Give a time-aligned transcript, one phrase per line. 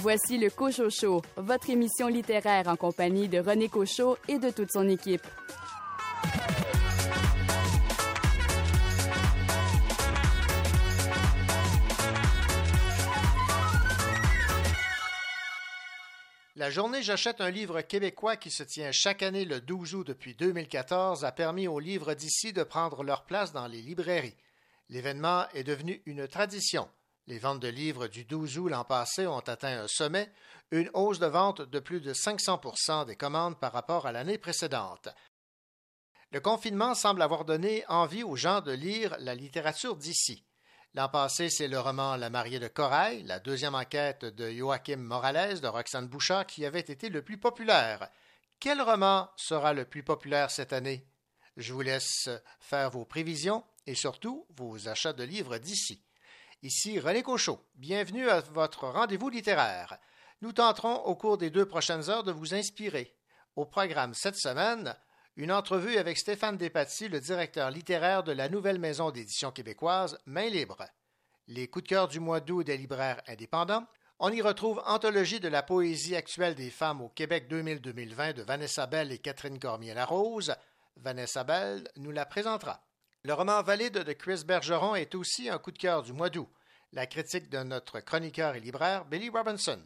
[0.00, 4.70] Voici le Cochot Show, votre émission littéraire en compagnie de René Cochot et de toute
[4.70, 5.26] son équipe.
[16.54, 20.36] La journée J'achète un livre québécois qui se tient chaque année le 12 août depuis
[20.36, 24.36] 2014 a permis aux livres d'ici de prendre leur place dans les librairies.
[24.90, 26.88] L'événement est devenu une tradition.
[27.28, 30.32] Les ventes de livres du 12 août l'an passé ont atteint un sommet,
[30.70, 35.10] une hausse de vente de plus de 500% des commandes par rapport à l'année précédente.
[36.32, 40.46] Le confinement semble avoir donné envie aux gens de lire la littérature d'ici.
[40.94, 45.60] L'an passé, c'est le roman La mariée de Corail, la deuxième enquête de Joachim Morales
[45.60, 48.08] de Roxane Bouchard qui avait été le plus populaire.
[48.58, 51.06] Quel roman sera le plus populaire cette année?
[51.58, 56.07] Je vous laisse faire vos prévisions et surtout vos achats de livres d'ici.
[56.62, 57.64] Ici René Cochot.
[57.76, 59.96] Bienvenue à votre rendez-vous littéraire.
[60.42, 63.14] Nous tenterons au cours des deux prochaines heures de vous inspirer.
[63.54, 64.96] Au programme cette semaine,
[65.36, 70.48] une entrevue avec Stéphane Despatie, le directeur littéraire de la nouvelle maison d'édition québécoise Main
[70.48, 70.84] Libre.
[71.46, 73.86] Les coups de cœur du mois d'août des libraires indépendants.
[74.18, 78.88] On y retrouve Anthologie de la poésie actuelle des femmes au Québec 2000-2020 de Vanessa
[78.88, 80.56] Bell et Catherine Cormier-Larose.
[80.96, 82.82] Vanessa Bell nous la présentera.
[83.24, 86.48] Le roman Valide de Chris Bergeron est aussi un coup de cœur du mois d'août.
[86.92, 89.80] La critique de notre chroniqueur et libraire Billy Robinson.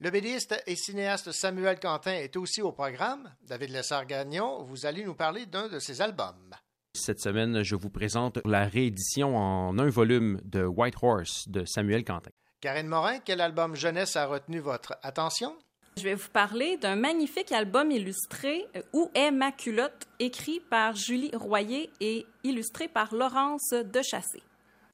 [0.00, 3.32] Le bédiste et cinéaste Samuel Quentin est aussi au programme.
[3.42, 6.54] David Lessard-Gagnon, vous allez nous parler d'un de ses albums.
[6.94, 12.04] Cette semaine, je vous présente la réédition en un volume de White Horse de Samuel
[12.04, 12.30] Quentin.
[12.62, 15.56] Karine Morin, quel album jeunesse a retenu votre attention?
[15.96, 20.96] Je vais vous parler d'un magnifique album illustré euh, Où est ma culotte, écrit par
[20.96, 24.42] Julie Royer et illustré par Laurence Dechassé.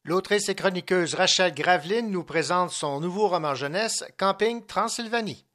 [0.03, 5.45] L'autrice et chroniqueuse Rachel Graveline nous présente son nouveau roman jeunesse Camping Transylvanie.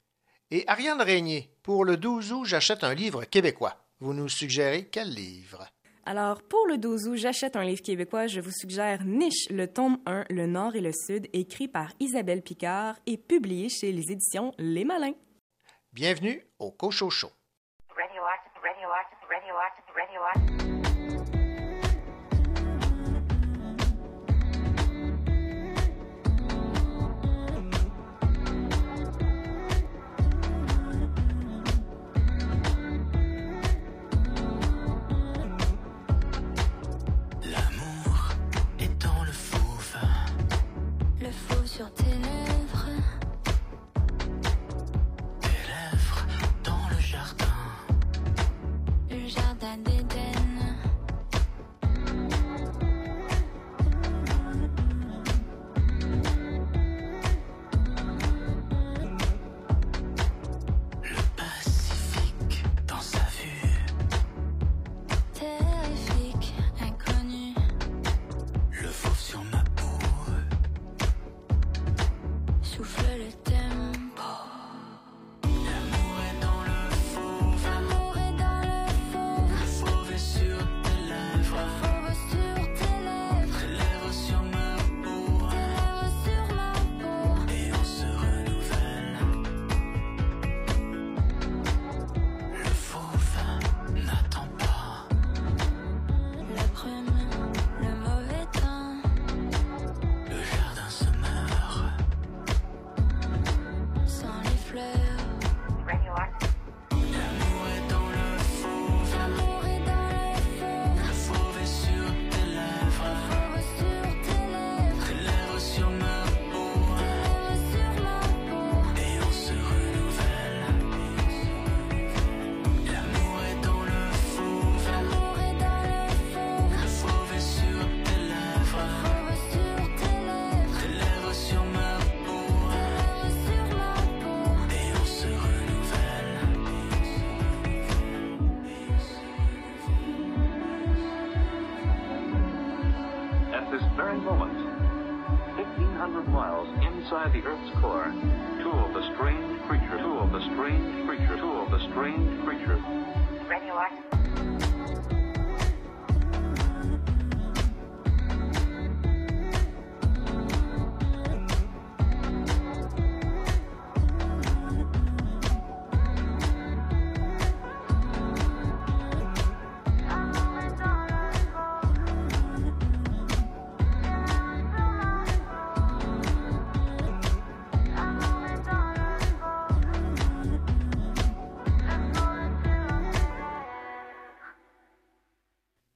[0.50, 3.76] Et Ariane Régnier, pour le 12 août, j'achète un livre québécois.
[4.00, 5.66] Vous nous suggérez quel livre?
[6.06, 8.26] Alors, pour le 12 août, j'achète un livre québécois.
[8.26, 12.42] Je vous suggère Niche, le tome 1, Le Nord et le Sud, écrit par Isabelle
[12.42, 15.14] Picard et publié chez les éditions Les Malins.
[15.94, 17.30] Bienvenue au Cochocho.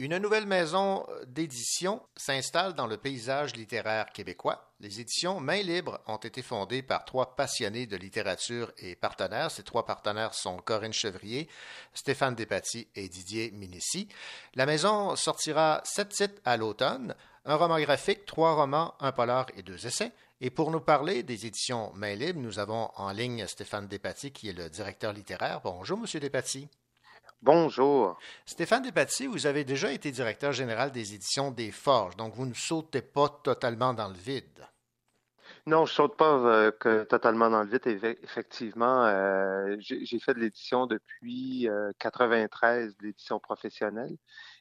[0.09, 4.73] Une nouvelle maison d'édition s'installe dans le paysage littéraire québécois.
[4.81, 9.51] Les éditions Main Libre ont été fondées par trois passionnés de littérature et partenaires.
[9.51, 11.47] Ces trois partenaires sont Corinne Chevrier,
[11.93, 14.09] Stéphane Despatie et Didier Minissi.
[14.55, 17.15] La maison sortira sept titres à l'automne,
[17.45, 20.13] un roman graphique, trois romans, un polar et deux essais.
[20.41, 24.49] Et pour nous parler des éditions Main Libre, nous avons en ligne Stéphane Despatie, qui
[24.49, 25.61] est le directeur littéraire.
[25.63, 26.67] Bonjour, Monsieur Despatie.
[27.41, 28.19] Bonjour.
[28.45, 32.55] Stéphane Despatie, vous avez déjà été directeur général des éditions des Forges, donc vous ne
[32.55, 34.67] sautez pas totalement dans le vide.
[35.67, 38.17] Non, je saute pas euh, que totalement dans le vide.
[38.23, 41.69] Effectivement, euh, j'ai fait de l'édition depuis
[42.01, 44.17] 93, euh, l'édition professionnelle,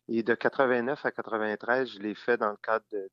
[0.08, 3.10] et de 89 à 93, je l'ai fait dans le cadre de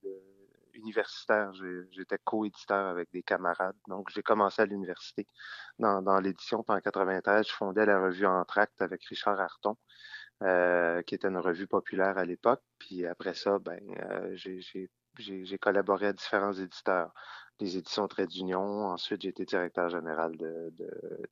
[0.74, 1.52] universitaire.
[1.90, 3.76] J'étais co-éditeur avec des camarades.
[3.88, 5.26] Donc, j'ai commencé à l'université
[5.78, 6.64] dans, l'édition.
[6.66, 9.76] En 93, je fondais la revue Entracte avec Richard Arton,
[10.42, 12.62] euh, qui était une revue populaire à l'époque.
[12.78, 13.80] Puis après ça, ben,
[14.10, 17.12] euh, j'ai collaboré à différents éditeurs
[17.58, 18.86] des éditions Trait d'Union.
[18.86, 20.72] Ensuite, j'ai été directeur général de,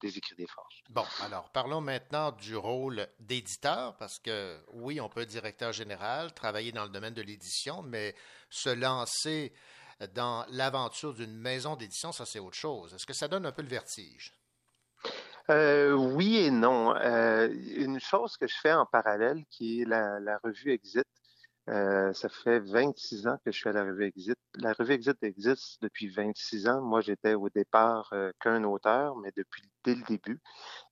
[0.00, 0.80] des écrits des forces.
[0.90, 6.32] Bon, alors parlons maintenant du rôle d'éditeur, parce que oui, on peut être directeur général,
[6.32, 8.14] travailler dans le domaine de l'édition, mais
[8.50, 9.52] se lancer
[10.14, 12.94] dans l'aventure d'une maison d'édition, ça c'est autre chose.
[12.94, 14.32] Est-ce que ça donne un peu le vertige?
[15.50, 16.94] Euh, oui et non.
[16.96, 21.04] Euh, une chose que je fais en parallèle, qui est la revue Exit,
[21.68, 24.36] euh, ça fait 26 ans que je suis à la revue Exit.
[24.56, 26.82] La revue Exit existe depuis 26 ans.
[26.82, 30.40] Moi, j'étais au départ euh, qu'un auteur, mais depuis dès le début.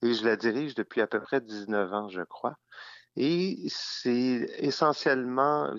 [0.02, 2.56] Et je la dirige depuis à peu près 19 ans, je crois.
[3.16, 5.74] Et c'est essentiellement,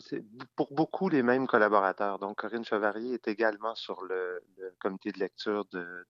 [0.55, 2.19] pour beaucoup, les mêmes collaborateurs.
[2.19, 4.43] Donc, Corinne Chevarier est également sur le,
[4.79, 6.05] comité de lecture de,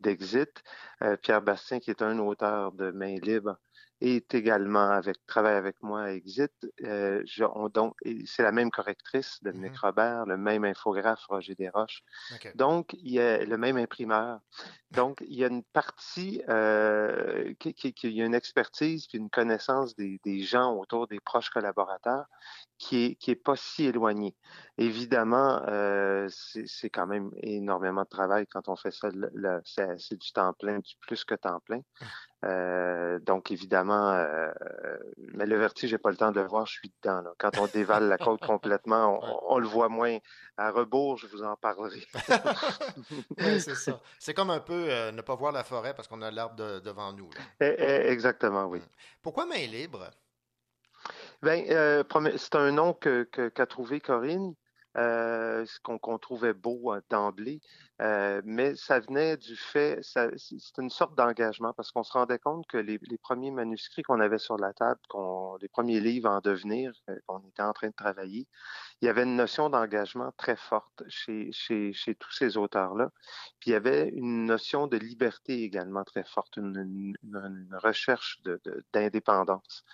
[0.00, 0.62] d'Exit.
[1.02, 3.58] Euh, Pierre Bastien, qui est un auteur de Main Libre,
[4.00, 6.52] est également avec travaille avec moi à Exit.
[6.82, 7.22] Euh,
[7.72, 7.94] donc,
[8.26, 12.02] c'est la même correctrice, Dominique mm Robert, le même infographe, Roger Desroches.
[12.54, 14.40] Donc, il y a le même imprimeur.
[14.90, 19.06] Donc, il y a une partie euh, qui, qui, qui, il y a une expertise
[19.06, 22.26] puis une connaissance des, des gens autour des proches collaborateurs
[22.78, 24.34] qui est, qui est pas si éloigné.
[24.78, 29.08] Évidemment, euh, c'est quand même énormément de travail quand on fait ça.
[29.64, 31.80] C'est du temps plein, du plus que temps plein.
[32.44, 34.52] Euh, donc, évidemment, euh,
[35.16, 37.22] mais le vertige, j'ai pas le temps de le voir, je suis dedans.
[37.22, 37.32] Là.
[37.38, 39.18] Quand on dévale la côte complètement,
[39.48, 40.18] on, le voit moins.
[40.58, 42.00] À rebours, je vous en parlerai.
[43.38, 44.00] c'est ça.
[44.18, 47.12] C'est comme un peu euh, ne pas voir la forêt parce qu'on a l'arbre devant
[47.12, 47.28] nous.
[47.60, 48.80] Eh, eh, exactement, oui.
[49.22, 50.10] Pourquoi main libre?
[51.42, 51.64] Ben,
[52.36, 54.54] c'est un nom qu'a que, trouvé Corinne,
[54.96, 57.60] euh, qu'on trouvait beau hein, d'emblée,
[58.02, 62.66] euh, mais ça venait du fait, c'est une sorte d'engagement parce qu'on se rendait compte
[62.66, 65.00] que les, premiers manuscrits qu'on avait sur la table,
[65.60, 68.46] les premiers livres en devenir, euh, qu'on était en train de travailler,
[69.00, 73.10] il y avait une notion d'engagement très forte chez, chez, chez tous ces auteurs-là.
[73.60, 78.42] Puis il y avait une notion de liberté également très forte, une, une, recherche
[78.92, 79.84] d'indépendance.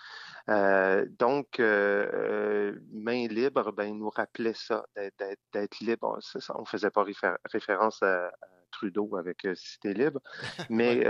[0.49, 6.19] De, euh, donc, euh, main libre, ben, nous rappelait ça, d'être libre.
[6.55, 7.05] on ne faisait pas
[7.53, 8.31] référence à,
[8.73, 10.21] Trudeau avec Cité Libre,
[10.71, 11.05] mais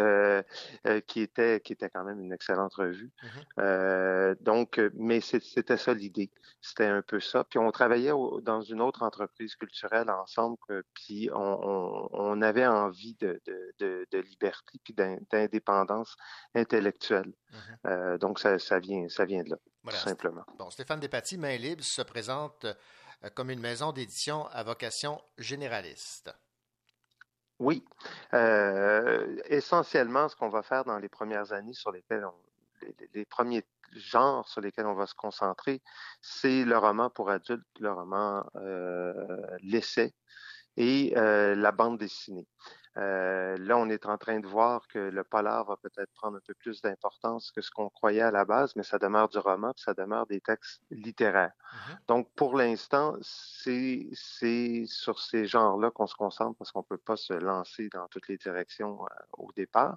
[1.06, 3.10] qui était qui était quand même une excellente revue.
[3.22, 4.42] Mm-hmm.
[4.42, 6.30] donc, mais c'était ça l'idée.
[6.60, 7.44] C'était un peu ça.
[7.44, 8.12] Puis on travaillait
[8.42, 10.56] dans une autre entreprise culturelle ensemble,
[10.94, 13.40] puis on, avait envie de,
[13.78, 14.94] de, liberté puis
[15.30, 16.16] d'indépendance
[16.54, 17.32] intellectuelle.
[17.84, 18.18] Mm-hmm.
[18.18, 20.44] donc ça, ça vient ça vient de là, tout simplement.
[20.58, 22.74] Bon, Stéphane Despatie, Main Libre, se présente euh,
[23.30, 26.34] comme une maison d'édition à vocation généraliste.
[27.58, 27.84] Oui.
[28.34, 32.26] Euh, essentiellement, ce qu'on va faire dans les premières années sur lesquelles
[33.14, 33.64] les, premiers
[33.94, 35.80] genres sur lesquels on va se concentrer,
[36.20, 39.12] c'est le roman pour adultes, le roman euh,
[39.60, 40.14] l'essai
[40.76, 42.48] et la bande dessinée.
[42.98, 46.40] Euh, là, on est en train de voir que le polar va peut-être prendre un
[46.46, 49.72] peu plus d'importance que ce qu'on croyait à la base, mais ça demeure du roman,
[49.72, 51.52] puis ça demeure des textes littéraires.
[51.52, 51.96] Mm-hmm.
[52.08, 54.10] Donc, pour l'instant, c'est
[54.86, 58.36] sur ces genres-là qu'on se concentre parce qu'on peut pas se lancer dans toutes les
[58.36, 59.96] directions euh, au départ.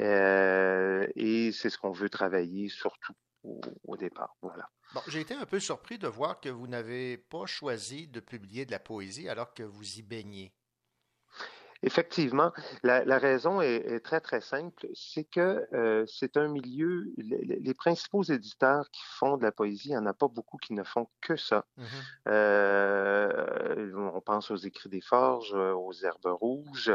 [0.00, 4.36] Euh, et c'est ce qu'on veut travailler surtout au, au départ.
[4.42, 4.68] Voilà.
[4.94, 8.66] Bon, j'ai été un peu surpris de voir que vous n'avez pas choisi de publier
[8.66, 10.52] de la poésie alors que vous y baignez.
[11.82, 14.86] Effectivement, la, raison est, très, très simple.
[14.94, 19.92] C'est que euh, c'est un milieu, les, principaux éditeurs qui font de la poésie, il
[19.92, 21.64] n'y en a pas beaucoup qui ne font que ça.
[21.78, 21.84] Mm-hmm.
[22.28, 26.92] Euh, on pense aux écrits des forges, aux herbes rouges.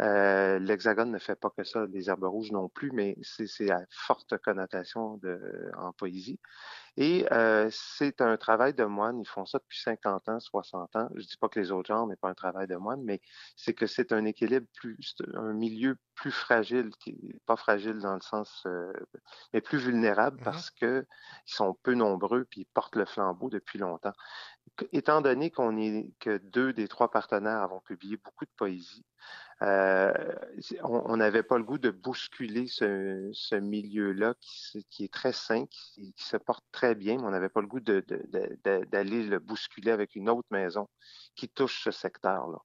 [0.00, 3.82] Euh, L'Hexagone ne fait pas que ça, les herbes rouges non plus, mais c'est à
[3.90, 6.40] forte connotation de, en poésie.
[6.96, 9.18] Et euh, c'est un travail de moine.
[9.20, 11.08] Ils font ça depuis 50 ans, 60 ans.
[11.16, 13.20] Je dis pas que les autres genres n'est pas un travail de moine, mais
[13.56, 18.20] c'est que c'est un équilibre plus, un milieu plus fragile, qui pas fragile dans le
[18.20, 18.92] sens, euh,
[19.52, 20.44] mais plus vulnérable mm-hmm.
[20.44, 21.04] parce que
[21.48, 24.12] ils sont peu nombreux puis ils portent le flambeau depuis longtemps.
[24.92, 29.04] Étant donné qu'on est que deux des trois partenaires avons publié beaucoup de poésie,
[29.62, 30.12] euh,
[30.82, 36.36] on n'avait pas le goût de bousculer ce, milieu-là qui, est très sain, qui, se
[36.36, 40.48] porte très bien, mais on n'avait pas le goût d'aller le bousculer avec une autre
[40.50, 40.88] maison
[41.36, 42.58] qui touche ce secteur-là.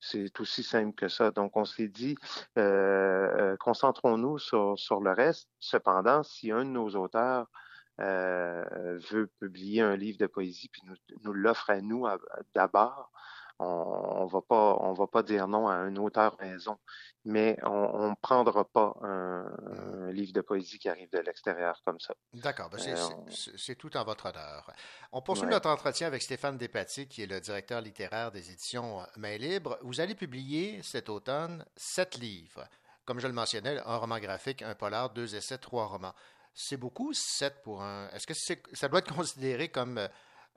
[0.00, 1.30] C'est aussi simple que ça.
[1.30, 2.16] Donc, on s'est dit,
[2.58, 5.48] euh, euh, concentrons-nous sur, le reste.
[5.58, 7.48] Cependant, si un de nos auteurs
[7.98, 10.82] veut publier un livre de poésie puis
[11.22, 12.06] nous l'offre à nous
[12.54, 13.10] d'abord,
[13.58, 16.78] on, ne va pas, on va pas dire non à un auteur maison,
[17.24, 22.14] mais on, ne prendra pas un, livre de poésie qui arrive de l'extérieur comme ça.
[22.32, 24.72] D'accord, ben, euh, c'est tout en votre honneur.
[25.12, 29.38] On poursuit notre entretien avec Stéphane Despatie, qui est le directeur littéraire des éditions Main
[29.38, 29.78] Libre.
[29.82, 32.68] Vous allez publier cet automne sept livres.
[33.04, 36.14] Comme je le mentionnais, un roman graphique, un polar, deux essais, trois romans.
[36.54, 38.08] C'est beaucoup, sept pour un.
[38.10, 38.34] Est-ce que
[38.72, 40.08] ça doit être considéré comme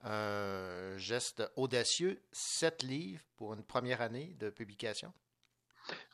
[0.04, 5.12] euh, un geste audacieux, sept livres pour une première année de publication?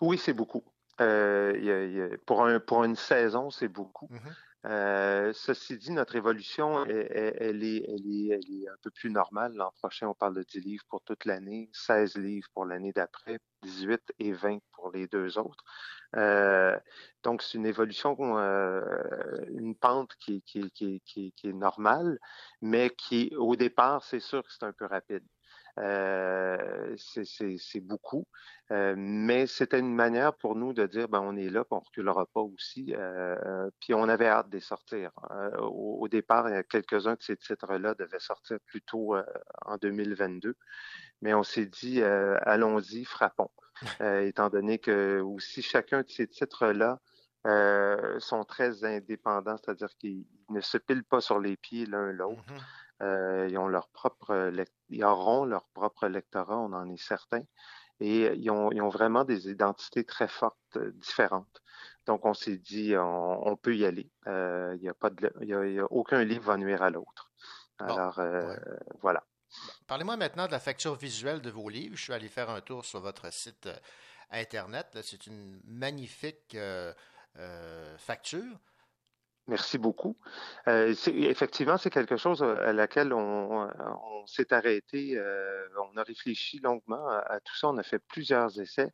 [0.00, 0.64] Oui, c'est beaucoup.
[1.00, 4.07] Euh, pour, un, pour une saison, c'est beaucoup.
[4.07, 4.33] Mm-hmm.
[4.67, 9.53] Euh, ceci dit, notre évolution, elle, est, un peu plus normale.
[9.55, 13.38] L'an prochain, on parle de 10 livres pour toute l'année, 16 livres pour l'année d'après,
[13.62, 15.64] 18 et 20 pour les deux autres.
[16.16, 16.78] Euh,
[17.23, 18.83] donc, c'est une évolution, euh,
[19.49, 22.18] une pente qui, est normale,
[22.61, 25.25] mais qui, au départ, c'est sûr que c'est un peu rapide.
[25.80, 28.26] Euh, c'est beaucoup.
[28.71, 32.26] Mais c'était une manière pour nous de dire, ben, on est là, puis on reculera
[32.26, 32.94] pas aussi.
[33.80, 35.11] Puis on avait hâte de sortir.
[35.61, 39.16] Au, départ, il y a quelques-uns de ces titres-là devaient sortir plutôt
[39.64, 40.54] en 2022.
[41.23, 43.50] Mais on s'est dit, allons-y, frappons.
[44.00, 47.00] Étant donné que aussi chacun de ces titres-là
[48.19, 52.43] sont très indépendants, c'est-à-dire qu'ils ne se pilent pas sur les pieds l'un l'autre.
[52.49, 52.61] Mm-hmm.
[53.02, 54.52] Euh, ils, ont leur propre
[54.88, 57.43] ils auront leur propre lectorat, on en est certain.
[58.00, 61.62] Et ils ont, ils ont vraiment des identités très fortes, euh, différentes.
[62.07, 64.11] Donc, on s'est dit, on, peut y aller.
[64.26, 67.31] Euh, il n'y a, pas de, y a, aucun livre va nuire à l'autre.
[67.78, 68.21] Alors,
[69.00, 69.25] voilà.
[69.87, 71.96] Parlez-moi maintenant de la facture visuelle de vos livres.
[71.96, 73.68] Je suis allé faire un tour sur votre site
[74.30, 74.99] Internet.
[75.02, 76.56] C'est une magnifique
[77.99, 78.58] facture.
[79.46, 80.16] Merci beaucoup.
[80.68, 83.68] Euh, effectivement, c'est quelque chose à laquelle on,
[84.26, 85.18] s'est arrêté.
[85.18, 87.68] Euh, on a réfléchi longuement à, tout ça.
[87.68, 88.90] On a fait plusieurs essais.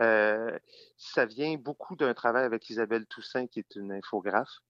[0.00, 0.56] Euh,
[0.98, 4.60] ça vient beaucoup d'un travail avec Isabelle Toussaint, qui est une infographe.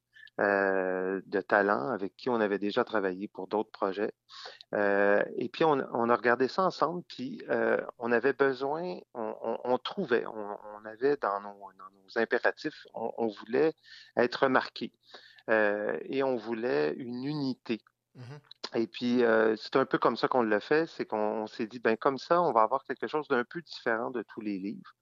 [0.41, 4.13] Euh, de talent avec qui on avait déjà travaillé pour d'autres projets.
[4.73, 10.25] Euh, et puis, on, a regardé ça ensemble, puis euh, on avait besoin, on, trouvait,
[10.27, 11.73] on, avait dans nos,
[12.15, 13.75] impératifs, on, voulait
[14.17, 14.93] être remarqué
[15.49, 17.81] et on voulait une unité.
[18.17, 18.79] Mm-hmm.
[18.81, 19.25] Et puis,
[19.57, 22.41] c'est un peu comme ça qu'on l'a fait, c'est qu'on s'est dit, ben comme ça,
[22.41, 24.95] on va avoir quelque chose d'un peu différent de tous les livres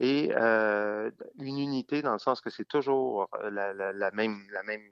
[0.00, 4.46] et euh, une unité dans le sens que c'est toujours euh, la, la, la, même
[4.52, 4.82] la même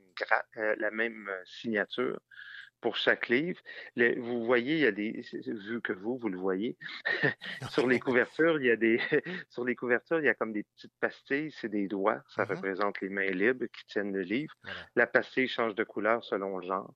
[0.56, 2.20] euh, la même signature
[2.82, 3.58] pour chaque livre.
[3.96, 6.76] vous voyez, il y a des vu que vous vous le voyez
[7.70, 9.00] sur les couvertures, il y a des
[9.48, 12.54] sur les couvertures, il y a comme des petites pastilles, c'est des doigts, ça mm-hmm.
[12.56, 14.52] représente les mains libres qui tiennent le livre.
[14.96, 16.92] La pastille change de couleur selon le genre.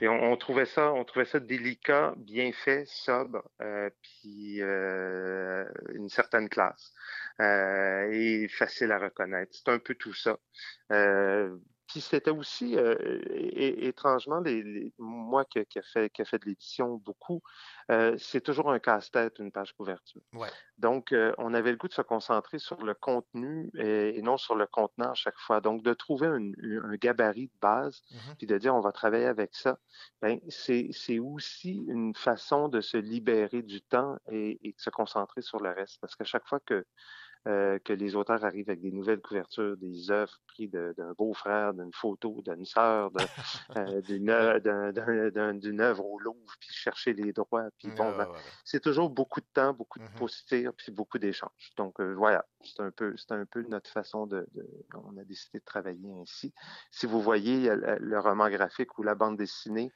[0.00, 5.64] Et on, trouvait ça, on trouvait ça délicat, bien fait, sobre, euh, puis euh,
[5.94, 6.92] une certaine classe
[7.40, 9.52] euh, et facile à reconnaître.
[9.54, 10.38] C'est un peu tout ça.
[11.88, 12.96] Puis c'était aussi euh,
[13.30, 17.42] étrangement, les, moi qui, qui, a fait, qui a fait de l'édition beaucoup,
[17.90, 20.20] euh, c'est toujours un casse-tête, une page couverture.
[20.34, 20.50] Ouais.
[20.76, 24.54] Donc, euh, on avait le goût de se concentrer sur le contenu et, non sur
[24.54, 25.62] le contenant à chaque fois.
[25.62, 26.52] Donc, de trouver un,
[26.84, 28.36] un gabarit de base, mm-hmm.
[28.36, 29.78] puis de dire on va travailler avec ça,
[30.20, 35.40] ben, c'est aussi une façon de se libérer du temps et, et de se concentrer
[35.40, 35.98] sur le reste.
[36.02, 36.84] Parce qu'à chaque fois que
[37.48, 41.92] euh, que les auteurs arrivent avec des nouvelles couvertures, des œuvres prises d'un beau-frère, d'une
[41.94, 43.10] photo, d'une sœur,
[43.76, 44.30] euh, d'une
[45.80, 47.68] œuvre au Louvre, puis chercher les droits.
[47.78, 48.28] Puis bon, ben,
[48.64, 51.70] c'est toujours beaucoup de temps, beaucoup de mmh puis beaucoup d'échanges.
[51.76, 54.46] Donc euh, voilà, c'est un peu, c'est un peu notre façon de,
[54.94, 56.52] on a décidé de travailler ainsi.
[56.90, 59.90] Si vous voyez le roman graphique ou la bande dessinée,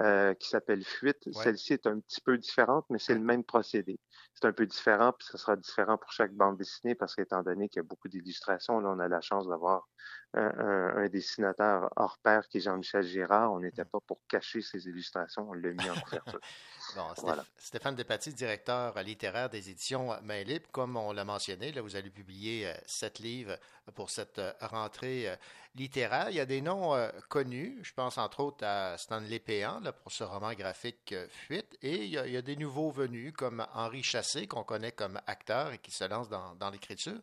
[0.00, 1.28] euh, qui s'appelle Fuite.
[1.32, 3.98] Celle-ci est un petit peu différente, mais c'est le même procédé.
[4.34, 7.68] C'est un peu différent, puis ce sera différent pour chaque bande dessinée parce qu'étant donné
[7.68, 9.88] qu'il y a beaucoup d'illustrations, là, on a la chance d'avoir
[10.32, 13.52] un, dessinateur hors pair qui est Jean-Michel Girard.
[13.52, 13.90] On n'était mmh.
[13.90, 16.40] pas pour cacher ses illustrations, on l'a mis en couverture.
[17.58, 22.10] Stéphane Despatie, directeur littéraire des éditions Main Libre, comme on l'a mentionné, là, vous allez
[22.10, 23.58] publier euh, sept livres
[23.94, 25.30] pour cette euh, rentrée
[25.74, 26.30] littéraire.
[26.30, 26.96] Il y a des noms
[27.28, 32.10] connus, je pense entre autres à Stanley Péan pour ce roman graphique Fuite, et il
[32.10, 36.04] y, a, des nouveaux venus comme Henri Chassé, qu'on connaît comme acteur et qui se
[36.04, 37.20] lance dans, l'écriture.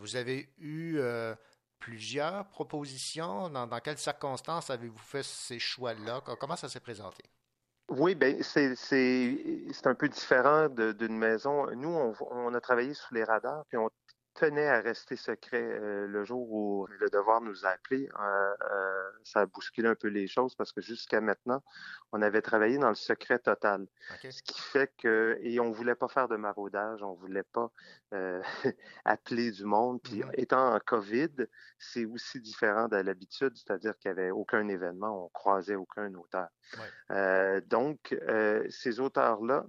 [0.00, 1.00] vous avez eu
[1.84, 3.50] plusieurs propositions.
[3.50, 6.22] Dans, quelles circonstances avez-vous fait ces choix-là?
[6.40, 7.22] Comment ça s'est présenté?
[7.90, 11.70] Oui, ben c'est un peu différent d'une maison.
[11.76, 13.90] Nous, on, on, a travaillé sous les radars, puis on
[14.34, 18.08] tenait à rester secret euh, le jour où le devoir nous a appelés.
[18.20, 21.62] Euh, euh, ça a bousculé un peu les choses parce que jusqu'à maintenant,
[22.12, 23.86] on avait travaillé dans le secret total.
[24.22, 27.70] Ce qui fait que, et on voulait pas faire de maraudage, on voulait pas
[29.04, 30.00] appeler du monde.
[30.02, 30.40] Puis mm-hmm.
[30.40, 31.46] étant en COVID,
[31.78, 36.48] c'est aussi différent de l'habitude, c'est-à-dire qu'il n'y avait aucun événement, on croisait aucun auteur.
[37.68, 38.16] donc,
[38.68, 39.64] ces auteurs-là,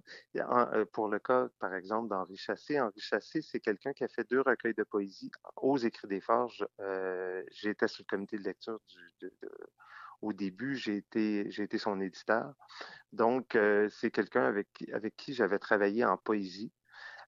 [0.91, 4.41] pour le cas, par exemple, d'Henri Chassé, Henri Chassé, c'est quelqu'un qui a fait deux
[4.55, 6.65] recueil de poésie aux Écrits des Forges.
[6.79, 8.79] Euh, j'étais sur le comité de lecture
[10.21, 12.53] au début, j'ai été, son éditeur.
[13.11, 14.67] Donc, euh, c'est quelqu'un avec,
[15.17, 16.71] qui j'avais travaillé en poésie.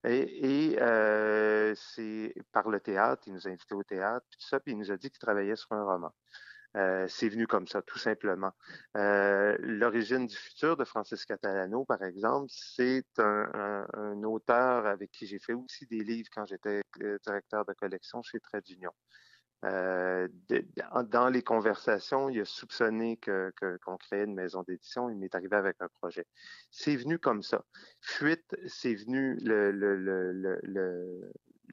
[0.04, 4.72] Et, euh, c'est par le théâtre, il nous a invités au théâtre, tout ça, puis
[4.72, 6.12] il nous a dit qu'il travaillait sur un roman.
[6.76, 8.52] Euh, c'est venu comme ça, tout simplement.
[8.96, 15.38] Euh, L'origine du futur de Francis Catalano, par exemple, c'est un, auteur avec qui j'ai
[15.38, 18.64] fait aussi des livres quand j'étais euh, directeur de collection chez Trade
[19.62, 25.08] dans les conversations, il a soupçonné qu'on que, créait une maison d'édition.
[25.10, 26.26] Il m'est arrivé avec un projet.
[26.70, 27.64] C'est venu comme ça.
[28.00, 29.36] Fuite, c'est venu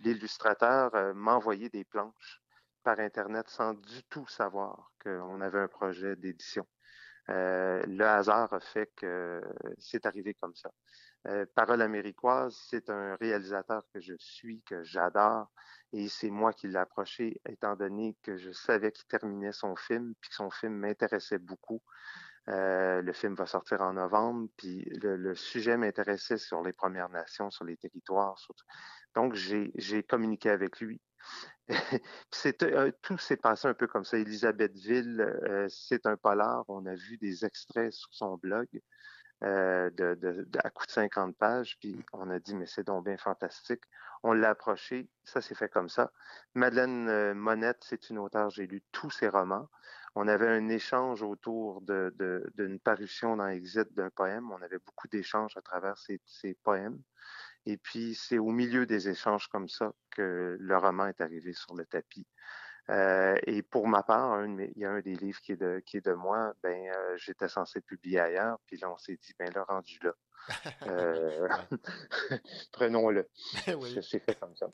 [0.02, 2.45] l'illustrateur m'envoyer des planches
[2.86, 6.66] par Internet sans du tout savoir qu'on avait un projet d'édition.
[7.30, 9.42] Euh, le hasard a fait que
[9.80, 10.70] c'est arrivé comme ça.
[11.28, 15.52] Euh, Parole américoise, c'est un réalisateur que je suis, que j'adore,
[15.92, 20.14] et c'est moi qui l'ai approché, étant donné que je savais qu'il terminait son film,
[20.22, 21.82] puis que son film m'intéressait beaucoup.
[22.48, 27.50] Euh, le film va sortir en novembre, puis le, sujet m'intéressait sur les Premières Nations,
[27.50, 28.36] sur les territoires.
[29.16, 31.02] Donc, j'ai communiqué avec lui.
[32.64, 34.18] euh, tout s'est passé un peu comme ça.
[34.18, 36.64] Elisabethville, euh, c'est un polar.
[36.68, 38.68] On a vu des extraits sur son blog
[39.44, 39.90] euh,
[40.64, 43.84] à coup de 50 pages, puis on a dit mais c'est donc bien fantastique.
[44.24, 46.12] On l'a approché, ça s'est fait comme ça.
[46.54, 48.50] Madeleine Monette, c'est une auteure.
[48.50, 49.70] J'ai lu tous ses romans.
[50.16, 54.50] On avait un échange autour d'une parution dans Exit d'un poème.
[54.52, 57.02] On avait beaucoup d'échanges à travers ces poèmes.
[57.66, 61.76] Et puis, c'est au milieu des échanges comme ça que le roman est arrivé sur
[61.76, 62.28] le tapis.
[62.90, 65.98] Euh, et pour ma part, il y a un des livres qui est de, qui
[65.98, 69.52] est de moi, ben, euh, j'étais censé publier ailleurs, puis là, on s'est dit, ben
[69.54, 70.12] là, rendu là.
[70.84, 71.48] Euh,
[72.72, 73.28] prenons-le.
[74.02, 74.68] C'est fait comme ça.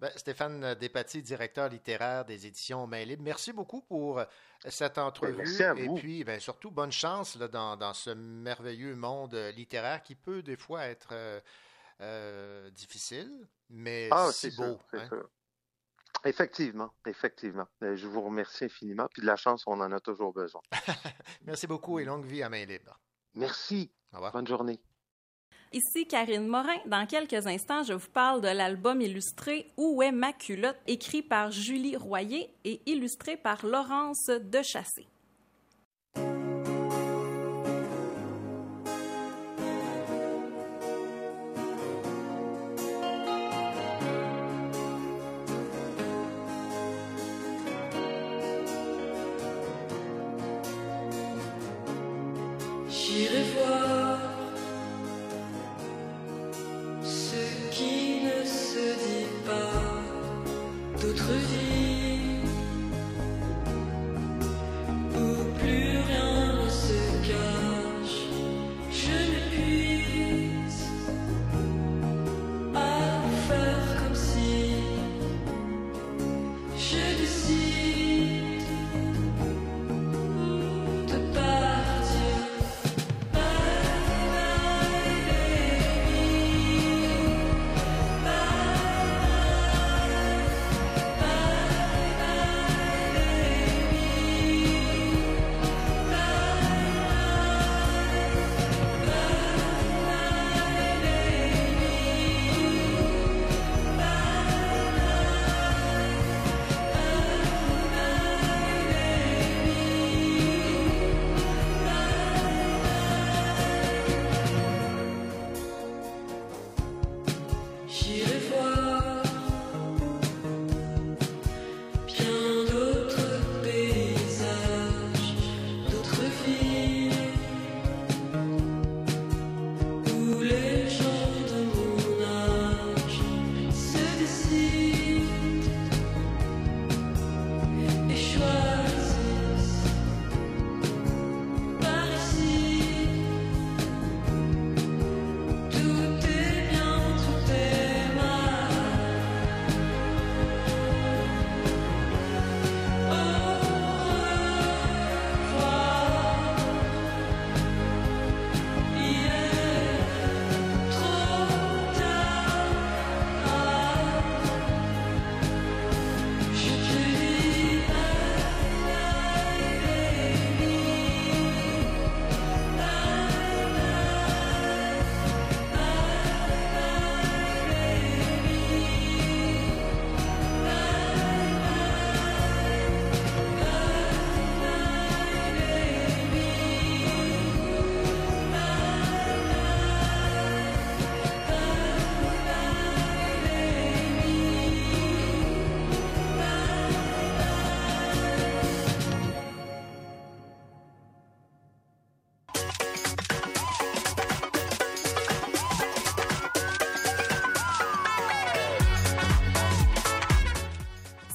[0.00, 4.20] Ben, Stéphane Despatie, directeur littéraire des éditions Main Libre, merci beaucoup pour
[4.66, 5.36] cette ben, entrevue.
[5.36, 5.96] Merci à vous.
[5.96, 10.42] Et puis, ben, surtout, bonne chance là, dans, dans, ce merveilleux monde littéraire qui peut
[10.42, 11.14] des fois être
[12.00, 14.78] euh, difficile, mais ah, si beau.
[14.92, 15.08] Hein.
[16.24, 17.66] Effectivement, effectivement.
[17.82, 19.06] Euh, je vous remercie infiniment.
[19.12, 20.62] Puis de la chance, on en a toujours besoin.
[21.42, 22.98] Merci beaucoup et longue vie à main libre.
[23.34, 23.92] Merci.
[24.32, 24.80] Bonne journée.
[25.72, 26.78] Ici Karine Morin.
[26.86, 31.50] Dans quelques instants, je vous parle de l'album illustré Où est ma culotte, écrit par
[31.50, 35.08] Julie Royer et illustré par Laurence Dechassé.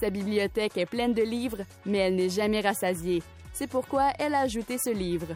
[0.10, 3.22] Sa bibliothèque est pleine de livres, mais elle n'est jamais rassasiée.
[3.54, 5.28] C'est pourquoi elle a ajouté ce livre.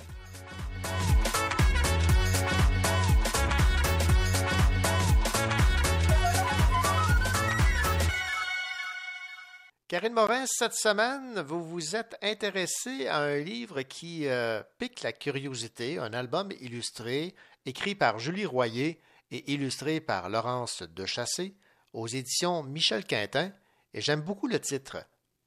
[9.87, 15.11] Karine Morin, cette semaine, vous vous êtes intéressée à un livre qui euh, pique la
[15.11, 17.35] curiosité, un album illustré,
[17.67, 21.53] écrit par Julie Royer et illustré par Laurence Dechassé,
[21.93, 23.51] aux éditions Michel Quintin,
[23.93, 24.97] et j'aime beaucoup le titre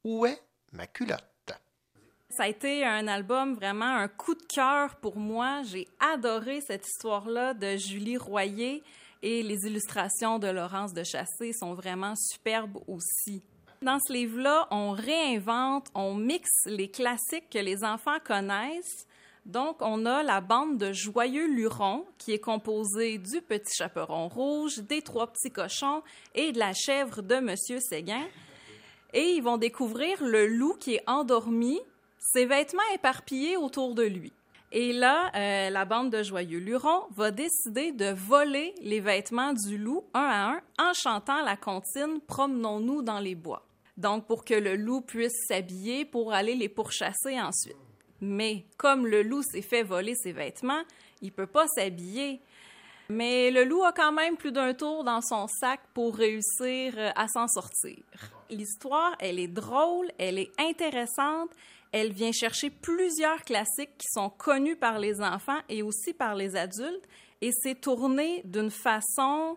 [0.05, 0.41] Où est
[0.73, 1.25] ma culotte?
[2.31, 5.63] Ça a été un album vraiment un coup de cœur pour moi.
[5.63, 8.83] J'ai adoré cette histoire-là de Julie Royer
[9.23, 13.43] et les illustrations de Laurence Dechassé sont vraiment superbes aussi.
[13.81, 19.07] Dans ce livre-là, on réinvente, on mixe les classiques que les enfants connaissent.
[19.47, 24.79] Donc, on a la bande de Joyeux Luron, qui est composée du petit chaperon rouge,
[24.79, 26.03] des trois petits cochons
[26.35, 28.27] et de la chèvre de Monsieur Séguin.
[29.15, 31.79] Et ils vont découvrir le loup qui est endormi,
[32.19, 34.33] ses vêtements éparpillés autour de lui.
[34.73, 39.79] Et là, euh, la bande de Joyeux Luron va décider de voler les vêtements du
[39.79, 43.65] loup un à un en chantant la comptine Promenons-nous dans les bois.
[43.97, 47.77] Donc, pour que le loup puisse s'habiller pour aller les pourchasser ensuite.
[48.21, 50.83] Mais comme le loup s'est fait voler ses vêtements,
[51.23, 52.41] il peut pas s'habiller.
[53.09, 57.11] Mais le loup a quand même plus d'un tour dans son sac pour réussir euh,
[57.15, 57.99] à s'en sortir.
[58.51, 61.51] L'histoire, elle est drôle, elle est intéressante,
[61.93, 66.57] elle vient chercher plusieurs classiques qui sont connus par les enfants et aussi par les
[66.57, 67.07] adultes,
[67.41, 69.57] et c'est tourné d'une façon,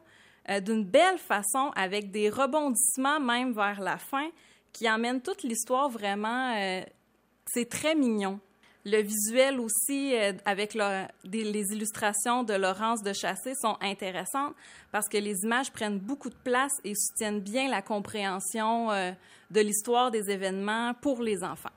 [0.50, 4.30] euh, d'une belle façon, avec des rebondissements même vers la fin,
[4.74, 6.56] qui amènent toute l'histoire vraiment.
[6.56, 6.82] Euh,
[7.48, 8.40] c'est très mignon.
[8.92, 14.56] Le visuel aussi, euh, avec les illustrations de Laurence de Chassé, sont intéressantes
[14.92, 18.88] parce que les images prennent beaucoup de place et soutiennent bien la compréhension
[19.52, 21.70] de l'histoire des événements pour les enfants.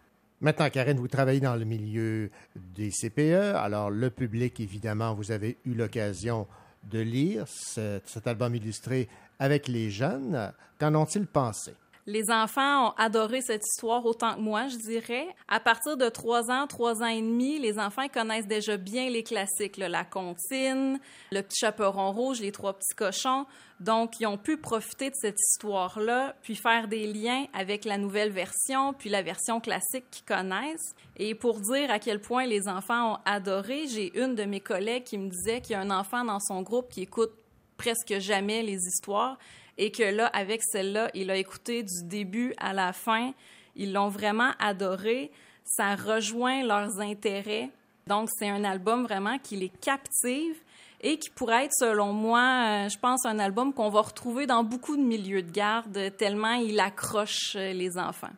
[0.42, 3.54] Maintenant, Karine, vous travaillez dans le milieu des CPE.
[3.54, 6.48] Alors, le public, évidemment, vous avez eu l'occasion
[6.90, 10.52] de lire cet, album illustré avec les jeunes.
[10.80, 11.74] Qu'en ont-ils pensé?
[12.06, 15.28] Les enfants ont adoré cette histoire autant que moi, je dirais.
[15.46, 19.22] À partir de trois ans, trois ans et demi, les enfants connaissent déjà bien les
[19.22, 20.98] classiques, la comptine,
[21.30, 23.46] le petit chaperon rouge, les trois petits cochons.
[23.78, 28.30] Donc, ils ont pu profiter de cette histoire-là, puis faire des liens avec la nouvelle
[28.30, 30.96] version, puis la version classique qu'ils connaissent.
[31.16, 35.04] Et pour dire à quel point les enfants ont adoré, j'ai une de mes collègues
[35.04, 37.30] qui me disait qu'il y a un enfant dans son groupe qui écoute
[37.76, 39.38] presque jamais les histoires
[39.78, 43.32] et que là, avec celle-là, il a écouté du début à la fin.
[43.76, 45.30] Ils l'ont vraiment adoré.
[45.64, 47.70] Ça rejoint leurs intérêts.
[48.06, 50.56] Donc, c'est un album vraiment qui les captive
[51.02, 54.62] et qui pourrait être, selon moi, euh, je pense, un album qu'on va retrouver dans
[54.62, 58.30] beaucoup de milieux de garde, tellement il accroche euh, les enfants.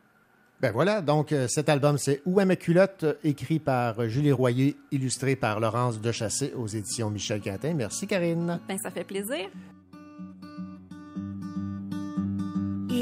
[0.61, 4.75] Ben voilà, donc euh, cet album, c'est Où est ma culotte, écrit par Julie Royer,
[4.91, 7.73] illustré par Laurence Dechassé aux éditions Michel Quintin.
[7.73, 8.59] Merci, Karine.
[8.67, 9.49] Ben, ça fait plaisir.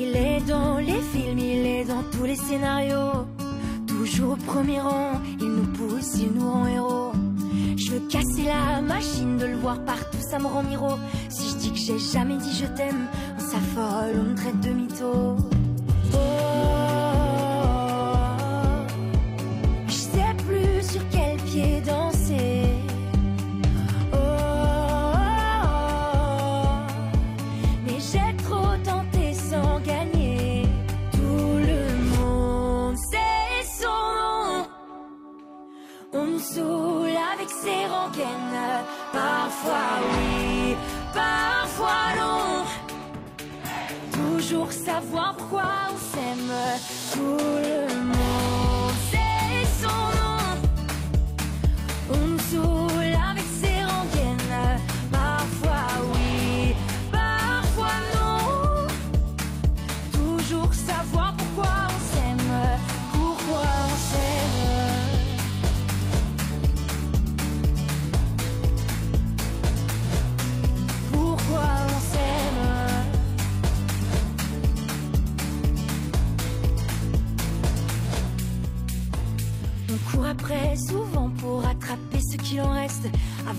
[0.05, 3.25] Il est dans les films, il est dans tous les scénarios.
[3.87, 7.11] Toujours au premier rang, il nous pousse, il nous rend héros.
[7.77, 10.95] Je veux casser la machine, de le voir partout, ça me rend miro.
[11.29, 14.69] Si je dis que j'ai jamais dit je t'aime, on s'affole, on me traite de
[14.71, 15.52] mytho.
[39.63, 40.75] Parfois oui,
[41.13, 42.65] parfois non.
[44.11, 46.51] Toujours savoir pourquoi on s'aime.
[47.13, 47.92] Tout le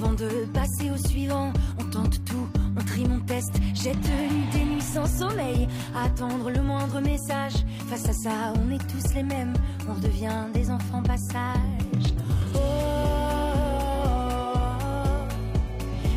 [0.00, 3.54] Avant de passer au suivant, on tente tout, on trie, on teste.
[3.74, 7.52] J'ai tenu des nuits sans sommeil, attendre le moindre message.
[7.88, 9.52] Face à ça, on est tous les mêmes,
[9.88, 12.12] on redevient des enfants passage.
[12.57, 12.59] Oh,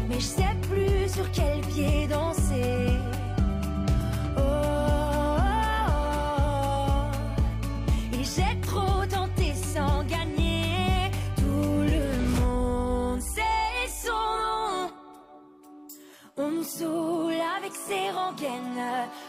[0.09, 3.06] mais je sais plus sur quel pied danser.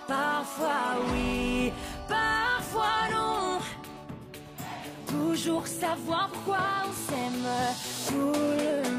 [0.07, 1.73] Parfois oui,
[2.09, 3.59] parfois non.
[5.07, 7.49] Toujours savoir pourquoi on s'aime.
[8.09, 8.98] Tout le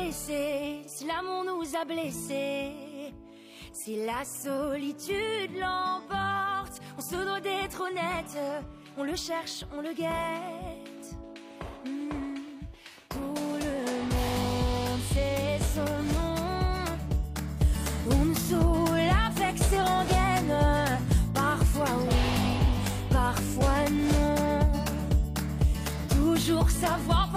[0.00, 3.14] laissé, si l'amour nous a blessés,
[3.72, 8.38] si la solitude l'emporte, on se doit d'être honnête,
[8.96, 11.16] on le cherche, on le guette.
[11.84, 12.36] Hmm.
[13.08, 13.18] Tout
[13.64, 13.76] le
[14.12, 16.34] monde sait son nom.
[18.10, 21.00] On nous saoule avec ses rengaines.
[21.32, 22.58] Parfois oui,
[23.10, 24.66] parfois non.
[26.08, 27.29] Toujours savoir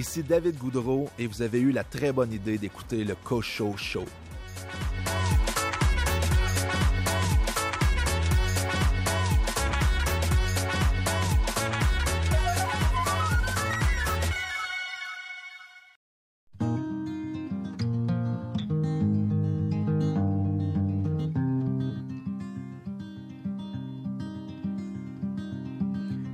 [0.00, 4.06] Ici David Goudreau et vous avez eu la très bonne idée d'écouter le Cocho Show.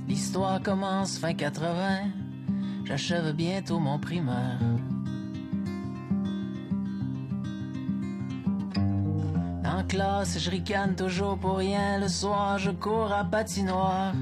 [0.07, 2.26] L'histoire commence fin 80.
[2.87, 4.61] J'achève bientôt mon primaire.
[9.65, 11.99] En classe, je ricane toujours pour rien.
[11.99, 14.13] Le soir, je cours à patinoire.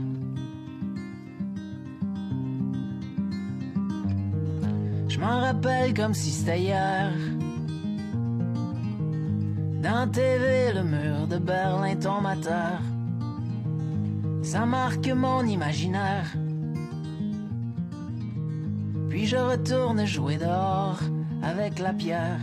[5.10, 7.12] Je m'en rappelle comme si c'était hier.
[9.84, 12.80] Dans TV, le mur de Berlin tombe à.
[14.42, 16.36] Ça marque mon imaginaire.
[19.26, 21.00] Je retourne jouer dehors
[21.42, 22.40] avec la pierre.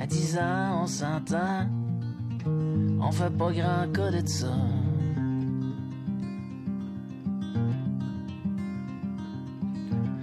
[0.00, 1.68] À 10 ans, on s'entend.
[2.46, 4.46] On fait pas grand cas de ça.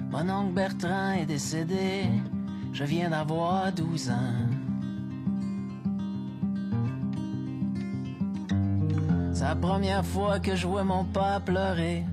[0.09, 2.05] Mon oncle Bertrand est décédé.
[2.73, 4.47] Je viens d'avoir 12 ans.
[9.31, 12.03] C'est la première fois que je vois mon père pleurer.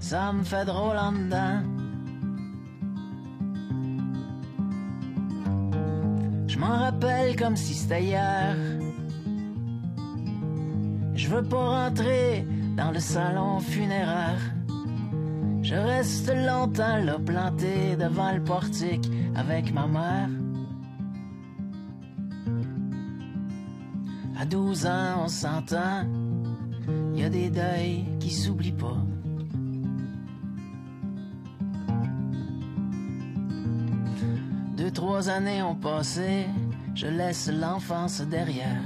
[0.00, 1.71] Ça me fait drôle en dedans.
[7.02, 8.56] Rappelle comme si c'était hier.
[11.14, 14.40] Je veux pas rentrer dans le salon funéraire.
[15.62, 20.28] Je reste longtemps là planté devant le portique avec ma mère.
[24.38, 26.04] À 12 ans, on s'entend.
[27.14, 28.98] Y a des deuils qui s'oublient pas.
[34.76, 36.46] Deux, trois années ont passé,
[36.94, 38.82] je laisse l'enfance derrière.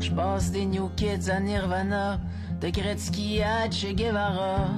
[0.00, 2.20] Je des New Kids à Nirvana,
[2.60, 4.68] de Gretzky à Che Guevara.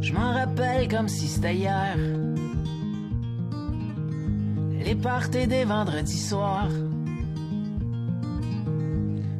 [0.00, 1.96] Je m'en rappelle comme si c'était hier.
[4.84, 6.68] Les parties des vendredis soirs.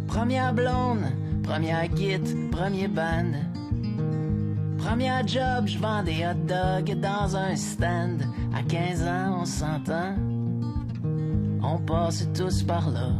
[0.06, 1.06] Première blonde,
[1.42, 3.51] première kit, premier band.
[4.84, 8.22] Premier job, je vends des hot dogs dans un stand.
[8.54, 10.16] À 15 ans, on s'entend.
[11.62, 13.10] On passe tous par là.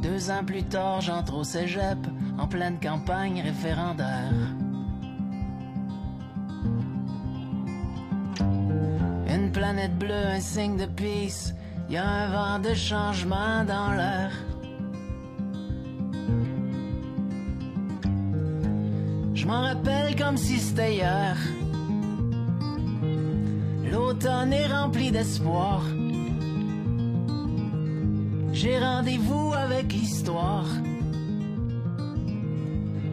[0.00, 1.98] Deux ans plus tard, j'entre au cégep
[2.38, 4.32] en pleine campagne référendaire.
[9.28, 11.52] Une planète bleue, un signe de peace.
[11.88, 14.30] Y a un vent de changement dans l'air.
[19.40, 21.34] Je m'en rappelle comme si c'était hier.
[23.90, 25.80] L'automne est rempli d'espoir.
[28.52, 30.66] J'ai rendez-vous avec l'histoire.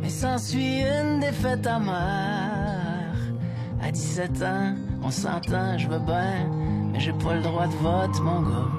[0.09, 3.15] s'ensuit une défaite amère.
[3.81, 6.49] À 17 ans, on s'entend, je veux bien,
[6.91, 8.76] mais j'ai pas le droit de vote, mon gars.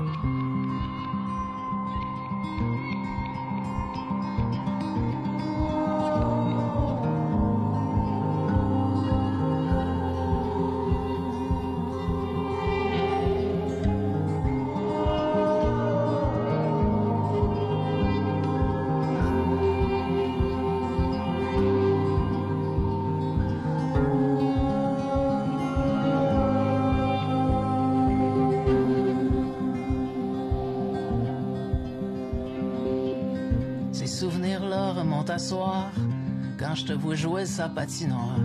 [35.50, 38.38] Quand je te vois jouer sa patinoire.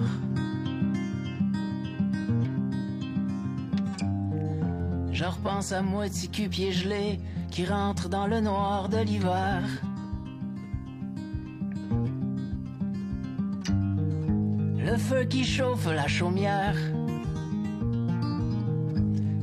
[5.12, 7.20] Je repense à moitié cul pied gelé
[7.52, 9.62] qui rentre dans le noir de l'hiver.
[14.78, 16.78] Le feu qui chauffe la chaumière.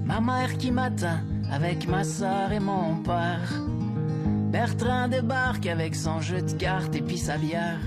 [0.05, 1.21] Ma mère qui m'attend
[1.51, 3.70] avec ma soeur et mon père.
[4.51, 7.79] Bertrand débarque avec son jeu de cartes et puis sa bière.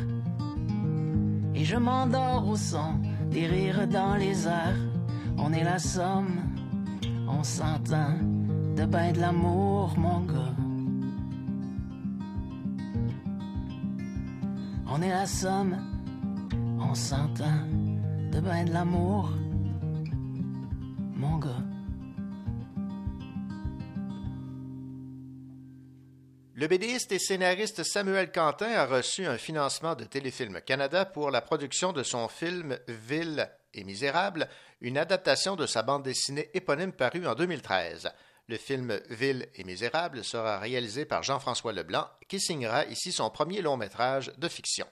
[1.54, 4.80] Et je m'endors au son des rires dans les airs.
[5.38, 6.40] On est la somme,
[7.28, 8.16] on s'entend,
[8.78, 10.56] de ben de l'amour, mon gars.
[14.90, 15.76] On est la somme,
[16.80, 17.68] on s'entend,
[18.32, 19.34] de ben de l'amour,
[26.64, 31.42] Le BDiste et scénariste Samuel Quentin a reçu un financement de Téléfilm Canada pour la
[31.42, 34.48] production de son film Ville et Misérable,
[34.80, 38.10] une adaptation de sa bande dessinée éponyme parue en 2013.
[38.48, 43.62] Le film Ville et Misérable sera réalisé par Jean-François Leblanc, qui signera ici son premier
[43.62, 44.88] long métrage de fiction.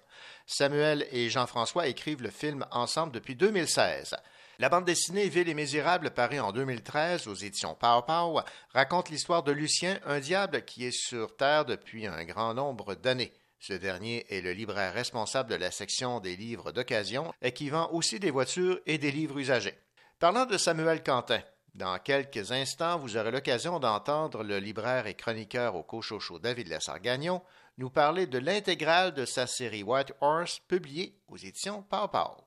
[0.45, 4.18] Samuel et Jean-François écrivent le film ensemble depuis 2016.
[4.62, 8.41] La bande dessinée Ville et Misérable, parue en 2013 aux éditions Pow Pow,
[8.76, 13.34] raconte l'histoire de Lucien, un diable qui est sur Terre depuis un grand nombre d'années.
[13.59, 17.89] Ce dernier est le libraire responsable de la section des livres d'occasion et qui vend
[17.91, 19.74] aussi des voitures et des livres usagés.
[20.20, 21.41] Parlant de Samuel Quentin,
[21.74, 27.41] dans quelques instants, vous aurez l'occasion d'entendre le libraire et chroniqueur au Cochocho David Lessargagnon
[27.80, 32.45] nous parler de l'intégrale de sa série White Horse publiée aux éditions Pow.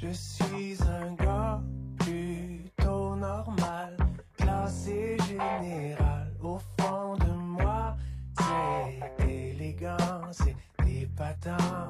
[0.00, 1.60] Je suis un gars
[1.98, 3.96] plutôt normal,
[4.36, 6.32] classé général.
[6.40, 7.96] Au fond de moi,
[8.38, 10.54] c'est élégant, c'est
[10.86, 11.87] épatant,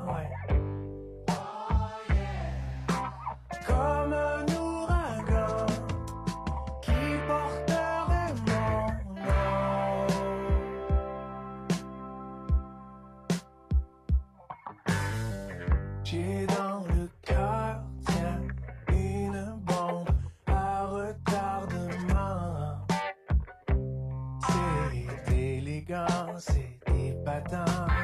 [27.39, 27.97] Adam.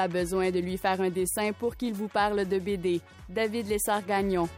[0.00, 3.02] Pas besoin de lui faire un dessin pour qu'il vous parle de BD.
[3.28, 4.48] David Lessard-Gagnon.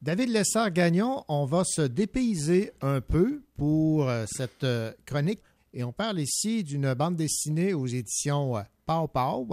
[0.00, 5.40] David Lessard-Gagnon, on va se dépayser un peu pour euh, cette euh, chronique
[5.72, 9.48] et on parle ici d'une bande dessinée aux éditions euh, Pau Pau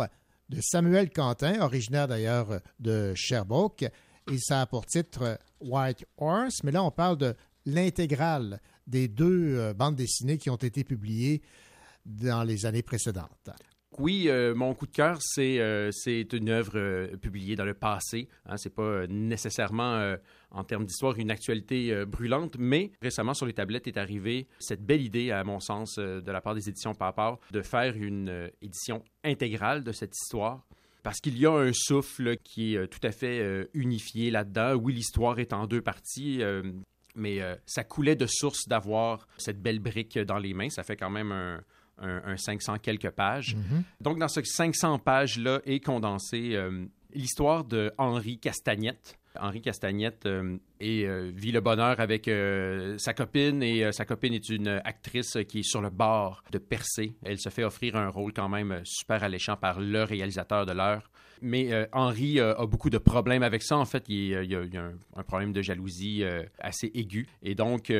[0.51, 6.71] de Samuel Quentin, originaire d'ailleurs de Sherbrooke, et ça a pour titre White Horse, mais
[6.71, 7.35] là on parle de
[7.65, 11.41] l'intégrale des deux bandes dessinées qui ont été publiées
[12.05, 13.49] dans les années précédentes.
[13.99, 18.29] Oui, euh, mon coup de cœur, c'est euh, une œuvre euh, publiée dans le passé.
[18.45, 20.15] Hein, c'est pas nécessairement
[20.51, 25.01] en termes d'histoire une actualité brûlante, mais récemment sur les tablettes est arrivée cette belle
[25.01, 29.83] idée, à mon sens, de la part des éditions Papar, de faire une édition intégrale
[29.83, 30.65] de cette histoire.
[31.03, 34.75] Parce qu'il y a un souffle qui est tout à fait unifié là-dedans.
[34.75, 36.41] Oui, l'histoire est en deux parties,
[37.15, 40.69] mais ça coulait de source d'avoir cette belle brique dans les mains.
[40.69, 41.63] Ça fait quand même un,
[42.01, 43.55] un, 500 quelques pages.
[43.55, 43.83] Mhm.
[44.01, 49.17] Donc, dans ce 500 pages-là est condensée euh, l'histoire de Henri Castagnette.
[49.39, 52.29] Henri Castagnette euh, euh, vit le bonheur avec
[52.97, 57.15] sa copine et sa copine est une actrice qui est sur le bord de percer.
[57.23, 61.09] Elle se fait offrir un rôle quand même super alléchant par le réalisateur de l'heure.
[61.43, 63.77] Mais Henri a beaucoup de problèmes avec ça.
[63.77, 66.23] En fait, il, y a, un, un, problème de jalousie
[66.59, 67.25] assez aigu.
[67.41, 67.91] Et donc,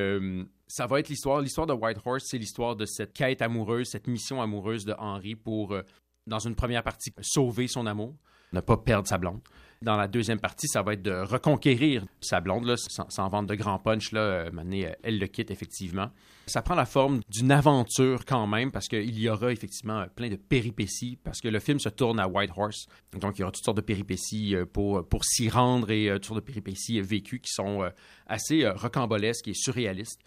[0.72, 1.42] ça va être l'histoire.
[1.42, 5.36] L'histoire de White Horse, c'est l'histoire de cette quête amoureuse, cette mission amoureuse de Henry
[5.36, 5.82] pour, euh,
[6.28, 8.16] dans une première partie, sauver son amour,
[8.54, 9.42] ne pas perdre sa blonde.
[9.82, 13.56] Dans la deuxième partie, ça va être de reconquérir sa blonde, là, sans, vendre de
[13.56, 14.12] grands punch.
[14.12, 16.10] Là, euh, euh, elle le quitte effectivement.
[16.46, 20.36] Ça prend la forme d'une aventure quand même, parce qu'il y aura effectivement plein de
[20.38, 22.86] péripéties, parce que le film se tourne à White Horse.
[23.20, 26.40] Donc, il y aura toutes sortes de péripéties pour, pour s'y rendre et toutes sortes
[26.40, 27.92] de péripéties vécues qui sont
[28.28, 30.22] assez rocambolesques et surréalistes.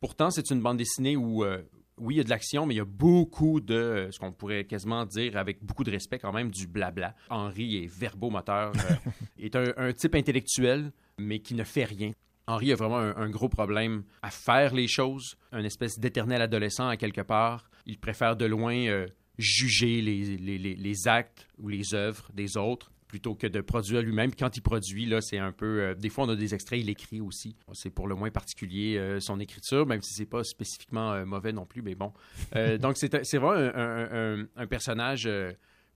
[0.00, 1.62] Pourtant, c'est une bande dessinée où, euh,
[1.98, 4.32] oui, il y a de l'action, mais il y a beaucoup de, euh, ce qu'on
[4.32, 7.14] pourrait quasiment dire avec beaucoup de respect quand même, du blabla.
[7.28, 12.12] Henri est verbomoteur, euh, est un, type intellectuel, mais qui ne fait rien.
[12.46, 16.96] Henri a vraiment un, gros problème à faire les choses, un espèce d'éternel adolescent à
[16.96, 17.70] quelque part.
[17.86, 19.06] Il préfère de loin
[19.38, 24.32] juger les, les, actes ou les œuvres des autres plutôt que de produire lui-même.
[24.36, 25.80] Quand il produit, là, c'est un peu.
[25.80, 27.56] Euh, des fois, on a des extraits, il écrit aussi.
[27.72, 31.52] C'est pour le moins particulier euh, son écriture, même si c'est pas spécifiquement euh, mauvais
[31.52, 32.12] non plus, mais bon.
[32.78, 35.28] donc, c'est vraiment un, personnage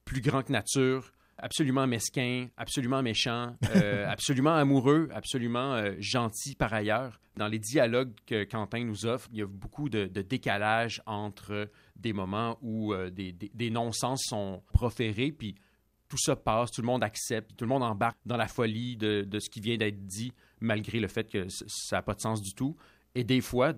[0.04, 3.54] plus grand que nature, absolument mesquin, absolument méchant,
[4.08, 7.20] absolument amoureux, absolument gentil par ailleurs.
[7.36, 12.12] Dans les dialogues que Quentin nous offre, il y a beaucoup de, décalage entre des
[12.12, 15.54] moments où des, des non-sens sont proférés, puis
[16.14, 19.26] tout ça passe, tout le monde accepte, tout le monde embarque dans la folie de,
[19.40, 22.54] ce qui vient d'être dit, malgré le fait que ça n'a pas de sens du
[22.54, 22.76] tout.
[23.16, 23.72] Et des fois,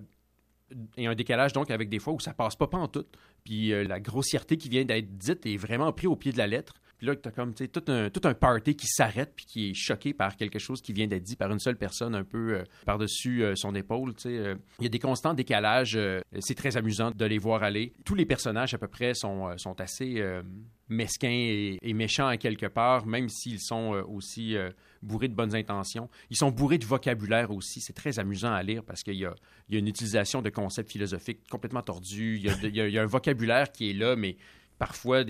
[0.97, 3.05] il y a un décalage donc avec des fois où ça passe pas en tout.
[3.43, 6.45] Puis euh, la grossièreté qui vient d'être dite est vraiment pris au pied de la
[6.45, 6.75] lettre.
[6.97, 9.73] Puis là, tu as comme tout un, tout un party qui s'arrête puis qui est
[9.73, 12.63] choqué par quelque chose qui vient d'être dit par une seule personne un peu euh,
[12.85, 14.13] par-dessus euh, son épaule.
[14.25, 15.99] Il y a des constants décalages.
[16.39, 17.93] c'est très amusant de les voir aller.
[18.05, 20.23] Tous les personnages à peu près sont, sont assez
[20.89, 24.55] mesquins et, méchants à quelque part, même s'ils sont aussi
[25.01, 26.09] bourrés de bonnes intentions.
[26.29, 27.81] Ils sont bourrés de vocabulaire aussi.
[27.81, 29.35] C'est très amusant à lire parce qu'il y, y a,
[29.69, 32.39] une utilisation de concepts philosophiques complètement tordus.
[32.39, 34.37] Y, il y a un vocabulaire qui est là, mais
[34.77, 35.23] parfois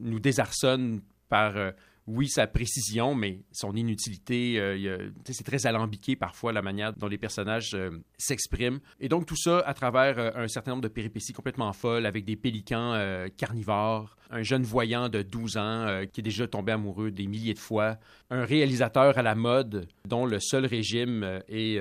[0.00, 1.70] nous désarçonne par, euh,
[2.06, 4.58] oui, sa précision, mais son inutilité.
[4.58, 8.80] Euh, c'est très alambiqué parfois la manière dont les personnages euh, s'expriment.
[9.00, 12.36] Et donc tout ça à travers un certain nombre de péripéties complètement folles avec des
[12.36, 12.94] pélicans
[13.36, 17.58] carnivores, un jeune voyant de 12 ans qui est déjà tombé amoureux des milliers de
[17.58, 17.98] fois,
[18.30, 21.80] un réalisateur à la mode dont le seul régime est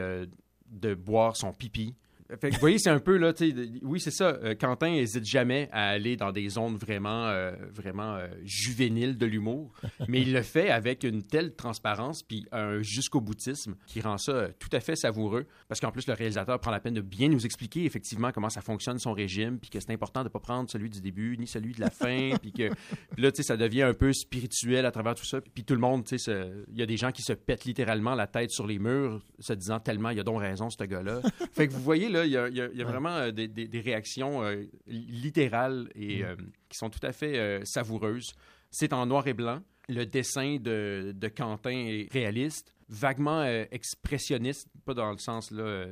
[0.71, 1.95] de boire son pipi
[2.41, 3.33] vous voyez, c'est un peu là,
[3.81, 4.37] oui, c'est ça.
[4.43, 9.25] Euh, Quentin n'hésite jamais à aller dans des zones vraiment, euh, vraiment euh, juvéniles de
[9.25, 9.71] l'humour,
[10.07, 14.49] mais il le fait avec une telle transparence puis un jusqu'au boutisme qui rend ça
[14.59, 15.45] tout à fait savoureux.
[15.67, 18.61] Parce qu'en plus, le réalisateur prend la peine de bien nous expliquer effectivement comment ça
[18.61, 21.47] fonctionne son régime, puis que c'est important de ne pas prendre celui du début ni
[21.47, 22.69] celui de la fin, puis que
[23.17, 25.39] là, tu sais, ça devient un peu spirituel à travers tout ça.
[25.41, 28.15] Puis tout le monde, tu sais, il y a des gens qui se pètent littéralement
[28.15, 31.21] la tête sur les murs, se disant tellement il a donc raison ce gars-là.
[31.53, 32.37] fait que vous voyez là il y
[32.81, 36.25] a, vraiment euh, des, réactions euh, littérales et mm.
[36.25, 36.35] euh,
[36.69, 38.33] qui sont tout à fait savoureuses.
[38.71, 39.61] C'est en noir et blanc.
[39.89, 45.87] Le dessin de, Quentin est réaliste, vaguement expressionniste, pas dans le sens là,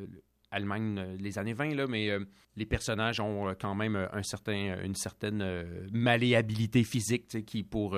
[0.49, 2.09] Allemagne les années 20, là, mais
[2.55, 7.97] les personnages ont quand même un certain, une certaine malléabilité physique qui, pour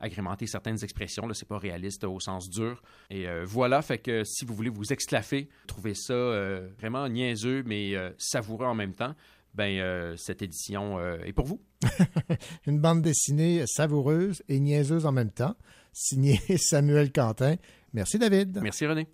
[0.00, 1.26] agrémenter certaines expressions.
[1.26, 2.82] Là, c'est pas réaliste au sens dur.
[3.10, 7.62] Et euh, voilà, fait que si vous voulez vous exclaffer, trouver ça euh, vraiment niaiseux
[7.66, 9.14] mais euh, savoureux en même temps,
[9.54, 11.60] ben cette édition est pour vous.
[12.66, 15.56] Une bande dessinée savoureuse et niaiseuse en même temps,
[15.92, 17.56] signée Samuel Quentin.
[17.92, 18.60] Merci David.
[18.62, 19.08] Merci René.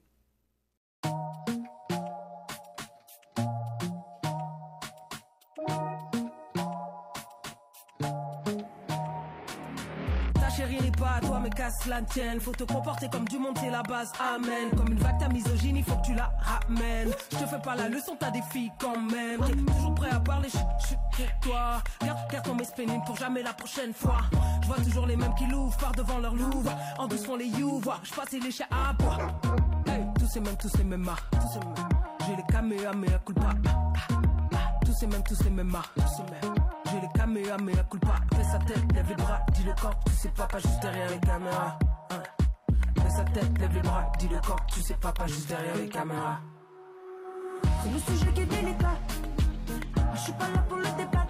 [11.87, 12.41] Mais la tienne.
[12.41, 14.70] Faut te comporter comme du monde, c'est la base, amen.
[14.76, 17.12] Comme une vague, ta misogynie, faut que tu la ramènes.
[17.32, 19.41] Je te fais pas la leçon, t'as des filles quand même.
[19.66, 21.82] Toujours prêt à parler, chut, pour toi.
[22.05, 24.18] Garde, garde ton pénible pour jamais la prochaine fois.
[24.62, 26.72] Je vois toujours les mêmes qui l'ouvrent par devant leur louvre.
[26.99, 28.01] En douce font les you, voir.
[28.03, 29.18] Je passe les chiens à bois.
[30.18, 31.11] Tous ces mêmes, tous ah, ces mêmes.
[32.26, 33.51] J'ai les kamehameha culpa.
[34.85, 36.63] Tous ces mêmes, tous les mêmes, ah, tous ces mêmes.
[37.03, 38.14] Les kamehameha culpa.
[38.34, 41.11] Fais sa tête, lève les bras, dis le corps, tu sais pas, pas juste derrière
[41.11, 41.78] les caméras.
[42.11, 42.22] Hein.
[43.03, 45.76] Fais sa tête, lève les bras, dis le corps, tu sais pas, pas juste derrière
[45.76, 46.40] les caméras.
[47.82, 48.97] C'est le sujet qui est délicat.
[50.14, 51.24] Je suis pas là pour le débat,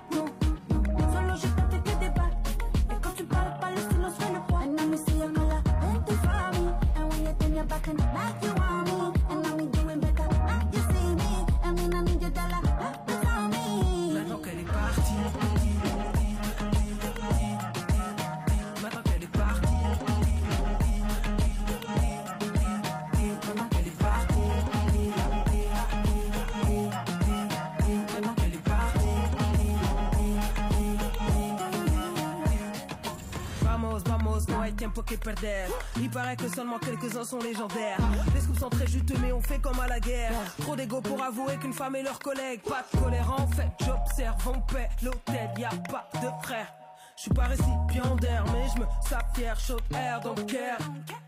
[36.00, 37.98] Il paraît que seulement quelques-uns sont légendaires.
[38.34, 40.32] Les scoops sont très juteux, mais on fait comme à la guerre.
[40.60, 42.60] Trop d'ego pour avouer qu'une femme est leur collègue.
[42.62, 46.72] Pas de colère en fait, j'observe, on paie l'hôtel, y a pas de frère.
[47.16, 50.78] Je suis pas récipiendaire, mais je me sens fier, chaud air, donc care.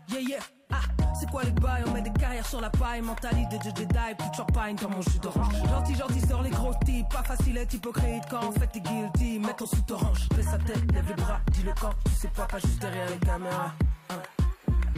[0.09, 0.56] Yeah, yeah.
[0.71, 0.81] Ah,
[1.19, 4.29] c'est quoi les bails On met des carrières sur la paille, mentalité de Jedi, plus
[4.29, 5.53] de champagne dans mon jus d'orange.
[5.69, 9.39] Gentil, gentil, sort les gros types, pas facile être hypocrite quand en fait t'es guilty.
[9.39, 12.27] Mets ton sous orange, fais sa tête, lève les bras, dis le corps, tu sais
[12.29, 13.71] pas, pas juste derrière les caméras.
[14.09, 14.15] Hein.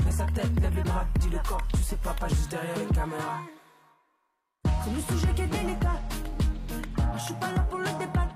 [0.04, 2.78] Fais sa tête, lève les bras, dis le corps, tu sais pas, pas juste derrière
[2.78, 3.40] les caméras.
[4.84, 6.00] C'est le sujet qui est délicat.
[7.16, 8.28] Je suis pas là pour le débat,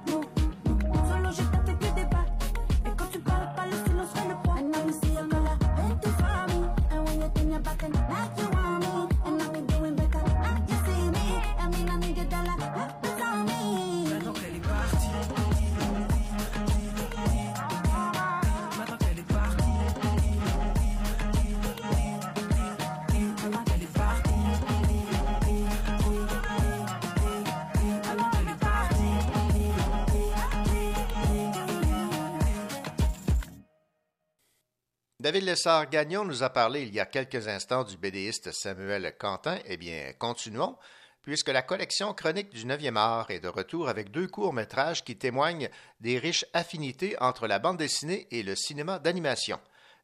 [35.23, 39.57] David Lessard-Gagnon nous a parlé il y a quelques instants du BDiste Samuel Quentin.
[39.67, 40.75] Eh bien, continuons,
[41.21, 45.69] puisque la collection chronique du 9e art est de retour avec deux courts-métrages qui témoignent
[46.01, 49.61] des riches affinités entre la bande dessinée et le cinéma d'animation.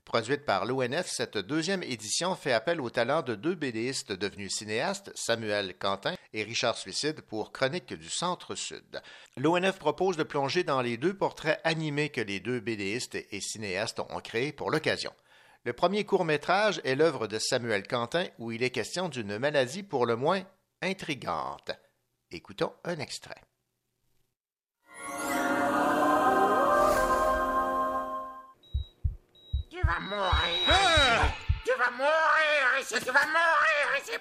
[0.09, 5.11] Produite par l'ONF, cette deuxième édition fait appel au talent de deux BDistes devenus cinéastes,
[5.13, 9.03] Samuel Quentin et Richard Suicide, pour Chronique du Centre-Sud.
[9.37, 13.99] L'ONF propose de plonger dans les deux portraits animés que les deux BDistes et cinéastes
[13.99, 15.13] ont créés pour l'occasion.
[15.63, 20.07] Le premier court-métrage est l'œuvre de Samuel Quentin où il est question d'une maladie pour
[20.07, 20.41] le moins
[20.81, 21.69] intrigante.
[22.31, 23.43] Écoutons un extrait.
[29.89, 31.33] Vas mourir.
[31.65, 32.95] Tu vas mourir ici.
[32.99, 34.11] Tu vas mourir ici.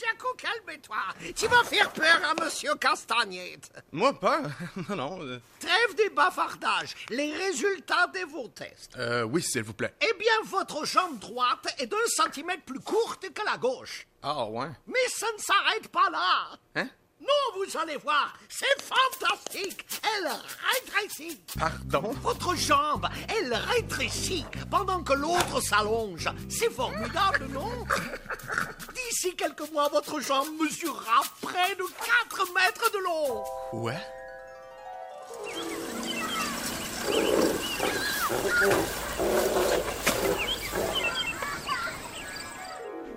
[0.00, 0.96] Jaco, calme-toi.
[1.36, 3.70] Tu vas faire peur à Monsieur Castagnette.
[3.92, 4.40] Moi, pas.
[4.88, 5.22] non, non.
[5.22, 6.94] euh, Trêve des bavardages.
[7.10, 8.96] Les résultats de vos tests.
[8.96, 9.94] Euh, oui, s'il vous plaît.
[10.00, 14.06] Eh bien, votre jambe droite est d'un centimètre plus courte que la gauche.
[14.22, 14.68] Ah, ouais.
[14.86, 16.48] Mais ça ne s'arrête pas là.
[16.76, 16.88] Hein?
[17.24, 19.86] Non, vous allez voir, c'est fantastique.
[20.02, 20.30] Elle
[20.74, 21.40] rétrécit.
[21.58, 22.12] Pardon?
[22.22, 26.28] Votre jambe, elle rétrécit pendant que l'autre s'allonge.
[26.50, 27.70] C'est formidable, non?
[28.94, 31.84] D'ici quelques mois, votre jambe mesurera près de
[32.28, 33.44] 4 mètres de long.
[33.72, 34.02] Ouais.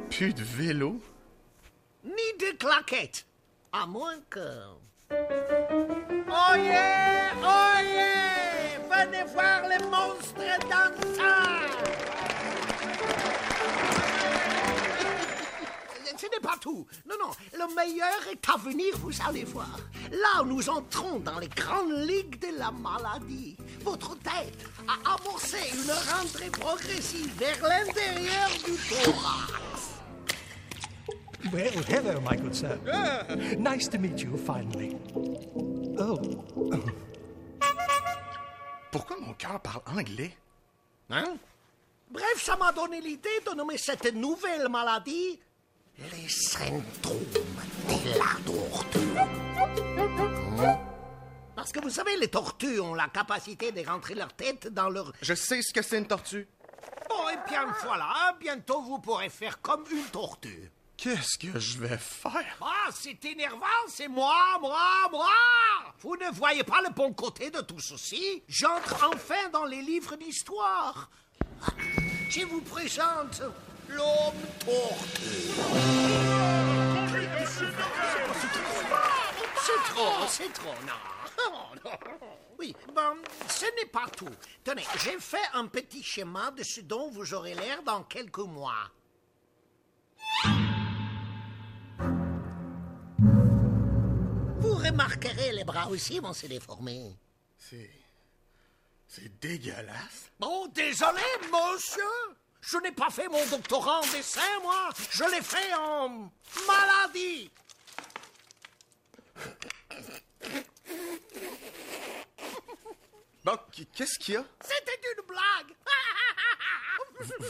[0.09, 0.99] Plus de vélo?
[2.03, 3.26] Ni de claquettes.
[3.79, 4.39] À moins que...
[5.11, 7.31] Oh yeah!
[7.43, 8.79] Oh yeah!
[8.89, 11.67] Venez voir les monstres dansants!
[16.17, 16.87] Ce n'est pas pas tout.
[17.07, 19.77] Non, non, le meilleur est à venir, vous allez voir.
[20.11, 23.57] Là, nous entrons dans les grandes ligues de la maladie.
[23.83, 29.76] Votre tête a amorcé une rentrée progressive vers l'intérieur du thorax.
[31.51, 32.77] Well, hello, my good sir?
[33.57, 34.97] Nice to meet you finally.
[35.97, 36.19] Oh.
[38.91, 40.35] Pourquoi mon cœur parle anglais?
[41.09, 41.37] Hein?
[42.11, 45.39] Bref, ça m'a donné l'idée de nommer cette nouvelle maladie
[45.97, 47.25] les syndromes
[47.87, 49.17] de la tortue.
[50.59, 50.77] Hein?
[51.55, 55.11] Parce que vous savez, les tortues ont la capacité de rentrer leur tête dans leur...
[55.21, 56.47] Je sais ce que c'est une tortue.
[57.09, 60.69] Bon, et bien voilà, bientôt vous pourrez faire comme une tortue.
[60.97, 62.57] Qu'est-ce que je vais faire?
[62.59, 65.29] Ah, c'est énervant, c'est moi, moi, moi!
[65.99, 68.41] Vous ne voyez pas le bon côté de tout ceci?
[68.47, 71.09] J'entre enfin dans les livres d'histoire.
[72.29, 73.41] Je vous présente
[73.89, 75.53] l'homme tortue.
[79.65, 80.93] C'est trop, c'est trop, non.
[81.39, 81.91] Oh, non.
[82.57, 83.17] Oui, bon,
[83.47, 84.25] ce n'est pas tout.
[84.63, 88.89] Tenez, j'ai fait un petit schéma de ce dont vous aurez l'air dans quelques mois.
[94.89, 97.15] Remarquerez, les bras aussi vont se déformer.
[97.57, 97.89] C'est.
[99.07, 100.29] C'est dégueulasse.
[100.41, 101.21] Oh, désolé,
[101.51, 102.03] monsieur.
[102.61, 104.89] Je n'ai pas fait mon doctorat en dessin, moi.
[105.11, 106.31] Je l'ai fait en
[106.67, 107.49] maladie.
[113.43, 114.45] Bon, qu- qu'est-ce qu'il y a?
[114.61, 115.75] C'était une blague.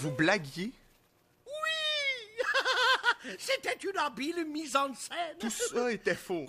[0.01, 0.71] Vous blaguiez?
[1.45, 3.33] Oui.
[3.39, 5.37] C'était une habile mise en scène.
[5.39, 6.45] Tout ça était faux.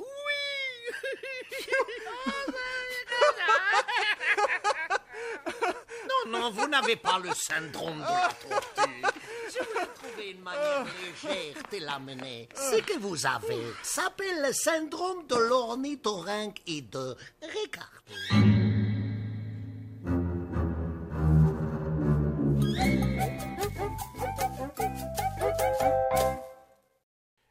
[6.07, 9.03] Non, non, vous n'avez pas le syndrome de la tortue.
[9.49, 15.27] Si vous trouvez une manière légère de l'amener, ce que vous avez s'appelle le syndrome
[15.27, 17.17] de l'ornithorynque hideux.
[17.43, 18.58] Regardez.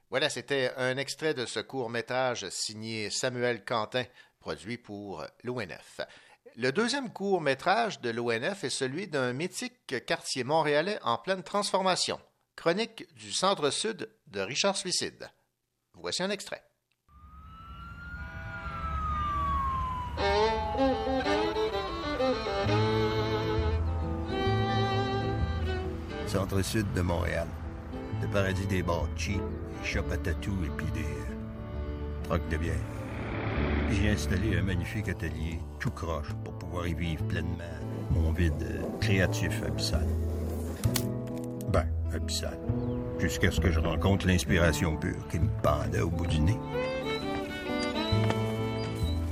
[0.10, 4.05] Voilà, c'était un extrait de ce court-métrage signé Samuel Quentin,
[4.39, 5.99] produit pour l'ONF.
[6.55, 12.20] Le deuxième court-métrage de l'ONF est celui d'un mythique quartier montréalais en pleine transformation,
[12.55, 15.30] chronique du centre-sud de Richard Suicide.
[15.93, 16.64] Voici un extrait.
[26.28, 27.47] Centre-sud de Montréal.
[28.22, 29.41] Le paradis des bars cheap,
[29.82, 32.74] des shops à tatou et puis des euh, trocs de bière.
[33.91, 37.63] J'ai installé un magnifique atelier tout croche pour pouvoir y vivre pleinement
[38.11, 40.07] mon vide euh, créatif abyssal.
[41.72, 42.57] Ben, abyssal.
[43.20, 46.57] Jusqu'à ce que je rencontre l'inspiration pure qui me pendait au bout du nez.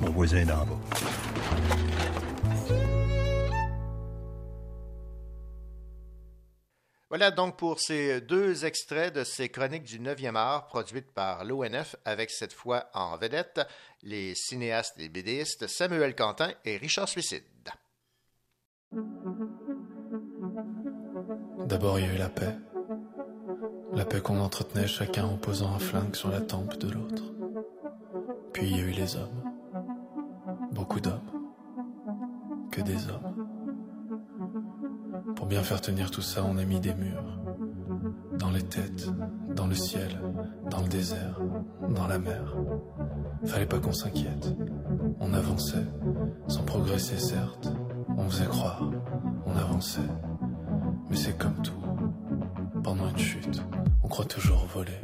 [0.01, 0.79] Mon voisin d'en bas.
[7.09, 11.95] Voilà donc pour ces deux extraits de ces chroniques du 9e art produites par l'ONF
[12.03, 13.61] avec cette fois en vedette
[14.01, 17.43] les cinéastes et BDistes Samuel Quentin et Richard Suicide.
[21.65, 22.55] D'abord, il y a eu la paix.
[23.93, 27.23] La paix qu'on entretenait chacun en posant un flingue sur la tempe de l'autre.
[28.53, 29.43] Puis il y a eu les hommes.
[30.71, 31.51] Beaucoup d'hommes.
[32.71, 33.34] Que des hommes.
[35.35, 37.39] Pour bien faire tenir tout ça, on a mis des murs.
[38.39, 39.07] Dans les têtes,
[39.55, 40.19] dans le ciel,
[40.69, 41.39] dans le désert,
[41.89, 42.55] dans la mer.
[43.45, 44.55] Fallait pas qu'on s'inquiète.
[45.19, 45.85] On avançait,
[46.47, 47.71] sans progresser certes.
[48.17, 48.89] On faisait croire,
[49.45, 50.01] on avançait.
[51.09, 51.73] Mais c'est comme tout.
[52.83, 53.61] Pendant une chute,
[54.03, 54.99] on croit toujours voler.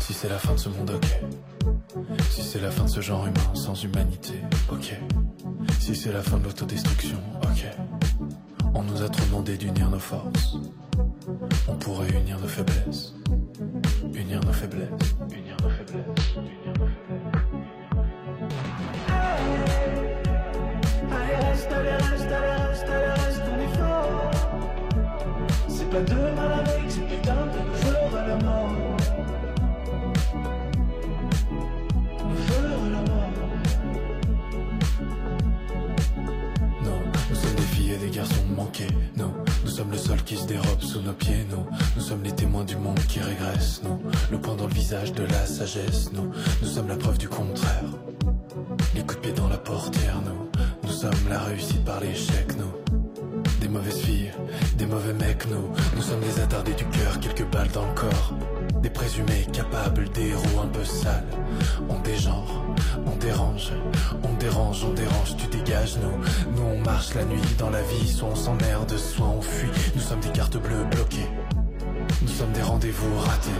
[0.00, 1.20] Si c'est la fin de ce monde, ok.
[2.30, 4.34] Si c'est la fin de ce genre humain sans humanité,
[4.70, 4.98] ok.
[5.78, 7.66] Si c'est la fin de l'autodestruction, ok.
[8.74, 10.56] On nous a trop demandé d'unir nos forces.
[11.68, 13.14] On pourrait unir nos faiblesses.
[14.14, 14.88] Unir nos faiblesses.
[15.30, 16.34] Unir nos faiblesses.
[16.36, 16.86] Unir nos
[23.78, 24.30] fort.
[25.68, 28.79] C'est pas demain avec ces putains de nous fera la mort.
[39.64, 41.46] Nous sommes le sol qui se dérobe sous nos pieds.
[41.50, 41.66] Non,
[41.96, 43.82] nous sommes les témoins du monde qui régresse.
[43.82, 44.00] Non,
[44.30, 46.12] le point dans le visage de la sagesse.
[46.12, 46.30] Non,
[46.62, 47.84] nous sommes la preuve du contraire.
[48.94, 50.20] Les coups de pied dans la portière.
[50.24, 52.56] Nous, nous sommes la réussite par l'échec.
[52.58, 54.32] Nous, des mauvaises filles,
[54.76, 55.48] des mauvais mecs.
[55.50, 58.34] Nous, nous sommes des attardés du cœur, quelques balles dans le corps.
[58.82, 61.26] Des présumés capables, des héros un peu sales.
[61.88, 62.64] On dégenre,
[63.06, 63.72] on dérange,
[64.22, 66.52] on dérange, on dérange, tu dégages, nous.
[66.56, 69.70] Nous on marche la nuit dans la vie, soit on s'emmerde, soit on fuit.
[69.94, 71.28] Nous sommes des cartes bleues bloquées.
[72.22, 73.50] Nous sommes des rendez-vous ratés.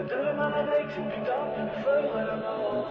[0.00, 2.86] Pas demain avec ces putains de joueurs à la mort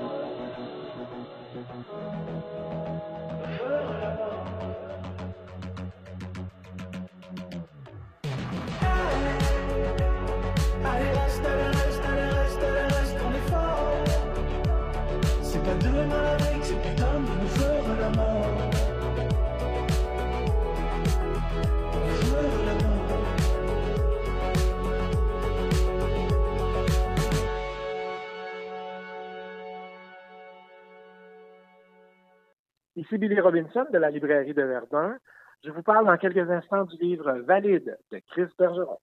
[33.09, 35.17] Ici Billy Robinson de la librairie de Verdun.
[35.65, 38.99] Je vous parle dans quelques instants du livre Valide de Chris Bergeron.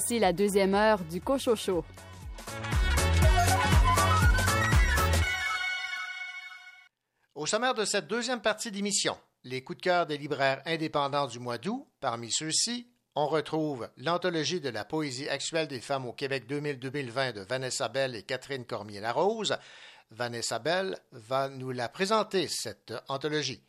[0.00, 1.84] Voici la deuxième heure du Cochocho.
[7.34, 11.40] Au sommaire de cette deuxième partie d'émission, les coups de cœur des libraires indépendants du
[11.40, 11.84] mois d'août.
[11.98, 12.86] Parmi ceux-ci,
[13.16, 18.14] on retrouve l'anthologie de la poésie actuelle des femmes au Québec 2000-2020 de Vanessa Bell
[18.14, 19.58] et Catherine Cormier-Larose.
[20.12, 23.64] Vanessa Bell va nous la présenter, cette anthologie.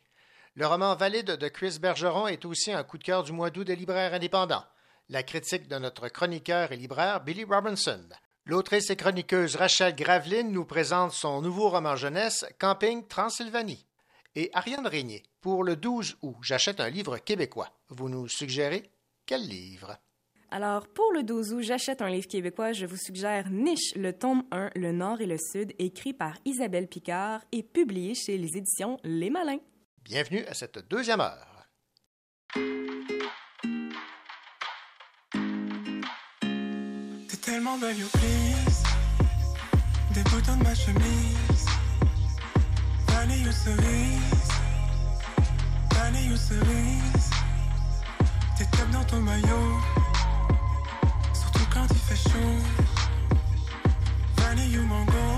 [0.54, 3.64] Le roman Valide de Chris Bergeron est aussi un coup de cœur du mois d'août
[3.64, 4.64] des libraires indépendants.
[5.12, 8.00] La critique de notre chroniqueur et libraire Billy Robinson.
[8.46, 13.84] L'autrice et chroniqueuse Rachel Graveline nous présente son nouveau roman jeunesse Camping Transylvanie.
[14.36, 17.72] Et Ariane Régnier, pour le 12 août, j'achète un livre québécois.
[17.88, 18.88] Vous nous suggérez
[19.26, 19.96] quel livre?
[20.52, 22.70] Alors, pour le 12 août, j'achète un livre québécois.
[22.70, 26.86] Je vous suggère Niche, le tome 1, Le Nord et le Sud, écrit par Isabelle
[26.86, 29.58] Picard et publié chez les éditions Les Malins.
[30.04, 31.66] Bienvenue à cette deuxième heure.
[37.50, 38.82] tellement belle, you please.
[40.14, 41.66] Des boutons de ma chemise.
[43.08, 44.50] Vanille ou cerise.
[45.94, 47.30] Vanille ou cerise.
[48.56, 49.70] T'es top dans ton maillot.
[51.32, 52.58] Surtout quand il fait chaud.
[54.36, 55.28] Vanille ou mango.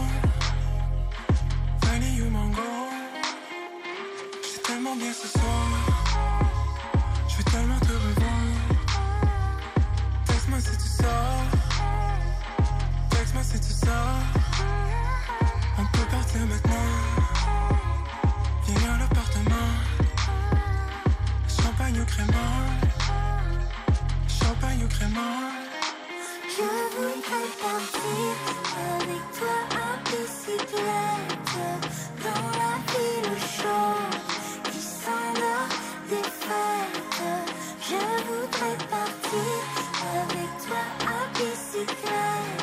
[1.84, 2.72] Vanille ou mango.
[4.44, 5.81] J'ai tellement bien ce soir.
[22.12, 22.58] crémant
[24.28, 25.50] Champagne ou crémant
[26.56, 28.32] Je voudrais partir
[28.96, 31.56] avec toi à bicyclette
[32.24, 35.74] Dans la ville chaude qui s'endort
[36.08, 37.14] des fêtes
[37.88, 39.62] Je voudrais partir
[40.20, 42.61] avec toi à bicyclette.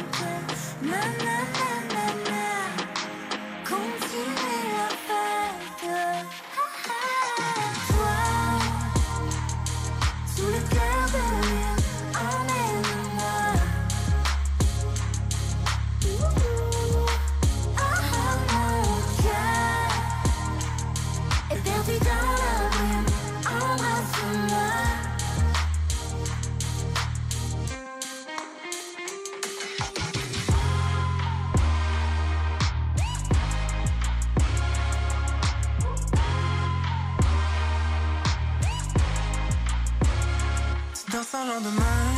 [41.61, 42.11] Lendemain,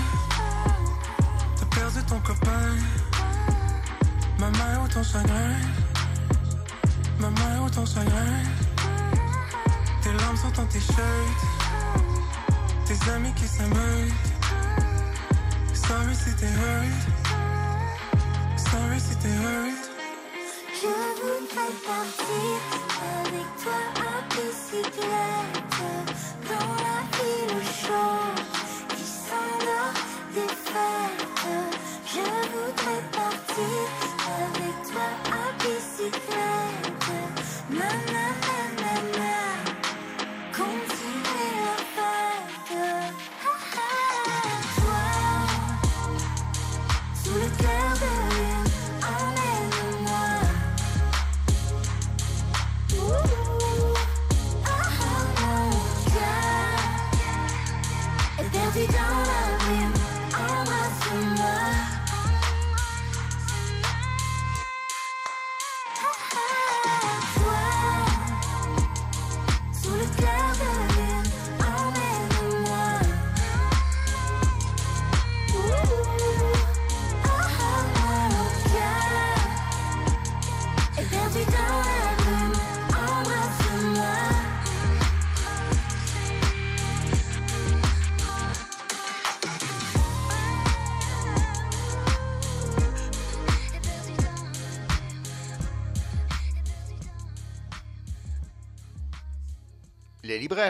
[1.57, 2.75] t'as perdu ton copain,
[4.37, 5.55] ma main ou ton chagrin,
[7.19, 8.43] ma main ou ton chagrin,
[10.03, 11.39] tes larmes sont ton t-shirt,
[12.85, 14.13] tes amis qui s'amusent.
[15.73, 17.01] Sorry si t'es hurt,
[18.57, 19.89] sorry si t'es hurt.
[20.81, 22.59] Je voudrais partir
[23.25, 25.61] avec toi à bicyclette.
[26.47, 28.50] Dans la ville chaude
[30.33, 31.80] s'endort des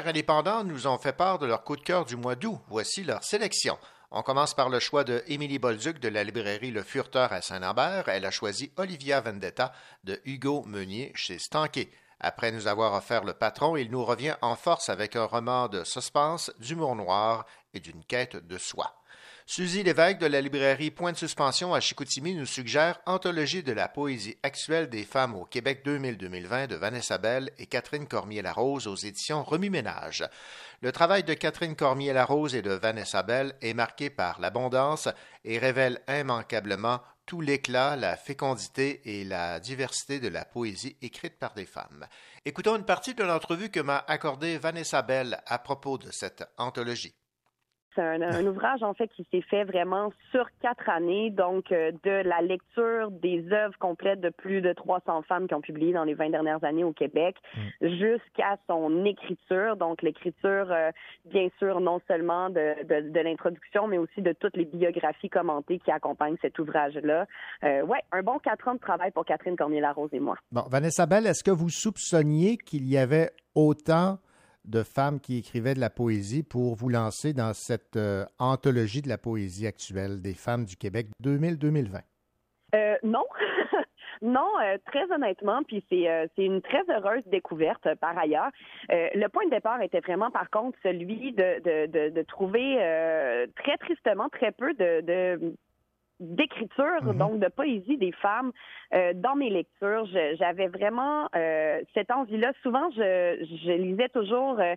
[0.07, 2.59] Indépendants nous ont fait part de leur coup de cœur du mois d'août.
[2.67, 3.77] Voici leur sélection.
[4.11, 8.09] On commence par le choix de Émilie Bolduc de la librairie Le Furteur à Saint-Lambert.
[8.09, 9.73] Elle a choisi Olivia Vendetta
[10.03, 11.89] de Hugo Meunier chez Stanquet.
[12.19, 15.83] Après nous avoir offert Le Patron, il nous revient en force avec un roman de
[15.83, 19.00] suspense, d'humour noir et d'une quête de soi.
[19.53, 23.89] Suzy Lévesque de la librairie Point de Suspension à Chicoutimi nous suggère Anthologie de la
[23.89, 29.43] poésie actuelle des femmes au Québec 2000-2020 de Vanessa Bell et Catherine Cormier-Larose aux éditions
[29.43, 30.23] Remue-Ménage.
[30.79, 35.09] Le travail de Catherine Cormier-Larose et de Vanessa Bell est marqué par l'abondance
[35.43, 41.55] et révèle immanquablement tout l'éclat, la fécondité et la diversité de la poésie écrite par
[41.55, 42.07] des femmes.
[42.45, 47.15] Écoutons une partie de l'entrevue que m'a accordée Vanessa Bell à propos de cette anthologie.
[47.95, 51.91] C'est un, un ouvrage, en fait, qui s'est fait vraiment sur quatre années, donc euh,
[52.03, 56.03] de la lecture des œuvres complètes de plus de 300 femmes qui ont publié dans
[56.03, 57.35] les 20 dernières années au Québec,
[57.81, 59.75] jusqu'à son écriture.
[59.75, 60.91] Donc, l'écriture, euh,
[61.25, 65.79] bien sûr, non seulement de, de, de l'introduction, mais aussi de toutes les biographies commentées
[65.79, 67.25] qui accompagnent cet ouvrage-là.
[67.63, 70.37] Euh, ouais, un bon quatre ans de travail pour Catherine Cormier-Larose et moi.
[70.51, 74.17] Bon, Vanessa Bell, est-ce que vous soupçonniez qu'il y avait autant
[74.65, 79.09] de femmes qui écrivaient de la poésie pour vous lancer dans cette euh, anthologie de
[79.09, 82.01] la poésie actuelle des femmes du Québec 2000-2020?
[82.75, 83.25] Euh, non.
[84.23, 88.51] Non, euh, très honnêtement, puis c'est une très heureuse découverte par ailleurs.
[88.89, 92.75] Le point de départ était vraiment par contre celui de de, de, trouver
[93.55, 95.55] très tristement très peu de,
[96.21, 98.51] d'écriture, donc de poésie des femmes
[98.93, 100.05] euh, dans mes lectures.
[100.37, 102.53] J'avais vraiment euh, cette envie-là.
[102.61, 104.75] Souvent, je, je lisais toujours euh,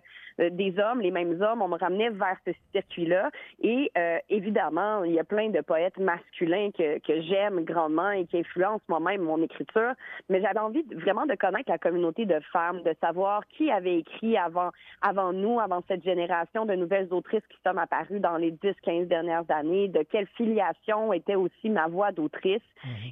[0.49, 1.61] des hommes, les mêmes hommes.
[1.61, 3.29] On me ramenait vers ce circuit-là.
[3.61, 8.25] Et euh, évidemment, il y a plein de poètes masculins que, que j'aime grandement et
[8.25, 9.93] qui influencent moi-même mon écriture.
[10.29, 13.99] Mais j'avais envie de- vraiment de connaître la communauté de femmes, de savoir qui avait
[13.99, 14.71] écrit avant,
[15.01, 19.49] avant nous, avant cette génération de nouvelles autrices qui sont apparues dans les 10-15 dernières
[19.49, 22.61] années, de quelle filiation étaient c'était aussi ma voix d'autrice.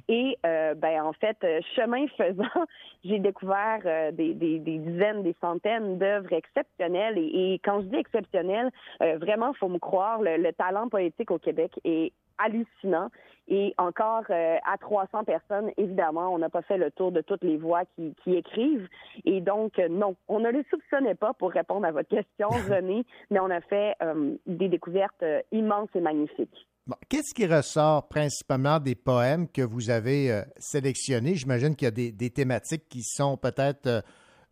[0.08, 2.66] Et euh, ben en fait, euh, chemin faisant,
[3.04, 7.18] j'ai découvert euh, des, des, des dizaines, des centaines d'œuvres exceptionnelles.
[7.18, 8.70] Et, et quand je dis exceptionnelles,
[9.02, 13.10] euh, vraiment, faut me croire, le, le talent poétique au Québec est hallucinant.
[13.46, 17.44] Et encore euh, à 300 personnes, évidemment, on n'a pas fait le tour de toutes
[17.44, 18.88] les voix qui, qui écrivent.
[19.26, 23.04] Et donc, euh, non, on ne le soupçonnait pas pour répondre à votre question, René,
[23.30, 26.66] mais on a fait euh, des découvertes immenses et magnifiques.
[26.86, 31.34] Bon, Qu'est-ce qui ressort principalement des poèmes que vous avez euh, sélectionnés?
[31.34, 34.00] J'imagine qu'il y a des, des thématiques qui sont peut-être euh,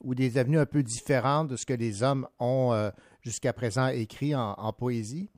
[0.03, 2.89] ou des avenues un peu différentes de ce que les hommes ont euh,
[3.21, 5.29] jusqu'à présent écrit en, en poésie?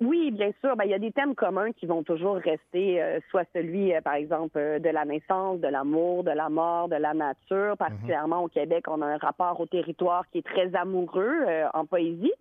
[0.00, 0.76] Oui, bien sûr.
[0.76, 4.58] Ben, il y a des thèmes communs qui vont toujours rester, soit celui, par exemple,
[4.58, 7.76] de la naissance, de l'amour, de la mort, de la nature.
[7.76, 12.32] Particulièrement au Québec, on a un rapport au territoire qui est très amoureux en poésie.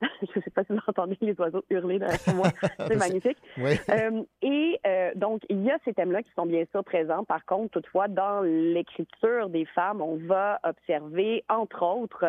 [0.22, 2.48] Je ne sais pas si vous entendez les oiseaux hurler derrière moi.
[2.78, 3.38] C'est magnifique.
[3.58, 3.72] Oui.
[3.90, 7.24] Euh, et euh, donc, il y a ces thèmes-là qui sont bien sûr présents.
[7.24, 12.24] Par contre, toutefois, dans l'écriture des femmes, on va observer, entre autres,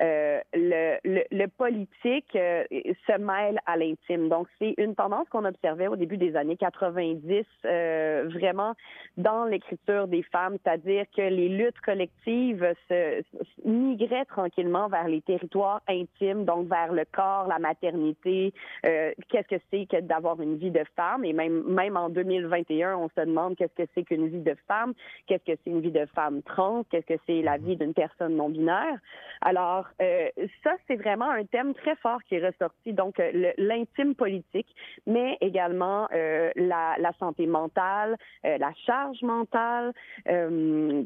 [0.00, 4.28] euh, le, le, le politique euh, se mêle à l'intime.
[4.28, 8.74] Donc, c'est une tendance qu'on observait au début des années 90, euh, vraiment
[9.16, 15.22] dans l'écriture des femmes, c'est-à-dire que les luttes collectives se, se migraient tranquillement vers les
[15.22, 17.04] territoires intimes, donc vers le
[17.48, 18.52] la maternité,
[18.86, 21.24] euh, qu'est-ce que c'est que d'avoir une vie de femme?
[21.24, 24.94] Et même, même en 2021, on se demande qu'est-ce que c'est qu'une vie de femme,
[25.26, 28.36] qu'est-ce que c'est une vie de femme trans, qu'est-ce que c'est la vie d'une personne
[28.36, 28.98] non binaire.
[29.40, 30.28] Alors, euh,
[30.62, 32.92] ça, c'est vraiment un thème très fort qui est ressorti.
[32.92, 34.68] Donc, euh, l'intime politique,
[35.06, 39.92] mais également euh, la, la santé mentale, euh, la charge mentale,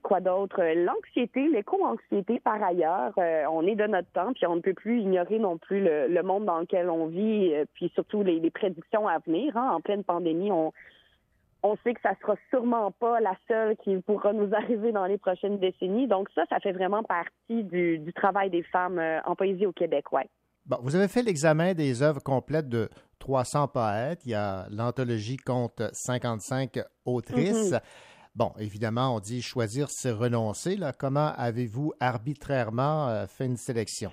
[0.02, 3.12] quoi d'autre, l'anxiété, l'éco-anxiété par ailleurs.
[3.50, 6.22] On est de notre temps, puis on ne peut plus ignorer non plus le, le
[6.22, 9.56] monde dans lequel on vit, euh, puis surtout les, les prédictions à venir.
[9.56, 9.70] hein.
[9.72, 10.72] En pleine pandémie, on
[11.64, 15.18] on sait que ça sera sûrement pas la seule qui pourra nous arriver dans les
[15.18, 16.06] prochaines décennies.
[16.06, 19.72] Donc ça, ça fait vraiment partie du, du travail des femmes euh, en poésie au
[19.72, 20.28] Québec, ouais.
[20.66, 22.88] Bon, vous avez fait l'examen des œuvres complètes de
[23.18, 24.20] 300 poètes.
[24.26, 27.72] Il y a l'anthologie compte 55 autrices.
[27.72, 27.80] Mhm.
[28.36, 30.76] Bon, évidemment, on dit choisir, c'est renoncer.
[30.76, 30.92] Là.
[30.92, 34.12] Comment avez-vous arbitrairement euh, fait une sélection?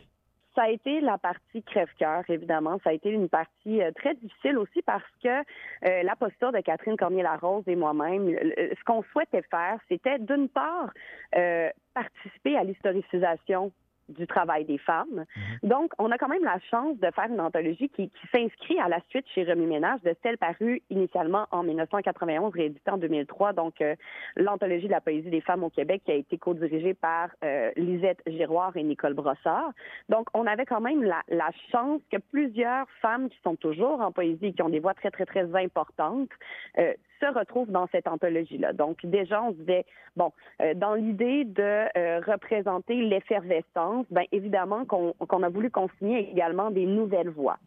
[0.55, 2.79] Ça a été la partie crève-cœur, évidemment.
[2.83, 6.61] Ça a été une partie euh, très difficile aussi parce que euh, la posture de
[6.61, 10.93] Catherine Cormier-Larose et moi-même, ce qu'on souhaitait faire, c'était d'une part
[11.35, 13.71] euh, participer à l'historicisation
[14.09, 15.25] du travail des femmes.
[15.63, 18.87] Donc, on a quand même la chance de faire une anthologie qui, qui s'inscrit à
[18.87, 23.53] la suite chez Remi Ménage de celle parue initialement en 1991, rééditée en 2003.
[23.53, 23.95] Donc, euh,
[24.35, 28.21] l'anthologie de la poésie des femmes au Québec qui a été co-dirigée par euh, Lisette
[28.27, 29.71] Giroir et Nicole Brossard.
[30.09, 34.11] Donc, on avait quand même la, la chance que plusieurs femmes qui sont toujours en
[34.11, 36.29] poésie et qui ont des voix très, très, très importantes
[36.77, 36.93] euh,
[37.25, 38.73] se retrouvent dans cette anthologie-là.
[38.73, 44.85] Donc, déjà, on se disait, bon, euh, dans l'idée de euh, représenter l'effervescence, ben évidemment
[44.85, 47.57] qu'on a voulu consigner également des nouvelles voix.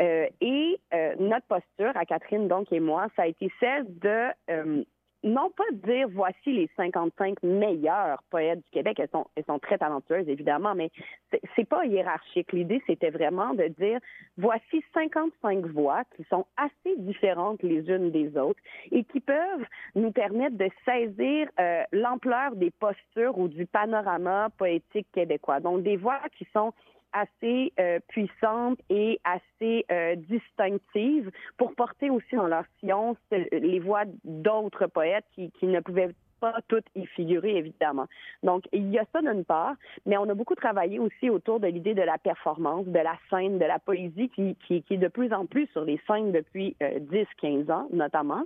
[0.00, 0.78] Euh, et
[1.20, 4.84] notre posture à Catherine donc et moi, ça a été celle de
[5.24, 9.78] non pas dire voici les 55 meilleurs poètes du Québec, elles sont, elles sont très
[9.78, 10.90] talentueuses évidemment, mais
[11.30, 12.52] c'est- pas hiérarchique.
[12.52, 14.00] L'idée c'était vraiment de dire
[14.36, 18.60] voici 55 voix qui sont assez différentes les unes des autres
[18.90, 19.64] et qui peuvent
[19.94, 25.60] nous permettre de saisir euh, l'ampleur des postures ou du panorama poétique québécois.
[25.60, 26.72] Donc des voix qui sont
[27.12, 33.78] assez euh, puissantes et assez euh, distinctives pour porter aussi dans leur sillon ce- les
[33.80, 38.06] voix d'autres poètes qui, ne pouvaient pas toutes y figurer, évidemment.
[38.42, 39.74] Donc, il y a ça d'une part,
[40.06, 43.58] mais on a beaucoup travaillé aussi autour de l'idée de la performance, de la scène,
[43.58, 46.98] de la poésie qui est de plus en plus sur les scènes depuis euh,
[47.40, 48.42] 10-15 ans, notamment.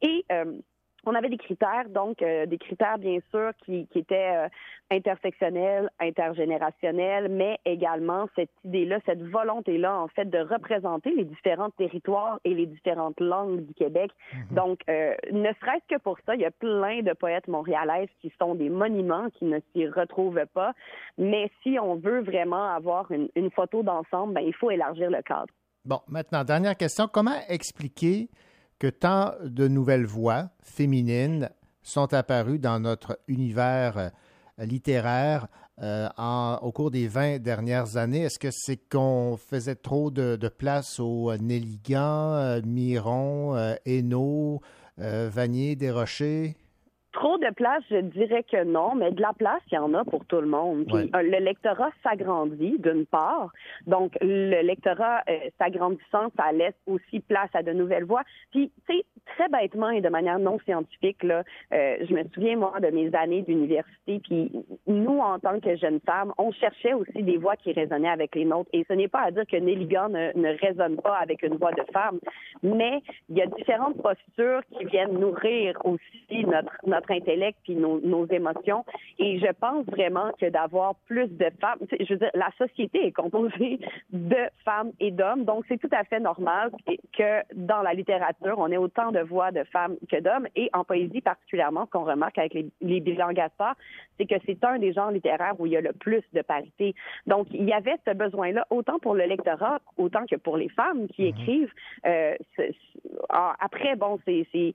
[0.00, 0.58] Et euh,
[1.06, 4.48] on avait des critères, donc euh, des critères bien sûr qui, qui étaient euh,
[4.90, 12.38] intersectionnels, intergénérationnels, mais également cette idée-là, cette volonté-là en fait de représenter les différents territoires
[12.44, 14.10] et les différentes langues du Québec.
[14.50, 18.32] Donc, euh, ne serait-ce que pour ça, il y a plein de poètes montréalaises qui
[18.38, 20.72] sont des monuments qui ne s'y retrouvent pas.
[21.18, 25.22] Mais si on veut vraiment avoir une, une photo d'ensemble, ben, il faut élargir le
[25.22, 25.52] cadre.
[25.84, 27.08] Bon, maintenant, dernière question.
[27.08, 28.28] Comment expliquer
[28.84, 31.48] que tant de nouvelles voix féminines
[31.82, 34.10] sont apparues dans notre univers euh,
[34.66, 35.48] littéraire
[35.80, 36.06] euh,
[36.60, 38.24] au cours des 20 dernières années?
[38.24, 43.56] Est-ce que c'est qu'on faisait trop de, de place aux euh, Néligans, euh, Miron,
[43.86, 44.60] Hainaut,
[44.98, 46.54] Vanier, Desrochers?
[47.14, 50.04] Trop de place, je dirais que non, mais de la place, il y en a
[50.04, 50.84] pour tout le monde.
[50.86, 51.10] Puis Ouais.
[51.14, 53.52] euh, le lectorat s'agrandit, d'une part.
[53.86, 58.22] Donc, le lectorat euh, s'agrandissant, ça laisse aussi place à de nouvelles voix.
[58.50, 59.04] Puis, tu sais,
[59.36, 63.14] très bêtement et de manière non scientifique, là, euh, je me souviens, moi, de mes
[63.14, 64.50] années d'université, puis
[64.88, 68.44] nous, en tant que jeunes femmes, on cherchait aussi des voix qui résonnaient avec les
[68.44, 68.70] nôtres.
[68.72, 71.72] Et ce n'est pas à dire que Nelligan ne, ne résonne pas avec une voix
[71.72, 72.18] de femme,
[72.62, 78.00] mais il y a différentes postures qui viennent nourrir aussi notre, notre intellect puis nos,
[78.00, 78.84] nos émotions.
[79.18, 83.12] Et je pense vraiment que d'avoir plus de femmes, je veux dire, la société est
[83.12, 83.78] composée
[84.12, 86.70] de femmes et d'hommes, donc c'est tout à fait normal
[87.16, 90.46] que dans la littérature, on ait autant de voix de femmes que d'hommes.
[90.56, 93.76] Et en poésie particulièrement, ce qu'on remarque avec les, les bilans Gaspard,
[94.18, 96.94] c'est que c'est un des genres littéraires où il y a le plus de parité.
[97.26, 101.08] Donc, il y avait ce besoin-là, autant pour le lectorat, autant que pour les femmes
[101.08, 101.72] qui écrivent.
[102.06, 102.34] Euh,
[103.30, 104.74] ah, après, bon, c'est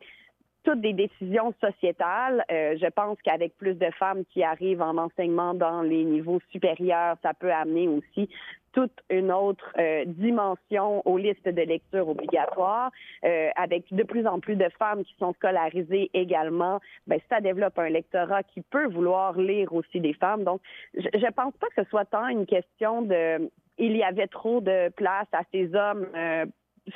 [0.63, 2.43] toutes des décisions sociétales.
[2.51, 7.17] Euh, je pense qu'avec plus de femmes qui arrivent en enseignement dans les niveaux supérieurs,
[7.21, 8.29] ça peut amener aussi
[8.71, 12.91] toute une autre euh, dimension aux listes de lecture obligatoires.
[13.23, 17.79] Euh, avec de plus en plus de femmes qui sont scolarisées également, ben, ça développe
[17.79, 20.43] un lectorat qui peut vouloir lire aussi des femmes.
[20.43, 20.61] Donc,
[20.93, 23.49] je ne pense pas que ce soit tant une question de
[23.79, 26.45] il y avait trop de place à ces hommes euh,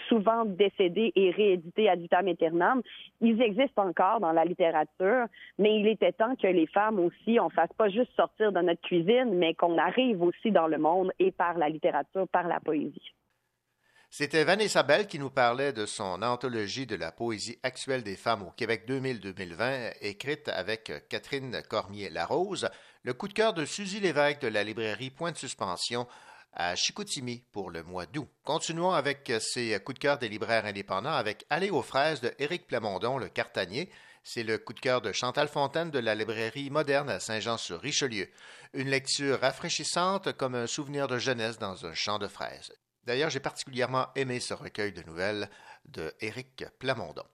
[0.09, 2.81] souvent décédés et réédités ad vitam aeternam.
[3.21, 5.25] Ils existent encore dans la littérature,
[5.57, 8.81] mais il était temps que les femmes aussi, on fasse pas juste sortir de notre
[8.81, 13.13] cuisine, mais qu'on arrive aussi dans le monde et par la littérature, par la poésie.
[14.15, 18.43] C'était Vanessa Bell qui nous parlait de son anthologie de la poésie actuelle des femmes
[18.43, 22.69] au Québec 2000-2020, écrite avec Catherine Cormier-Larose,
[23.01, 26.05] le coup de cœur de Suzy Lévesque de la librairie Point de Suspension
[26.55, 28.29] à Chicoutimi pour le mois d'août.
[28.43, 32.67] Continuons avec ces coups de cœur des libraires indépendants avec Aller aux fraises de Éric
[32.67, 33.89] Plamondon, le cartanier.
[34.23, 38.29] C'est le coup de cœur de Chantal Fontaine de la librairie moderne à Saint-Jean-sur-Richelieu.
[38.73, 42.71] Une lecture rafraîchissante comme un souvenir de jeunesse dans un champ de fraises.
[43.05, 45.49] D'ailleurs, j'ai particulièrement aimé ce recueil de nouvelles
[45.85, 47.25] de Éric Plamondon.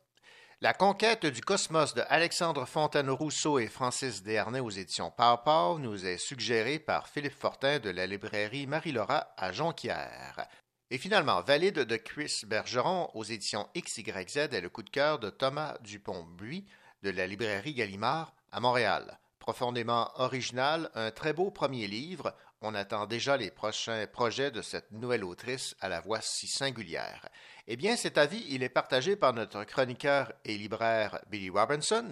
[0.62, 6.18] La conquête du cosmos de Alexandre Fontaine-Rousseau et Francis Desharnais aux éditions Pau nous est
[6.18, 10.50] suggéré par Philippe Fortin de la librairie Marie-Laura à Jonquière.
[10.92, 15.30] Et finalement, Valide de Chris Bergeron aux éditions XYZ est le coup de cœur de
[15.30, 16.66] Thomas Dupont-Buis
[17.04, 19.18] de la librairie Gallimard à Montréal.
[19.40, 22.36] Profondément original, un très beau premier livre.
[22.60, 27.30] On attend déjà les prochains projets de cette nouvelle autrice à la voix si singulière.
[27.72, 32.10] Eh bien, cet avis, il est partagé par notre chroniqueur et libraire Billy Robinson.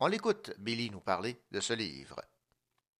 [0.00, 2.16] On l'écoute, Billy, nous parler de ce livre.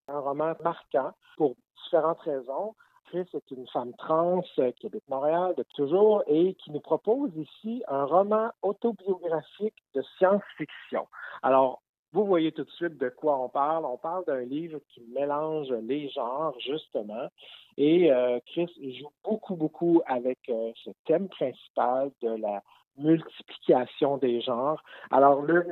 [0.06, 2.76] Un roman marquant pour différentes raisons.
[3.06, 7.32] Chris est une femme trans euh, qui habite Montréal depuis toujours et qui nous propose
[7.36, 11.08] ici un roman autobiographique de science-fiction.
[11.42, 13.84] Alors, vous voyez tout de suite de quoi on parle.
[13.84, 17.28] On parle d'un livre qui mélange les genres, justement.
[17.76, 22.62] Et euh, Chris joue beaucoup, beaucoup avec euh, ce thème principal de la
[22.96, 24.82] multiplication des genres.
[25.10, 25.64] Alors, le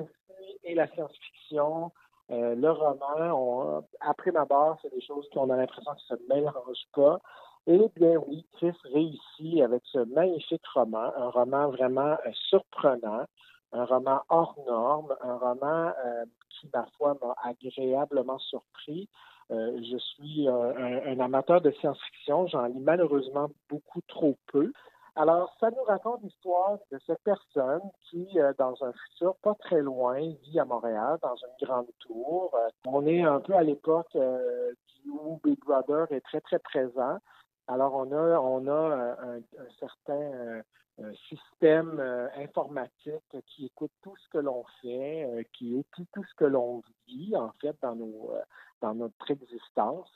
[0.65, 1.91] et la science-fiction,
[2.31, 6.35] euh, le roman, on, après ma barre, c'est des choses qu'on a l'impression ça ne
[6.35, 7.19] mélangent pas.
[7.67, 12.17] Et bien oui, Chris réussit avec ce magnifique roman, un roman vraiment
[12.49, 13.27] surprenant,
[13.73, 19.09] un roman hors norme, un roman euh, qui, ma foi, m'a agréablement surpris.
[19.51, 24.73] Euh, je suis un, un, amateur de science-fiction, j'en lis malheureusement beaucoup trop peu.
[25.19, 29.81] Alors, ça nous raconte l'histoire de cette personne qui, euh, dans un futur pas très
[29.81, 32.53] loin, vit à Montréal, dans une grande tour.
[32.55, 34.73] Euh, on est un peu à l'époque euh,
[35.11, 37.19] où Big Brother est très, très présent.
[37.67, 39.41] Alors, on a, on a un
[39.81, 40.63] certain
[41.01, 42.01] un système
[42.37, 47.37] informatique qui écoute tout ce que l'on fait, qui écoute tout ce que l'on vit,
[47.37, 48.33] en fait, dans, nos,
[48.81, 50.11] dans notre existence.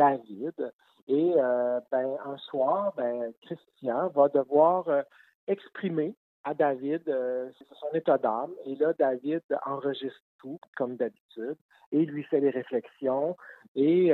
[0.00, 0.72] David.
[1.08, 5.02] Et euh, ben, un soir, ben, Christian va devoir euh,
[5.46, 6.14] exprimer
[6.44, 8.52] à David euh, son état d'âme.
[8.66, 11.56] Et là, David enregistre tout, comme d'habitude,
[11.92, 13.36] et lui fait des réflexions.
[13.76, 14.12] Et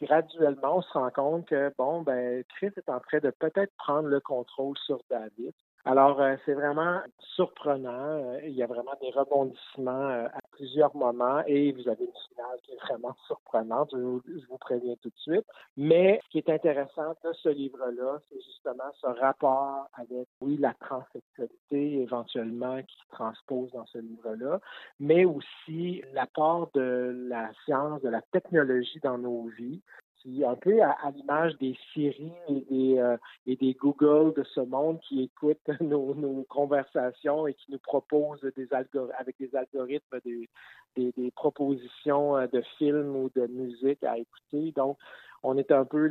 [0.00, 4.08] graduellement, on se rend compte que, bon, ben, Chris est en train de peut-être prendre
[4.08, 5.52] le contrôle sur David.
[5.84, 7.00] Alors, euh, c'est vraiment
[7.34, 7.90] surprenant.
[7.90, 12.20] Euh, il y a vraiment des rebondissements euh, à plusieurs moments et vous avez une
[12.28, 13.90] finale qui est vraiment surprenante.
[13.92, 15.44] Je vous, je vous préviens tout de suite.
[15.76, 20.72] Mais ce qui est intéressant de ce livre-là, c'est justement ce rapport avec, oui, la
[20.74, 24.60] transsexualité éventuellement qui se transpose dans ce livre-là,
[25.00, 29.82] mais aussi l'apport de la science, de la technologie dans nos vies
[30.22, 33.16] qui, un peu à, l'image des Siri et des, euh,
[33.46, 38.68] et des Google de ce monde qui écoutent nos, conversations et qui nous proposent des
[38.72, 40.48] avec des algorithmes des,
[40.96, 44.72] des, propositions euh, de films ou de musique à écouter.
[44.72, 44.98] Donc,
[45.42, 46.08] on est un peu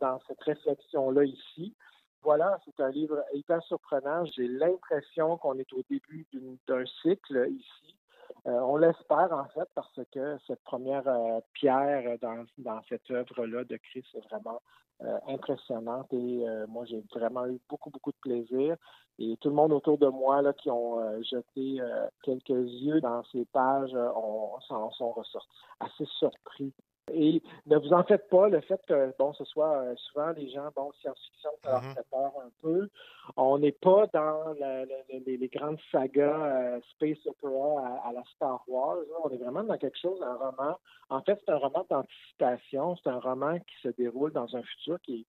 [0.00, 1.74] dans cette réflexion-là ici.
[2.22, 4.24] Voilà, c'est un livre hyper surprenant.
[4.36, 6.26] J'ai l'impression qu'on est au début
[6.66, 7.99] d'un cycle ici.
[8.46, 13.76] Euh, on l'espère en fait parce que cette première euh, pierre dans, cette œuvre-là de
[13.76, 14.60] Christ est vraiment
[15.02, 18.76] euh, impressionnante et moi j'ai vraiment eu beaucoup beaucoup de plaisir.
[19.18, 21.78] Et tout le monde autour de moi qui ont jeté
[22.22, 25.48] quelques yeux dans ces pages on s'en sont ressortis
[25.80, 26.72] assez surpris
[27.14, 30.50] et ne vous en faites pas, le fait que, bon, ce soit euh, souvent les
[30.50, 32.88] gens, bon, science-fiction, ça leur fait peur un peu.
[33.36, 38.98] On n'est pas dans les, grandes sagas euh, Space Opera à, la Star Wars.
[39.24, 40.78] On est vraiment dans quelque chose, un roman.
[41.08, 42.96] En fait, c'est un roman d'anticipation.
[42.96, 45.26] C'est un roman qui se déroule dans un futur qui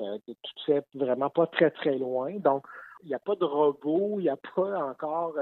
[0.00, 2.32] est euh, tout fait vraiment pas très, très loin.
[2.38, 2.66] Donc,
[3.02, 5.34] il n'y a pas de robots, il n'y a pas encore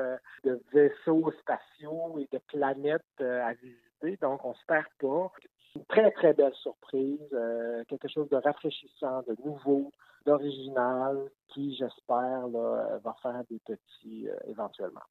[0.43, 4.19] de vaisseaux spatiaux et de planètes à visiter.
[4.21, 5.33] Donc, on ne se perd pas
[5.75, 9.93] une très, très belle surprise, euh, quelque chose de rafraîchissant, de nouveau,
[10.25, 15.03] d'original, qui, j'espère, va faire des petits euh, éventuellement.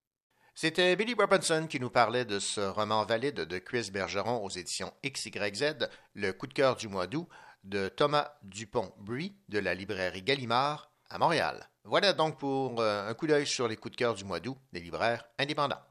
[0.56, 4.92] C'était Billy Robinson qui nous parlait de ce roman valide de Chris Bergeron aux éditions
[5.04, 7.28] XYZ, Le coup de cœur du mois d'août,
[7.64, 11.70] de Thomas Dupont-Brie de la librairie Gallimard à Montréal.
[11.86, 14.58] Voilà donc pour euh, un coup d'œil sur les coups de cœur du mois d'août
[14.72, 15.82] des libraires indépendants.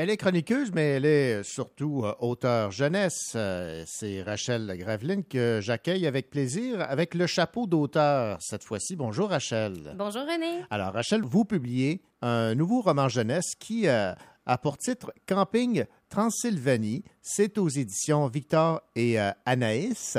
[0.00, 3.32] Elle est chroniqueuse, mais elle est surtout euh, auteure jeunesse.
[3.34, 8.94] Euh, C'est Rachel Graveline que j'accueille avec plaisir avec le chapeau d'auteur cette fois-ci.
[8.94, 9.96] Bonjour Rachel.
[9.96, 10.62] Bonjour René.
[10.70, 14.12] Alors Rachel, vous publiez un nouveau roman jeunesse qui euh,
[14.46, 17.02] a pour titre Camping Transylvanie.
[17.20, 20.16] C'est aux éditions Victor et euh, Anaïs.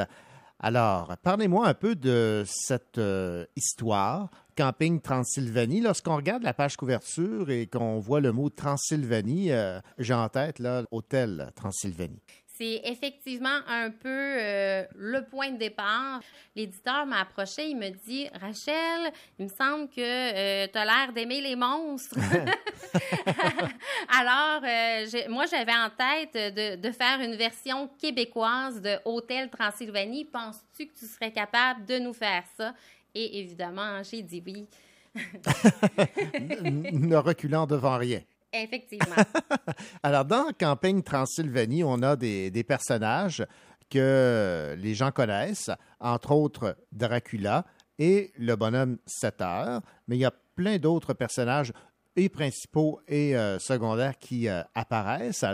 [0.61, 5.79] Alors, parlez-moi un peu de cette euh, histoire, Camping Transylvanie.
[5.79, 10.59] Lorsqu'on regarde la page couverture et qu'on voit le mot Transylvanie, euh, j'ai en tête
[10.59, 12.21] là, Hôtel Transylvanie.
[12.59, 16.19] C'est effectivement un peu euh, le point de départ.
[16.57, 21.39] L'éditeur m'a approché, il me dit Rachel, il me semble que tu as l'air d'aimer
[21.39, 22.17] les monstres.
[24.09, 30.25] Alors, euh, moi, j'avais en tête de, de faire une version québécoise de Hôtel Transylvanie.
[30.25, 32.73] Penses-tu que tu serais capable de nous faire ça?
[33.15, 34.67] Et évidemment, j'ai dit oui.
[36.91, 38.19] ne reculant devant rien.
[38.51, 39.15] Effectivement.
[40.03, 43.45] Alors, dans Camping Transylvanie, on a des, personnages
[43.89, 47.65] que les gens connaissent, entre autres Dracula
[47.97, 51.73] et le bonhomme 7 heures, mais il y a plein d'autres personnages,
[52.15, 55.45] et principaux et euh, secondaires, qui euh, apparaissent.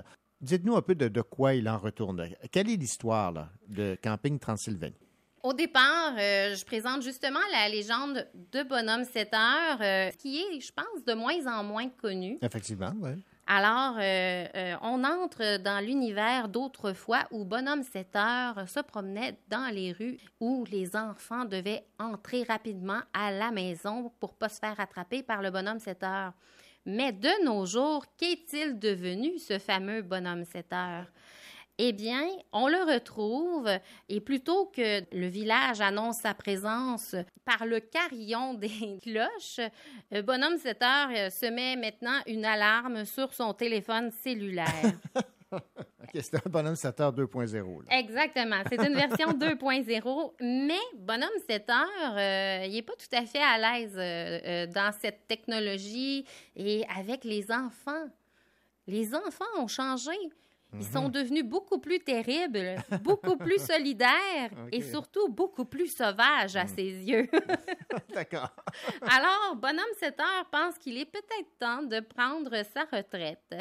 [0.42, 2.28] Dites-nous un peu de, de quoi il en retourne.
[2.52, 5.05] Quelle est l'histoire de Camping Transylvanie?
[5.46, 10.60] Au départ, euh, je présente justement la légende de Bonhomme 7 heures, euh, qui est,
[10.60, 12.40] je pense, de moins en moins connue.
[12.42, 13.12] Effectivement, oui.
[13.46, 19.92] Alors, euh, on entre dans l'univers d'autrefois où Bonhomme 7 heures se promenait dans les
[19.92, 25.22] rues où les enfants devaient entrer rapidement à la maison pour pas se faire attraper
[25.22, 26.34] par le Bonhomme 7 heures.
[26.88, 31.08] Mais de nos jours, qu'est-il devenu ce fameux Bonhomme 7 heures?
[31.78, 33.70] Eh bien, on le retrouve
[34.08, 39.60] et plutôt que le village annonce sa présence par le carillon des cloches,
[40.14, 44.94] euh, Bonhomme 7 heures euh, se met maintenant une alarme sur son téléphone cellulaire.
[45.52, 47.84] OK, c'est un bonhomme 7 heures 2.0.
[47.84, 48.00] là.
[48.00, 48.62] Exactement.
[48.70, 53.42] C'est une version 2.0, mais Bonhomme 7 heures, euh, il n'est pas tout à fait
[53.42, 56.26] à l'aise euh, dans cette technologie
[56.56, 58.06] et avec les enfants.
[58.88, 60.12] Les enfants ont changé.
[60.80, 60.92] Ils Mhm.
[60.92, 66.84] sont devenus beaucoup plus terribles, beaucoup plus solidaires et surtout beaucoup plus sauvages à ses
[66.84, 67.28] yeux.
[68.14, 68.50] D'accord.
[69.08, 73.56] Alors, Bonhomme 7 heures pense qu'il est peut-être temps de prendre sa retraite.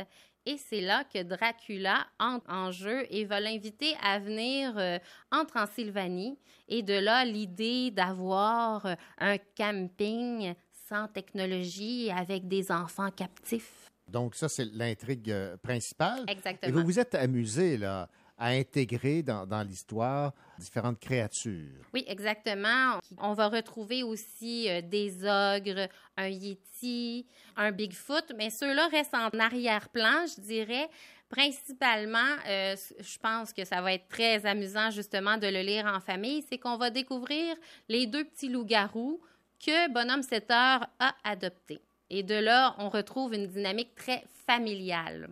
[0.47, 4.99] Et c'est là que Dracula entre en jeu et va l'inviter à venir euh,
[5.32, 6.39] en Transylvanie.
[6.69, 10.53] Et de là, l'idée d'avoir euh, un camping
[10.89, 13.84] sans technologie avec des enfants captifs.
[14.09, 16.24] Donc, ça, c'est l'intrigue euh, principale.
[16.28, 16.68] Exactement.
[16.68, 21.85] Et vous vous êtes amusé là, à intégrer dans, dans l'histoire différentes créatures.
[21.93, 22.98] Oui, exactement.
[23.18, 27.26] On va retrouver aussi euh, des ogres, un yeti,
[27.56, 30.89] un Bigfoot, mais ceux-là restent en arrière-plan, je dirais.
[31.28, 36.01] Principalement, euh, je pense que ça va être très amusant justement de le lire en
[36.01, 37.56] famille, c'est qu'on va découvrir
[37.89, 39.20] les deux petits loups-garous
[39.64, 41.81] que Bonhomme 7 heures a adoptés.
[42.10, 45.28] Et de là, on retrouve une dynamique très familiale.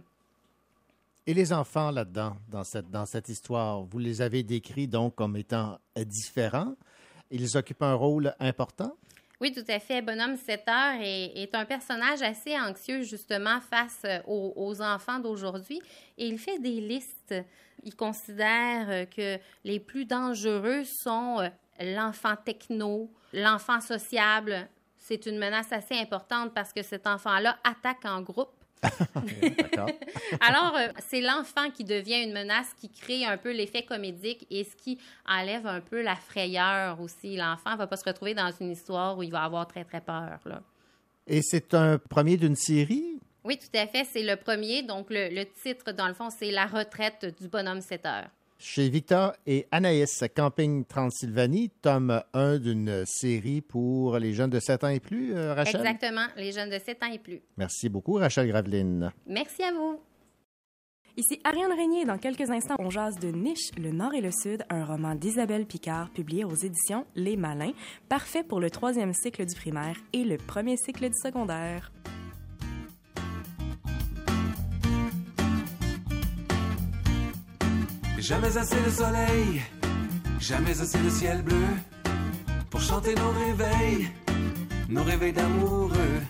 [1.26, 5.36] Et les enfants là-dedans, dans cette, dans cette histoire, vous les avez décrits donc comme
[5.36, 6.74] étant différents.
[7.30, 8.96] Ils occupent un rôle important?
[9.42, 10.02] Oui, tout à fait.
[10.02, 15.18] Bonhomme 7 heures est, est un personnage assez anxieux, justement, face euh, aux, aux enfants
[15.18, 15.82] d'aujourd'hui.
[16.16, 17.34] Et il fait des listes.
[17.82, 21.48] Il considère euh, que les plus dangereux sont euh,
[21.80, 24.68] l'enfant techno, l'enfant sociable.
[25.12, 28.48] C'est une menace assez importante parce que cet enfant-là attaque en groupe.
[30.40, 34.64] Alors, euh, c'est l'enfant qui devient une menace, qui crée un peu l'effet comédique et
[34.64, 34.98] ce qui
[35.28, 37.36] enlève un peu la frayeur aussi.
[37.36, 40.00] L'enfant ne va pas se retrouver dans une histoire où il va avoir très, très
[40.00, 40.38] peur.
[40.46, 40.62] Là.
[41.26, 43.20] Et c'est un premier d'une série?
[43.44, 44.04] Oui, tout à fait.
[44.04, 44.82] C'est le premier.
[44.82, 48.30] Donc, le, le titre, dans le fond, c'est La retraite du bonhomme 7 heures.
[48.64, 54.84] Chez Victor et Anaïs, Camping Transylvanie, tome 1 d'une série pour les jeunes de 7
[54.84, 55.80] ans et plus, euh, Rachel?
[55.80, 56.26] Exactement.
[56.36, 57.42] Les jeunes de 7 ans et plus.
[57.56, 59.12] Merci beaucoup, Rachel Graveline.
[59.26, 59.98] Merci à vous.
[61.16, 62.04] Ici Ariane Régnier.
[62.04, 65.66] Dans quelques instants, on jase de Niche, le Nord et le Sud, un roman d'Isabelle
[65.66, 67.74] Picard publié aux éditions Les Malins,
[68.08, 71.90] parfait pour le troisième cycle du primaire et le premier cycle du secondaire.
[78.22, 79.62] Jamais assez de soleil,
[80.38, 81.66] jamais assez de ciel bleu
[82.70, 84.12] pour chanter nos réveils,
[84.88, 86.20] nos réveils d'amoureux.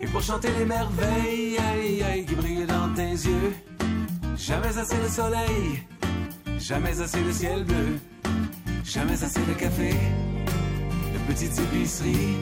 [0.00, 3.54] Et pour chanter les merveilles aïe, aïe, qui brillent dans tes yeux.
[4.36, 5.82] Jamais assez de soleil,
[6.58, 7.98] jamais assez de ciel bleu,
[8.84, 9.94] jamais assez de café,
[11.14, 12.36] de petites épiceries,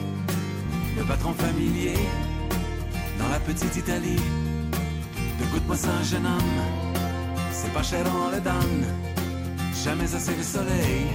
[0.97, 1.95] de patron familier
[3.17, 4.21] dans la petite Italie.
[5.39, 6.86] De goûte-moi ça, jeune homme
[7.59, 8.41] c'est pas cher on le
[9.83, 11.07] jamais assez de soleil,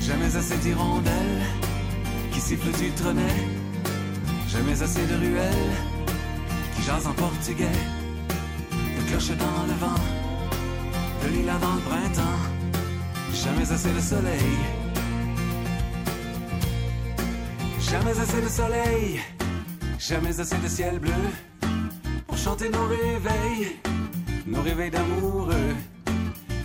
[0.00, 1.42] jamais assez d'hirondelles
[2.32, 3.40] qui sifflent du trenet,
[4.48, 5.74] jamais assez de ruelles
[6.74, 7.80] qui jasent en portugais,
[8.96, 10.02] de cloches dans le vent,
[11.22, 12.42] de l'île avant le printemps,
[13.34, 14.52] jamais assez de soleil,
[17.90, 19.20] jamais assez de soleil,
[19.98, 21.75] jamais assez de ciel bleu
[22.36, 23.76] pour chanter nos réveils,
[24.46, 25.74] nos réveils d'amoureux,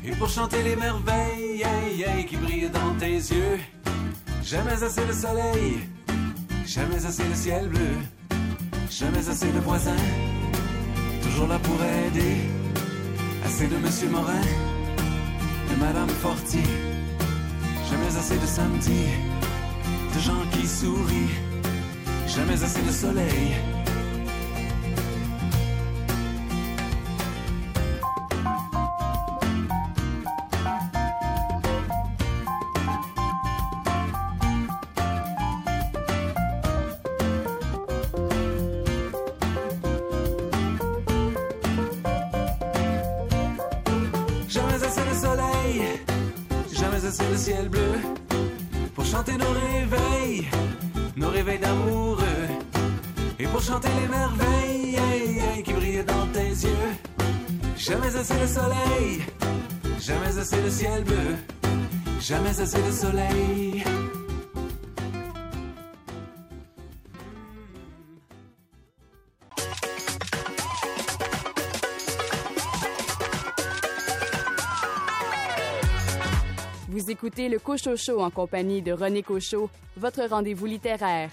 [0.03, 1.65] et pour chanter les merveilles
[2.27, 3.57] qui brillent dans tes yeux.
[4.43, 5.79] Jamais assez le soleil,
[6.65, 7.95] jamais assez le ciel bleu,
[8.89, 10.05] jamais assez de voisins,
[11.23, 12.35] toujours là pour aider.
[13.45, 14.45] Assez de Monsieur Morin,
[15.69, 16.67] de Madame Fortier,
[17.89, 19.03] jamais assez de samedi,
[20.13, 21.37] de gens qui sourient,
[22.27, 23.55] jamais assez de soleil.
[60.71, 61.35] ciel bleu,
[62.21, 63.83] jamais assez de soleil.
[76.87, 81.29] Vous écoutez le Cochocho en compagnie de René Cochot, votre rendez-vous littéraire.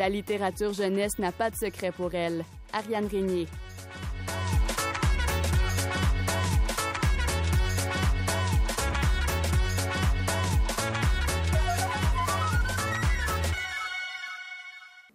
[0.00, 2.42] La littérature jeunesse n'a pas de secret pour elle.
[2.72, 3.46] Ariane Régnier.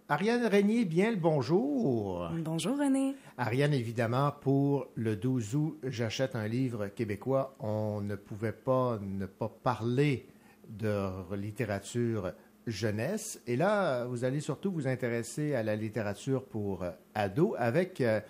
[0.08, 2.30] Ariane Régnier, bien le bonjour.
[2.44, 3.16] Bonjour René.
[3.38, 7.56] Ariane, évidemment, pour le 12 août, j'achète un livre québécois.
[7.58, 10.28] On ne pouvait pas ne pas parler
[10.68, 12.32] de littérature
[12.66, 13.40] jeunesse.
[13.46, 18.20] Et là, vous allez surtout vous intéresser à la littérature pour euh, ados avec euh,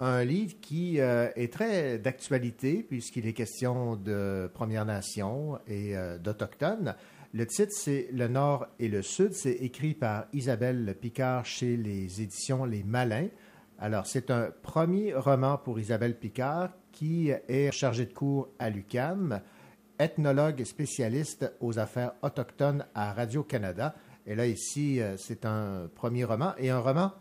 [0.00, 6.94] un livre qui euh, est très d'actualité puisqu'il est question de Premières Nations et d'Autochtones.
[7.32, 9.32] Le titre, c'est Le Nord et le Sud.
[9.32, 13.28] C'est écrit par Isabelle Picard chez les éditions Les Malins.
[13.78, 19.42] Alors, c'est un premier roman pour Isabelle Picard qui est chargée de cours à l'UCAM,
[19.98, 23.94] ethnologue spécialiste aux affaires autochtones à Radio-Canada.
[24.26, 27.12] Et là, ici, euh, c'est un premier roman et un roman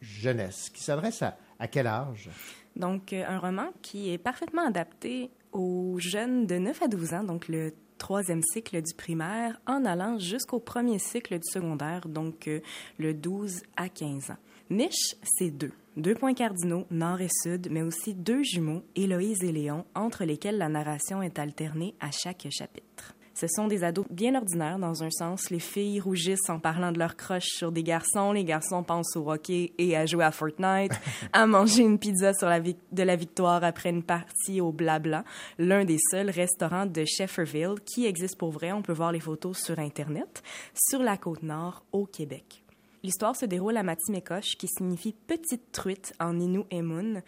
[0.00, 2.30] jeunesse qui s'adresse à, à quel âge?
[2.76, 7.24] Donc, euh, un roman qui est parfaitement adapté aux jeunes de 9 à 12 ans,
[7.24, 12.60] donc le troisième cycle du primaire en allant jusqu'au premier cycle du secondaire, donc euh,
[12.98, 14.36] le 12 à 15 ans.
[14.70, 15.72] Niche, c'est deux.
[15.96, 20.58] Deux points cardinaux, nord et sud, mais aussi deux jumeaux, Héloïse et Léon, entre lesquels
[20.58, 23.14] la narration est alternée à chaque chapitre.
[23.32, 25.50] Ce sont des ados bien ordinaires dans un sens.
[25.50, 28.32] Les filles rougissent en parlant de leur crush sur des garçons.
[28.32, 30.92] Les garçons pensent au hockey et à jouer à Fortnite,
[31.32, 35.22] à manger une pizza sur la de la victoire après une partie au Blabla,
[35.58, 38.72] l'un des seuls restaurants de Shefferville qui existe pour vrai.
[38.72, 40.42] On peut voir les photos sur Internet,
[40.74, 42.63] sur la côte nord au Québec.
[43.04, 47.20] L'histoire se déroule à Matimekosh, qui signifie petite truite en Innu et Moon,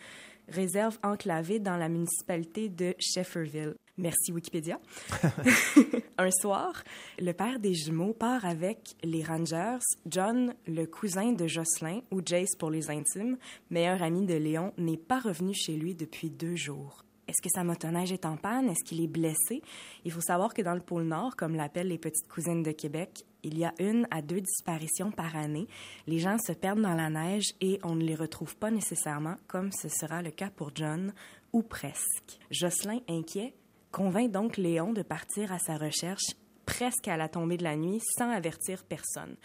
[0.48, 3.74] réserve enclavée dans la municipalité de Shefferville.
[3.98, 4.80] Merci Wikipédia.
[6.18, 6.82] un soir,
[7.18, 9.84] le père des jumeaux part avec les Rangers.
[10.06, 13.36] John, le cousin de Jocelyn, ou Jace pour les intimes,
[13.68, 17.04] meilleur ami de Léon, n'est pas revenu chez lui depuis deux jours.
[17.28, 18.68] Est-ce que sa motoneige est en panne?
[18.68, 19.62] Est-ce qu'il est blessé?
[20.04, 23.24] Il faut savoir que dans le pôle Nord, comme l'appellent les petites cousines de Québec,
[23.42, 25.66] il y a une à deux disparitions par année.
[26.06, 29.72] Les gens se perdent dans la neige et on ne les retrouve pas nécessairement, comme
[29.72, 31.12] ce sera le cas pour John,
[31.52, 32.38] ou presque.
[32.50, 33.54] Jocelyn, inquiet,
[33.90, 36.34] convainc donc Léon de partir à sa recherche
[36.66, 39.36] presque à la tombée de la nuit sans avertir personne.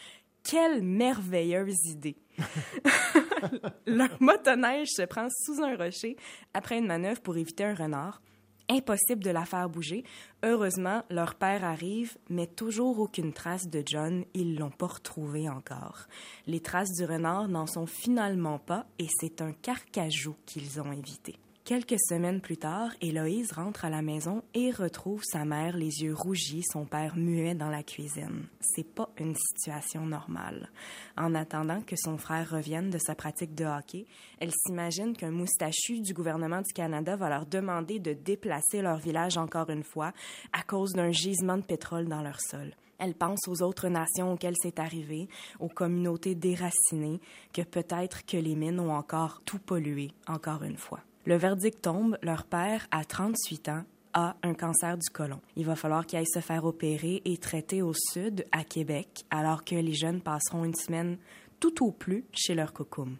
[0.43, 2.17] Quelle merveilleuse idée!
[3.85, 6.15] Leur motoneige se prend sous un rocher
[6.53, 8.21] après une manœuvre pour éviter un renard.
[8.69, 10.03] Impossible de la faire bouger.
[10.43, 14.23] Heureusement, leur père arrive, mais toujours aucune trace de John.
[14.33, 16.07] Ils l'ont pas retrouvé encore.
[16.47, 21.37] Les traces du renard n'en sont finalement pas et c'est un carcajou qu'ils ont évité.
[21.71, 26.13] Quelques semaines plus tard, Héloïse rentre à la maison et retrouve sa mère les yeux
[26.13, 28.43] rougis, son père muet dans la cuisine.
[28.59, 30.69] C'est pas une situation normale.
[31.15, 34.05] En attendant que son frère revienne de sa pratique de hockey,
[34.39, 39.37] elle s'imagine qu'un moustachu du gouvernement du Canada va leur demander de déplacer leur village
[39.37, 40.11] encore une fois
[40.51, 42.73] à cause d'un gisement de pétrole dans leur sol.
[42.99, 45.29] Elle pense aux autres nations auxquelles c'est arrivé,
[45.61, 47.21] aux communautés déracinées,
[47.53, 50.99] que peut-être que les mines ont encore tout pollué, encore une fois.
[51.25, 53.83] Le verdict tombe, leur père, à 38 ans,
[54.13, 55.39] a un cancer du côlon.
[55.55, 59.63] Il va falloir qu'il aille se faire opérer et traiter au sud, à Québec, alors
[59.63, 61.17] que les jeunes passeront une semaine
[61.59, 63.17] tout au plus chez leur cocum.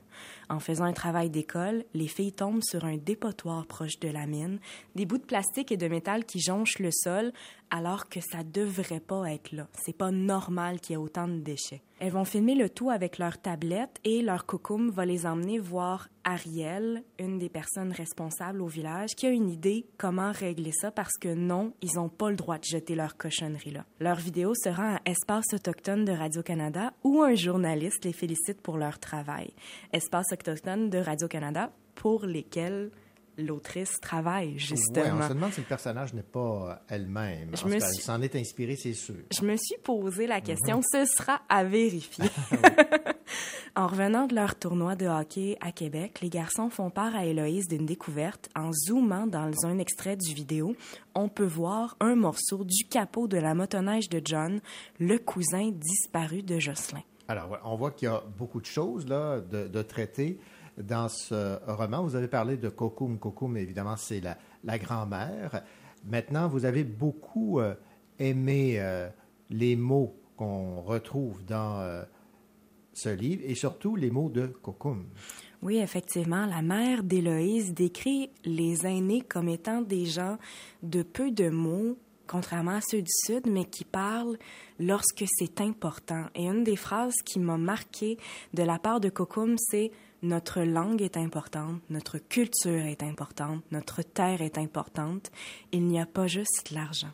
[0.52, 4.60] En faisant un travail d'école, les filles tombent sur un dépotoir proche de la mine,
[4.95, 7.32] des bouts de plastique et de métal qui jonchent le sol,
[7.69, 9.68] alors que ça devrait pas être là.
[9.82, 11.82] C'est pas normal qu'il y ait autant de déchets.
[11.99, 16.10] Elles vont filmer le tout avec leur tablette et leur cocum va les emmener voir
[16.23, 21.15] Ariel, une des personnes responsables au village, qui a une idée comment régler ça parce
[21.19, 23.86] que non, ils n'ont pas le droit de jeter leur cochonnerie là.
[23.99, 28.99] Leur vidéo sera à Espace autochtone de Radio-Canada où un journaliste les félicite pour leur
[28.99, 29.53] travail.
[30.43, 32.91] De Radio-Canada pour lesquels
[33.38, 35.05] l'autrice travaille, justement.
[35.05, 37.51] Ouais, on se demande si le personnage n'est pas elle-même.
[37.55, 39.15] Je me Elle suis- s'en est inspirée, c'est sûr.
[39.31, 40.84] Je me suis posé la question, Mhm.
[40.91, 42.26] ce sera à vérifier.
[43.76, 47.68] en revenant de leur tournoi de hockey à Québec, les garçons font part à Héloïse
[47.68, 48.49] d'une découverte.
[48.55, 50.76] En zoomant dans un extrait du vidéo,
[51.15, 54.59] on peut voir un morceau du capot de la motoneige de John,
[54.99, 57.01] le cousin disparu de Jocelyn.
[57.27, 60.39] Alors, on voit qu'il y a beaucoup de choses là, de, de traiter
[60.77, 62.03] dans ce roman.
[62.03, 63.19] Vous avez parlé de Kokum.
[63.19, 65.64] Kokum, évidemment, c'est la, grand-mère.
[66.06, 67.76] Maintenant, vous avez beaucoup euh,
[68.19, 69.10] aimé euh,
[69.49, 72.03] les mots qu'on retrouve dans euh,
[72.93, 75.06] ce livre et surtout les mots de Kokum.
[75.61, 80.38] Oui, effectivement, la mère d'Héloïse décrit les aînés comme étant des gens
[80.81, 81.98] de peu de mots
[82.32, 84.38] contrairement à ceux du Sud, mais qui parlent
[84.80, 86.28] lorsque c'est important.
[86.34, 88.18] Et une des phrases qui m'a marquée
[88.53, 89.91] de la part de Kokum, c'est
[90.22, 95.30] notre langue est importante, notre culture est importante, notre terre est importante.
[95.72, 97.12] Il n'y a pas juste l'argent.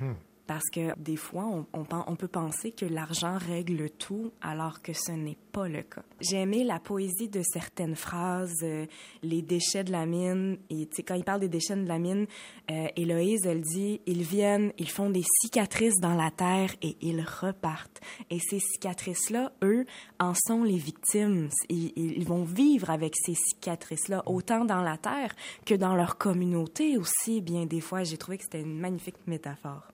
[0.00, 0.16] Mhm.
[0.52, 5.38] Parce que des fois, on, peut penser que l'argent règle tout, alors que ce n'est
[5.50, 6.02] pas le cas.
[6.20, 8.84] J'ai aimé la poésie de certaines phrases, euh,
[9.22, 10.58] les déchets de la mine.
[10.68, 12.26] Et quand il parle des déchets de la mine,
[12.70, 17.22] euh, Héloïse, elle dit ils viennent, ils font des cicatrices dans la terre et ils
[17.22, 18.02] repartent.
[18.28, 19.86] Et ces cicatrices-là, eux,
[20.20, 21.48] en sont les victimes.
[21.70, 25.34] Ils vont vivre avec ces cicatrices-là, autant dans la terre
[25.64, 27.40] que dans leur communauté aussi.
[27.40, 29.91] Bien des fois, j'ai trouvé que c'était une magnifique métaphore.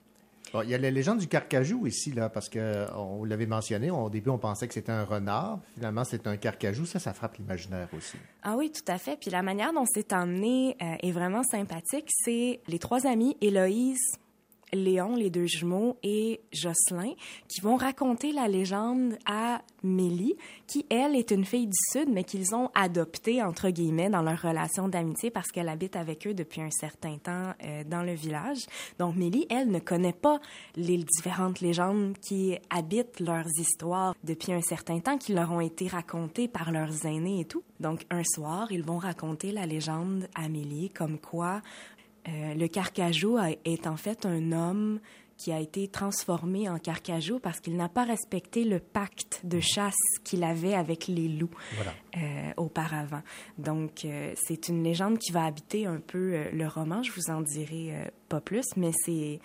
[0.63, 3.91] Il y a la légende du carcajou ici, là, parce que on l'avait mentionné.
[3.91, 5.61] Au début, on pensait que c'était un renard.
[5.75, 6.87] Finalement, c'est un carcajou.
[6.87, 8.17] Ça, ça frappe l'imaginaire aussi.
[8.43, 9.19] Ah oui, tout à fait.
[9.19, 12.09] Puis la manière dont c'est emmené euh, est vraiment sympathique.
[12.25, 14.19] C'est les trois amis, Héloïse,
[14.73, 17.13] Léon, les deux jumeaux, et Jocelyn,
[17.49, 20.37] qui vont raconter la légende à Mélie,
[20.67, 24.41] qui, elle, est une fille du Sud, mais qu'ils ont adoptée, entre guillemets, dans leur
[24.41, 28.67] relation d'amitié parce qu'elle habite avec eux depuis un certain temps euh, dans le village.
[28.99, 30.41] Donc, Mélie, elle, ne connaît pas
[30.77, 35.89] les différentes légendes qui habitent leurs histoires depuis un certain temps, qui leur ont été
[35.89, 37.63] racontées par leurs aînés et tout.
[37.81, 41.63] Donc, un soir, ils vont raconter la légende à Mélie, comme quoi
[42.29, 45.01] euh, le carcajou a- est en fait un homme
[45.37, 49.95] qui a été transformé en carcajou parce qu'il n'a pas respecté le pacte de chasse
[50.25, 51.93] qu'il avait avec les loups Voilà.
[52.17, 53.23] euh, auparavant.
[53.57, 57.05] Donc, euh, c'est une légende qui va habiter un peu euh, le roman.
[57.05, 59.39] Je vous en dirai pas plus, mais c'est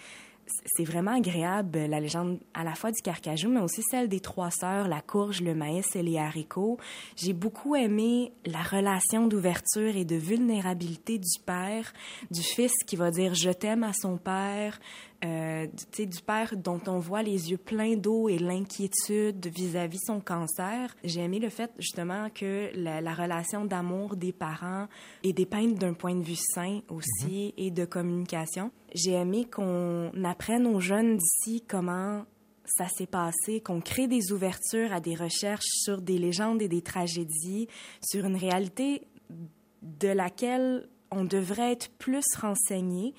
[0.65, 4.52] c'est vraiment agréable, la légende à la fois du carcajou, mais aussi celle des trois
[4.52, 6.78] sœurs, la courge, le maïs et les haricots.
[7.15, 11.94] J'ai beaucoup aimé la relation d'ouverture et de vulnérabilité du père,
[12.32, 14.80] du fils qui va dire je t'aime à son père,
[15.24, 15.68] euh,
[15.98, 20.95] du, père dont on voit les yeux pleins d'eau et l'inquiétude vis-à-vis son cancer.
[21.04, 24.88] J'ai aimé le fait justement que la, la relation d'amour des parents
[25.24, 28.72] est dépeinte d'un point de vue sain aussi et de communication.
[28.94, 32.26] J'ai aimé qu'on apprenne aux jeunes d'ici comment
[32.66, 36.82] ça s'est passé, qu'on crée des ouvertures à des recherches sur des légendes et des
[36.82, 37.68] tragédies,
[38.02, 39.02] sur une réalité
[39.82, 43.14] de laquelle on devrait être plus renseigné.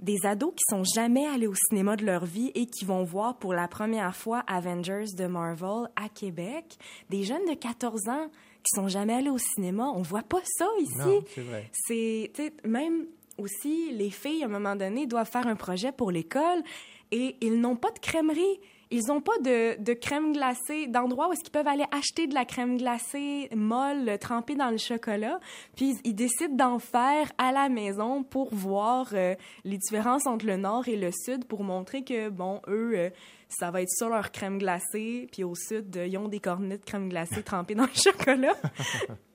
[0.00, 3.36] Des ados qui sont jamais allés au cinéma de leur vie et qui vont voir
[3.38, 6.78] pour la première fois Avengers de Marvel à Québec.
[7.10, 8.28] Des jeunes de 14 ans
[8.62, 9.90] qui sont jamais allés au cinéma.
[9.94, 11.26] On voit pas ça ici.
[11.34, 11.70] C'est vrai.
[11.72, 13.06] C'est, même
[13.38, 16.62] aussi, les filles, à un moment donné, doivent faire un projet pour l'école
[17.10, 18.60] et ils n'ont pas de crèmerie.
[18.90, 22.44] Ils n'ont pas de, crème glacée, d'endroit où est-ce qu'ils peuvent aller acheter de la
[22.44, 25.40] crème glacée molle, trempée dans le chocolat.
[25.76, 29.34] Puis ils, décident d'en faire à la maison pour voir euh,
[29.64, 33.10] les différences entre le nord et le sud, pour montrer que, bon, eux, euh,
[33.48, 36.78] ça va être sur leur crème glacée, puis au sud, euh, ils ont des cornets
[36.78, 38.56] de crème glacée trempées dans le chocolat.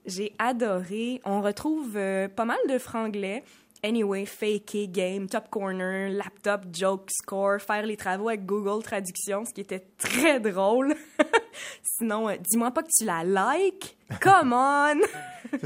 [0.06, 1.22] J'ai adoré.
[1.26, 3.44] On retrouve pas mal de franglais.
[3.86, 9.54] Anyway, fake game, top corner, laptop, joke, score, faire les travaux avec Google Traduction, ce
[9.54, 10.96] qui était très drôle.
[11.82, 13.98] Sinon, euh, dis-moi pas que tu la like.
[14.22, 15.02] Come on!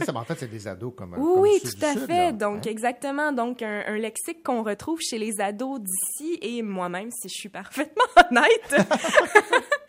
[0.03, 2.25] Ça, en fait, c'est des ados comme Oui, comme oui, ceux tout à Sud, fait.
[2.25, 2.31] là.
[2.31, 2.71] Donc, Hein?
[2.71, 3.31] exactement.
[3.31, 7.49] Donc, un, un lexique qu'on retrouve chez les ados d'ici et moi-même, si je suis
[7.49, 8.87] parfaitement honnête,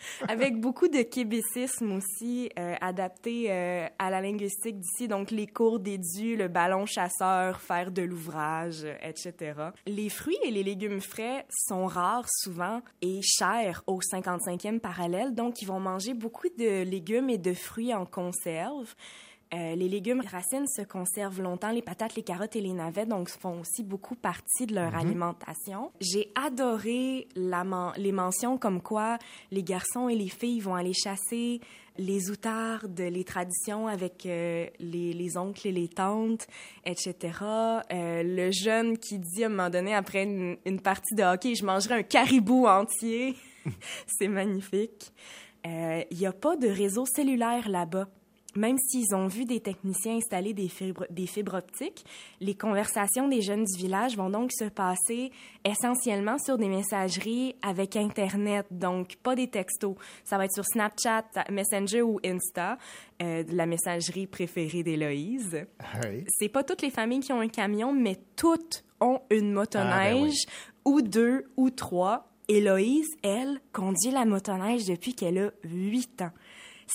[0.29, 5.09] avec beaucoup de québécisme aussi euh, adapté euh, à la linguistique d'ici.
[5.09, 9.55] Donc, les cours d'édu, le ballon chasseur, faire de l'ouvrage, euh, etc.
[9.87, 15.35] Les fruits et les légumes frais sont rares souvent et chers au 55e parallèle.
[15.35, 18.95] Donc, ils vont manger beaucoup de légumes et de fruits en conserve.
[19.55, 23.31] Euh, les légumes racines se conservent longtemps, les patates, les carottes et les navettes, donc
[23.31, 24.99] font aussi beaucoup partie de leur Mhm.
[25.01, 25.91] alimentation.
[26.01, 27.65] J'ai adoré la
[27.97, 29.19] les mentions comme quoi
[29.51, 31.61] les garçons et les filles vont aller chasser
[31.97, 36.47] les outardes, les traditions avec euh, les, les oncles et les tantes,
[36.85, 37.15] etc.
[37.91, 41.55] Euh, le jeune qui dit à un moment donné, après une, une partie de hockey,
[41.55, 43.35] je mangerai un caribou entier.
[44.07, 45.11] C'est magnifique.
[45.65, 48.09] Il n'y a pas de réseau cellulaire là-bas.
[48.57, 52.05] Même s'ils ont vu des techniciens installer des fibres, des fibres optiques,
[52.41, 55.31] les conversations des jeunes du village vont donc se passer
[55.65, 59.97] essentiellement sur des messageries avec Internet, donc pas des textos.
[60.25, 62.79] Ça va être sur Snapchat, Messenger ou Insta,
[63.23, 65.67] euh, la messagerie préférée d'Héloïse.
[66.05, 66.25] Oui.
[66.29, 70.71] C'est pas toutes les familles qui ont un camion, mais toutes ont une motoneige, Ah,
[70.87, 72.25] ou deux, ou trois.
[72.49, 76.33] Héloïse, elle, conduit la motoneige depuis qu'elle a huit ans.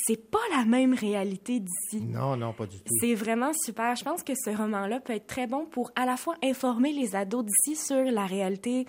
[0.06, 2.02] C'est pas la même réalité d'ici.
[2.02, 2.92] Non, non, pas du tout.
[3.00, 3.96] C'est vraiment super.
[3.96, 7.16] Je pense que ce roman-là peut être très bon pour à la fois informer les
[7.16, 8.86] ados d'ici sur la réalité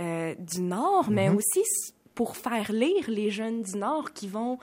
[0.00, 1.36] euh, du Nord, mais Mhm.
[1.36, 1.62] aussi
[2.14, 4.58] pour faire lire les jeunes du Nord qui vont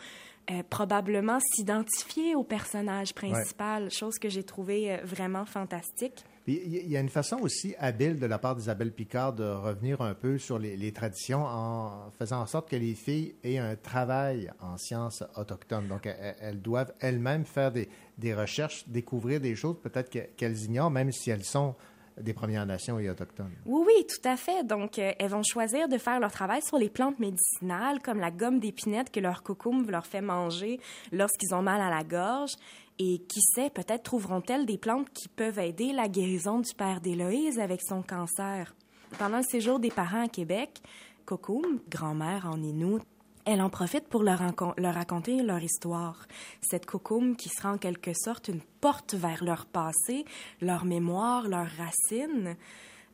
[0.50, 6.24] euh, probablement s'identifier au personnage principal, chose que j'ai trouvé euh, vraiment fantastique.
[6.48, 10.14] Il y- a une façon aussi habile de la part d'Isabelle Picard de revenir un
[10.16, 14.76] peu sur les, traditions en faisant en sorte que les filles aient un travail en
[14.78, 15.88] sciences autochtones.
[15.88, 20.92] Donc, elles, elles doivent elles-mêmes faire des, recherches, découvrir des choses peut-être que- qu'elles ignorent,
[20.92, 21.76] même si elles sont
[22.20, 23.52] des Premières Nations et autochtones.
[23.66, 24.66] Oui, oui, tout à fait.
[24.66, 28.32] Donc, euh, elles vont choisir de faire leur travail sur les plantes médicinales, comme la
[28.32, 30.80] gomme d'épinette que leur cocum leur fait manger
[31.12, 32.52] lorsqu'ils ont mal à la gorge.
[33.00, 37.60] Et qui sait, peut-être trouveront-elles des plantes qui peuvent aider la guérison du père d'Héloïse
[37.60, 38.76] avec son cancer.
[39.18, 40.82] Pendant le séjour des parents à Québec,
[41.26, 43.02] Cocum, grand-mère en Inuit,
[43.46, 46.28] elle en profite pour leur, raconter leur histoire.
[46.62, 50.26] Cette Cocum qui sera en quelque sorte une porte vers leur passé,
[50.62, 52.56] leur mémoire, leurs racines.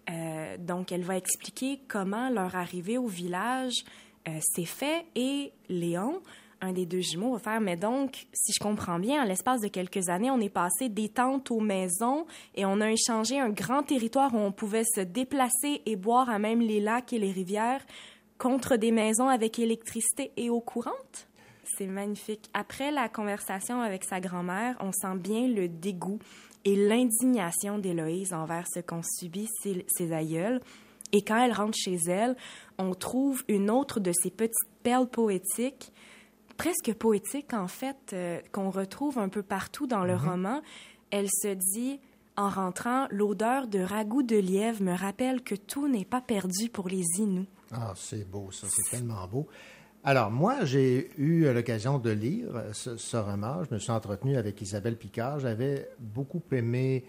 [0.09, 3.83] Euh, donc, elle va expliquer comment leur arrivée au village
[4.27, 6.21] euh, s'est fait et Léon,
[6.61, 7.61] un des deux jumeaux, va faire.
[7.61, 11.09] Mais donc, si je comprends bien, en l'espace de quelques années, on est passé des
[11.09, 12.25] tentes aux maisons
[12.55, 16.39] et on a échangé un grand territoire où on pouvait se déplacer et boire à
[16.39, 17.85] même les lacs et les rivières
[18.37, 21.27] contre des maisons avec électricité et eau courante.
[21.63, 22.49] C'est magnifique.
[22.53, 26.19] Après la conversation avec sa grand-mère, on sent bien le dégoût
[26.65, 30.61] et l'indignation d'Héloïse envers ce qu'ont subi ses, ses aïeuls.
[31.11, 32.35] Et quand elle rentre chez elle,
[32.77, 35.91] on trouve une autre de ces petites perles poétiques,
[36.57, 40.29] presque poétiques en fait, euh, qu'on retrouve un peu partout dans le Mhm.
[40.29, 40.61] roman.
[41.11, 41.99] Elle se dit,
[42.35, 46.89] en rentrant, l'odeur de ragoût de lièvre me rappelle que tout n'est pas perdu pour
[46.89, 47.47] les Inuits.
[47.71, 49.47] Ah, c'est beau, ça, c'est tellement beau.
[50.03, 53.63] Alors, moi, j'ai eu l'occasion de lire ce, ce roman.
[53.65, 55.39] Je me suis entretenu avec Isabelle Picard.
[55.39, 57.03] J'avais beaucoup aimé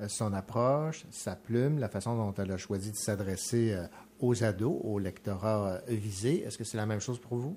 [0.00, 3.86] euh, son approche, sa plume, la façon dont elle a choisi de s'adresser euh,
[4.18, 6.42] aux ados, au lectorat visé.
[6.44, 7.56] Est-ce que c'est la même chose pour vous?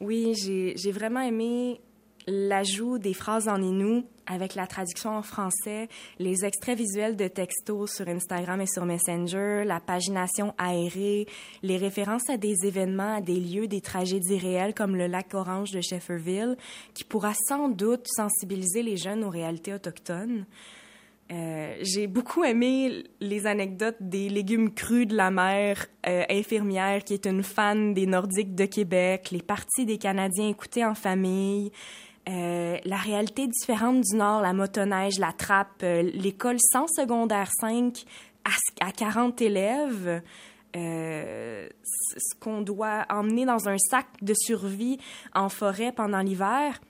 [0.00, 1.80] Oui, j'ai vraiment aimé
[2.28, 5.88] l'ajout des phrases en inou avec la traduction en français,
[6.18, 11.26] les extraits visuels de textos sur Instagram et sur Messenger, la pagination aérée,
[11.62, 15.70] les références à des événements, à des lieux, des tragédies réelles comme le lac Orange
[15.70, 16.56] de Shefferville,
[16.92, 20.44] qui pourra sans doute sensibiliser les jeunes aux réalités autochtones.
[21.30, 27.12] Euh, j'ai beaucoup aimé les anecdotes des légumes crus de la mère euh, infirmière qui
[27.12, 31.70] est une fan des Nordiques de Québec, les parties des Canadiens écoutées en famille,
[32.30, 38.04] euh, la réalité différente du Nord, la motoneige, la trappe, l'école sans secondaire 5
[38.46, 40.22] à, à 40 élèves.
[40.74, 44.98] Ce qu'on doit emmener dans un sac de survie
[45.34, 46.80] en forêt pendant l'hiver,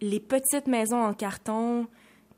[0.00, 1.86] les petites maisons en carton,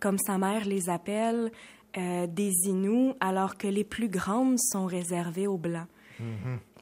[0.04, 1.50] comme sa mère les appelle,
[1.96, 5.88] euh, des Inuits, alors que les plus grandes sont réservées aux Blancs,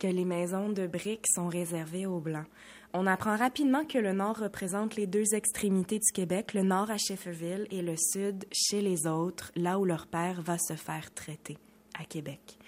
[0.00, 2.48] que les maisons de briques sont réservées aux Blancs.
[2.92, 6.98] On apprend rapidement que le Nord représente les deux extrémités du Québec, le Nord à
[6.98, 11.58] Shefferville et le Sud chez les autres, là où leur père va se faire traiter,
[11.96, 12.58] à Québec.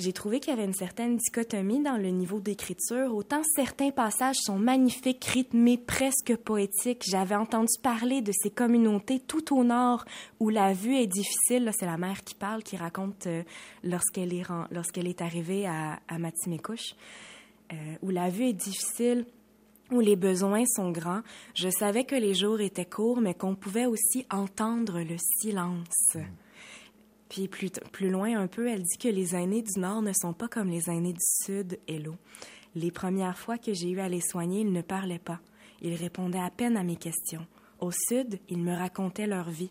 [0.00, 3.14] J'ai trouvé qu'il y avait une certaine dichotomie dans le niveau d'écriture.
[3.14, 7.04] Autant certains passages sont magnifiques, rythmés, presque poétiques.
[7.06, 10.06] J'avais entendu parler de ces communautés tout au nord
[10.38, 11.70] où la vue est difficile.
[11.78, 13.42] C'est la mère qui parle, qui raconte euh,
[13.84, 16.94] lorsqu'elle est, arrivée à, à Matimekouche,
[17.70, 19.26] euh, où la vue est difficile
[19.90, 21.20] où les besoins sont grands,
[21.54, 26.16] je savais que les jours étaient courts, mais qu'on pouvait aussi entendre le silence.
[27.30, 30.32] Puis plus, plus loin un peu, elle dit que les aînés du Nord ne sont
[30.32, 32.16] pas comme les aînés du Sud, Hello.
[32.74, 35.40] Les premières fois que j'ai eu à les soigner, ils ne parlaient pas.
[35.80, 37.46] Ils répondaient à peine à mes questions.
[37.78, 39.70] Au Sud, ils me racontaient leur vie.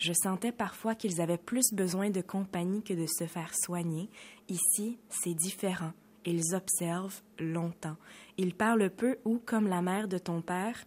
[0.00, 4.10] Je sentais parfois qu'ils avaient plus besoin de compagnie que de se faire soigner.
[4.48, 5.92] Ici, c'est différent.
[6.24, 7.96] Ils observent longtemps.
[8.36, 10.84] Ils parlent peu ou, comme la mère de ton père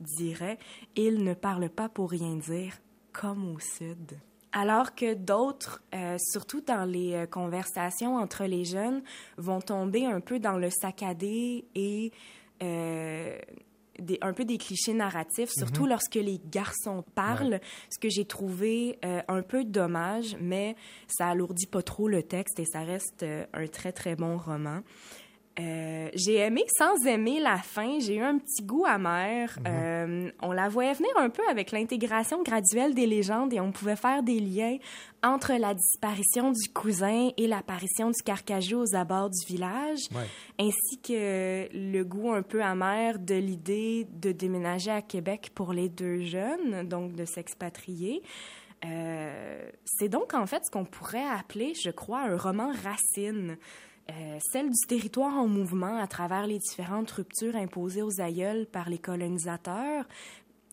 [0.00, 0.58] dirait,
[0.96, 2.72] ils ne parlent pas pour rien dire,
[3.12, 4.18] comme au Sud.
[4.52, 9.02] Alors que d'autres, euh, surtout dans les euh, conversations entre les jeunes,
[9.36, 12.10] vont tomber un peu dans le saccadé et
[12.62, 13.38] euh,
[14.00, 15.90] des, un peu des clichés narratifs, surtout Mhm.
[15.90, 17.60] lorsque les garçons parlent,
[17.90, 20.74] ce que j'ai trouvé euh, un peu dommage, mais
[21.06, 24.80] ça alourdit pas trop le texte et ça reste un très très bon roman.
[25.58, 27.98] Euh, j'ai aimé sans aimer la fin.
[27.98, 29.58] J'ai eu un petit goût amer.
[29.66, 33.96] Euh, on la voyait venir un peu avec l'intégration graduelle des légendes et on pouvait
[33.96, 34.78] faire des liens
[35.22, 40.26] entre la disparition du cousin et l'apparition du carcajou aux abords du village, Ouais.
[40.58, 45.88] ainsi que le goût un peu amer de l'idée de déménager à Québec pour les
[45.90, 48.22] deux jeunes, donc de s'expatrier.
[48.86, 53.58] Euh, c'est donc en fait ce qu'on pourrait appeler, je crois, un roman racine.
[54.10, 58.88] Euh, celle du territoire en mouvement à travers les différentes ruptures imposées aux aïeuls par
[58.88, 60.06] les colonisateurs,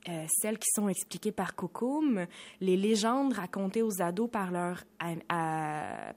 [0.10, 2.28] euh, celles qui sont expliquées par Kokoum,
[2.62, 4.52] les légendes racontées aux ados par,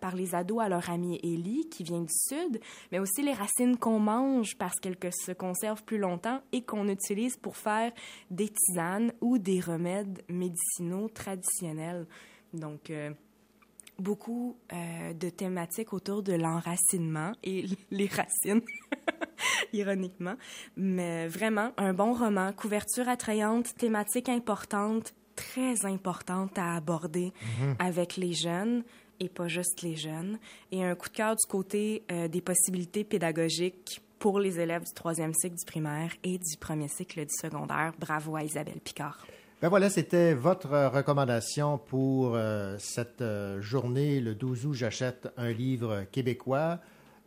[0.01, 2.61] par les ados à leur amie Ellie, qui vient du Sud,
[2.93, 6.89] mais aussi les racines qu'on mange parce qu'elles que- se conservent plus longtemps et qu'on
[6.89, 7.93] utilise pour faire
[8.31, 12.07] des tisanes ou des remèdes médicinaux traditionnels.
[12.55, 13.11] Donc, euh,
[14.01, 18.63] beaucoup euh, de thématiques autour de l'enracinement et les racines,
[19.73, 20.35] ironiquement.
[20.77, 27.77] Mais vraiment, un bon roman, couverture attrayante, thématique importante, très importante à aborder Mhm.
[27.79, 28.83] avec les jeunes
[29.21, 30.39] et pas juste les jeunes.
[30.73, 34.93] Et un coup de cœur du côté euh, des possibilités pédagogiques pour les élèves du
[34.95, 37.93] troisième cycle du primaire et du premier cycle du secondaire.
[37.99, 39.27] Bravo à Isabelle Picard.
[39.61, 44.19] Ben voilà, c'était votre euh, recommandation pour euh, cette euh, journée.
[44.19, 46.79] Le 12 août, j'achète un livre québécois,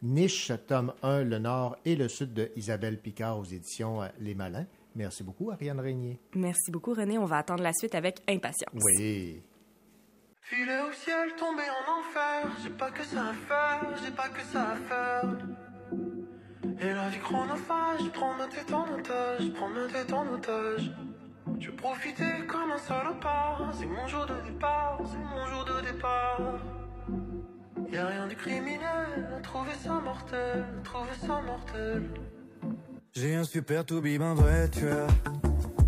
[0.01, 4.65] Niche, tome 1, le Nord et le Sud de Isabelle Picard aux éditions Les Malins.
[4.95, 6.19] Merci beaucoup, Ariane Régnier.
[6.34, 7.19] Merci beaucoup, René.
[7.19, 8.81] On va attendre la suite avec impatience.
[8.97, 9.43] Oui.
[10.41, 12.51] Filet au ciel, tombé en enfer.
[12.64, 15.38] J'ai pas que ça à faire, j'ai pas que ça à faire.
[16.81, 20.91] Et la vie chronophage, prends ma tête en otage, prends ma tête en otage.
[21.60, 23.72] Je profiter comme un salopard.
[23.78, 26.41] C'est mon jour de départ, c'est mon jour de départ.
[27.91, 32.10] Y'a rien de criminel, trouver ça mortel, trouver ça mortel.
[33.14, 35.07] J'ai un super toubib, un vrai tueur.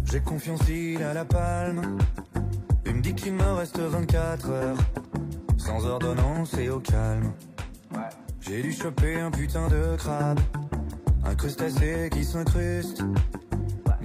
[0.03, 1.97] J'ai confiance, il a la palme.
[2.85, 4.77] Il me dit qu'il me reste 24 heures.
[5.57, 7.33] Sans ordonnance et au calme.
[8.39, 10.39] J'ai dû choper un putain de crabe.
[11.25, 13.03] Un crustacé qui s'incruste.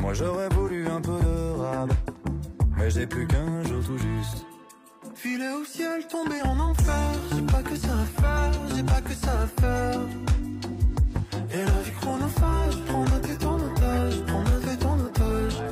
[0.00, 1.92] Moi j'aurais voulu un peu de rab.
[2.76, 4.46] Mais j'ai plus qu'un jour tout juste.
[5.14, 7.12] Filet au ciel, tombé en enfer.
[7.34, 10.00] J'ai pas que ça à faire, j'ai pas que ça à faire.
[11.52, 15.62] Et la vie chronophage, prends ma tête en otage, prends ma tête en otage.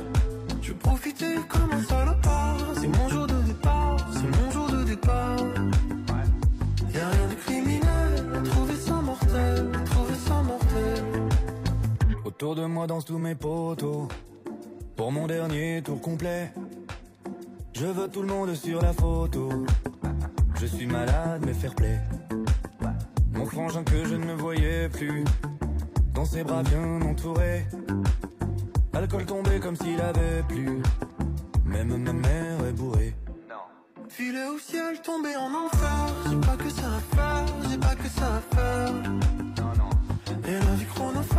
[0.61, 2.18] Je profiter comme un salopard.
[12.41, 14.07] Autour de moi dansent tous mes potos.
[14.95, 16.53] Pour mon dernier tour complet.
[17.73, 19.49] Je veux tout le monde sur la photo.
[20.55, 21.99] Je suis malade, mais fair play.
[23.33, 25.25] Mon frangin que je ne voyais plus.
[26.13, 27.65] Dans ses bras bien entouré.
[28.93, 30.81] Alcool tombé comme s'il avait plu.
[31.65, 33.15] Même ma mère est bourrée.
[34.07, 36.07] Filet au ciel, tombé en enfer.
[36.29, 38.93] J'ai pas que ça à faire, j'ai pas que ça à faire.
[40.47, 41.38] Et la vie chronophage,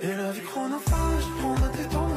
[0.00, 2.07] Et la vie chronophage, prends ma tête en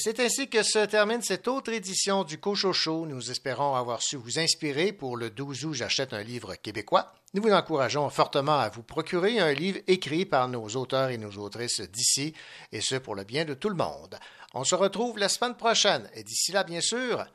[0.00, 3.04] C'est ainsi que se termine cette autre édition du Cochocho.
[3.04, 7.12] Nous espérons avoir su vous inspirer pour le 12 août J'achète un livre québécois.
[7.34, 11.32] Nous vous encourageons fortement à vous procurer un livre écrit par nos auteurs et nos
[11.32, 12.32] autrices d'ici,
[12.70, 14.16] et ce pour le bien de tout le monde.
[14.54, 17.26] On se retrouve la semaine prochaine, et d'ici là, bien sûr,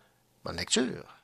[0.46, 1.18] bonne lecture.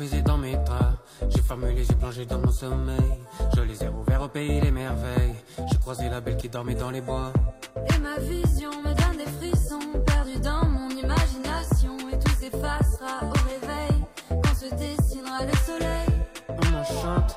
[0.00, 0.96] Faisais dans mes draps.
[1.28, 3.12] J'ai formulé, j'ai plongé dans mon sommeil.
[3.54, 5.34] Je les ai ouverts au pays des merveilles.
[5.70, 7.32] J'ai croisé la belle qui dormait dans les bois.
[7.76, 11.98] Et ma vision me donne des frissons, perdus dans mon imagination.
[12.10, 16.08] Et tout s'effacera au réveil, quand se dessinera le soleil.
[16.48, 17.36] On chante,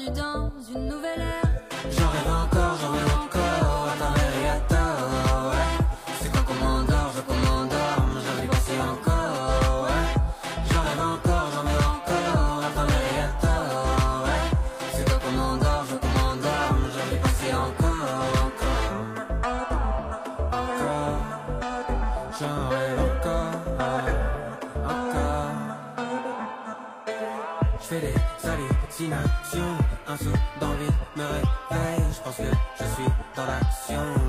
[0.00, 1.50] perdu dans une nouvelle ère.
[1.90, 3.88] J'en rêve encore, j'en rêve encore.
[4.42, 5.72] Et à tort, ouais.
[6.20, 8.20] C'est quand qu'on m'endort, je m'endorme.
[8.24, 10.08] J'en passé encore, ouais.
[10.70, 12.62] J'en rêve encore, j'en rêve encore.
[12.62, 14.44] Et à tort, ouais.
[14.94, 16.84] C'est quand qu'on m'endort, je m'endorme.
[16.94, 18.10] J'en passé encore,
[18.46, 18.92] encore.
[20.52, 21.20] Encore.
[22.38, 23.54] J'en rêve encore,
[24.84, 25.50] encore.
[27.80, 28.14] Je fais des
[28.48, 29.76] hallucinations,
[30.10, 30.30] un saut
[30.60, 32.04] d'envie me réveille.
[32.12, 34.19] Je pense que je suis dans l'action.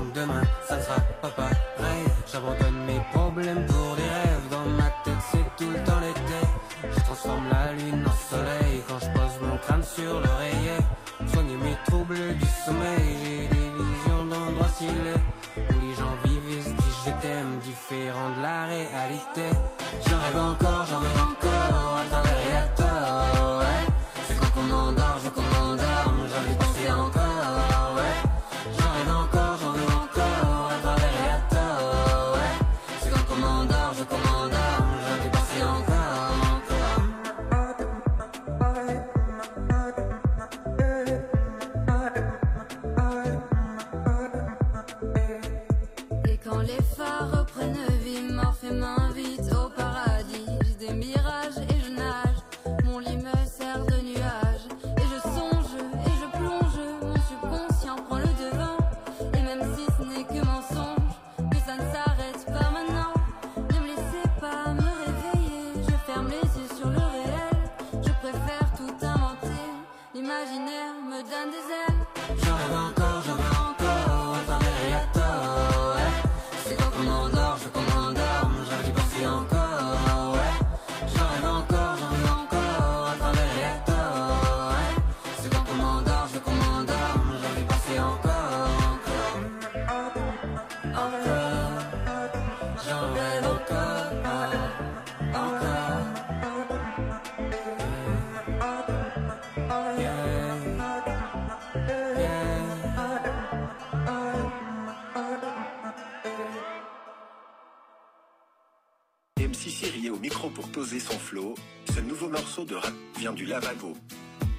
[112.70, 113.94] Rap vient du lavabo.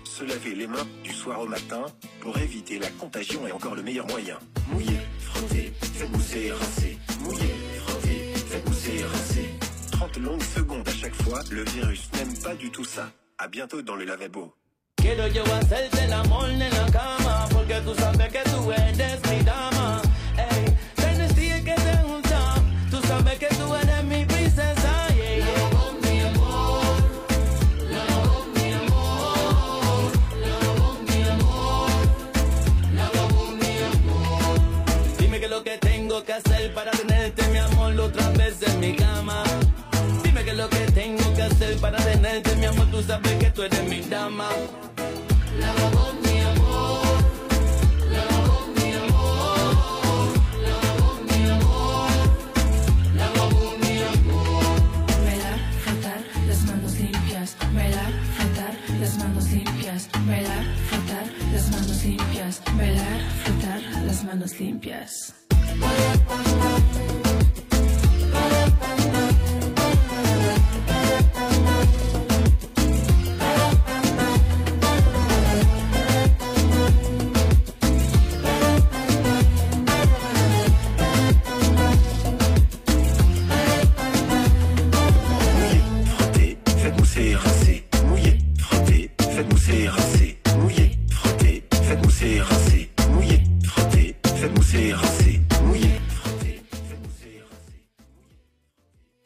[0.04, 1.86] Se laver les mains du soir au matin
[2.20, 4.38] pour éviter la contagion est encore le meilleur moyen.
[4.72, 6.98] Mouiller, frotter, faites mousser, rincer.
[7.22, 7.56] Mouiller,
[7.86, 9.50] frotter, faites mousser, rincer.
[9.92, 13.12] 30 longues secondes à chaque fois, le virus n'aime pas du tout ça.
[13.38, 14.54] À bientôt dans le lavabo.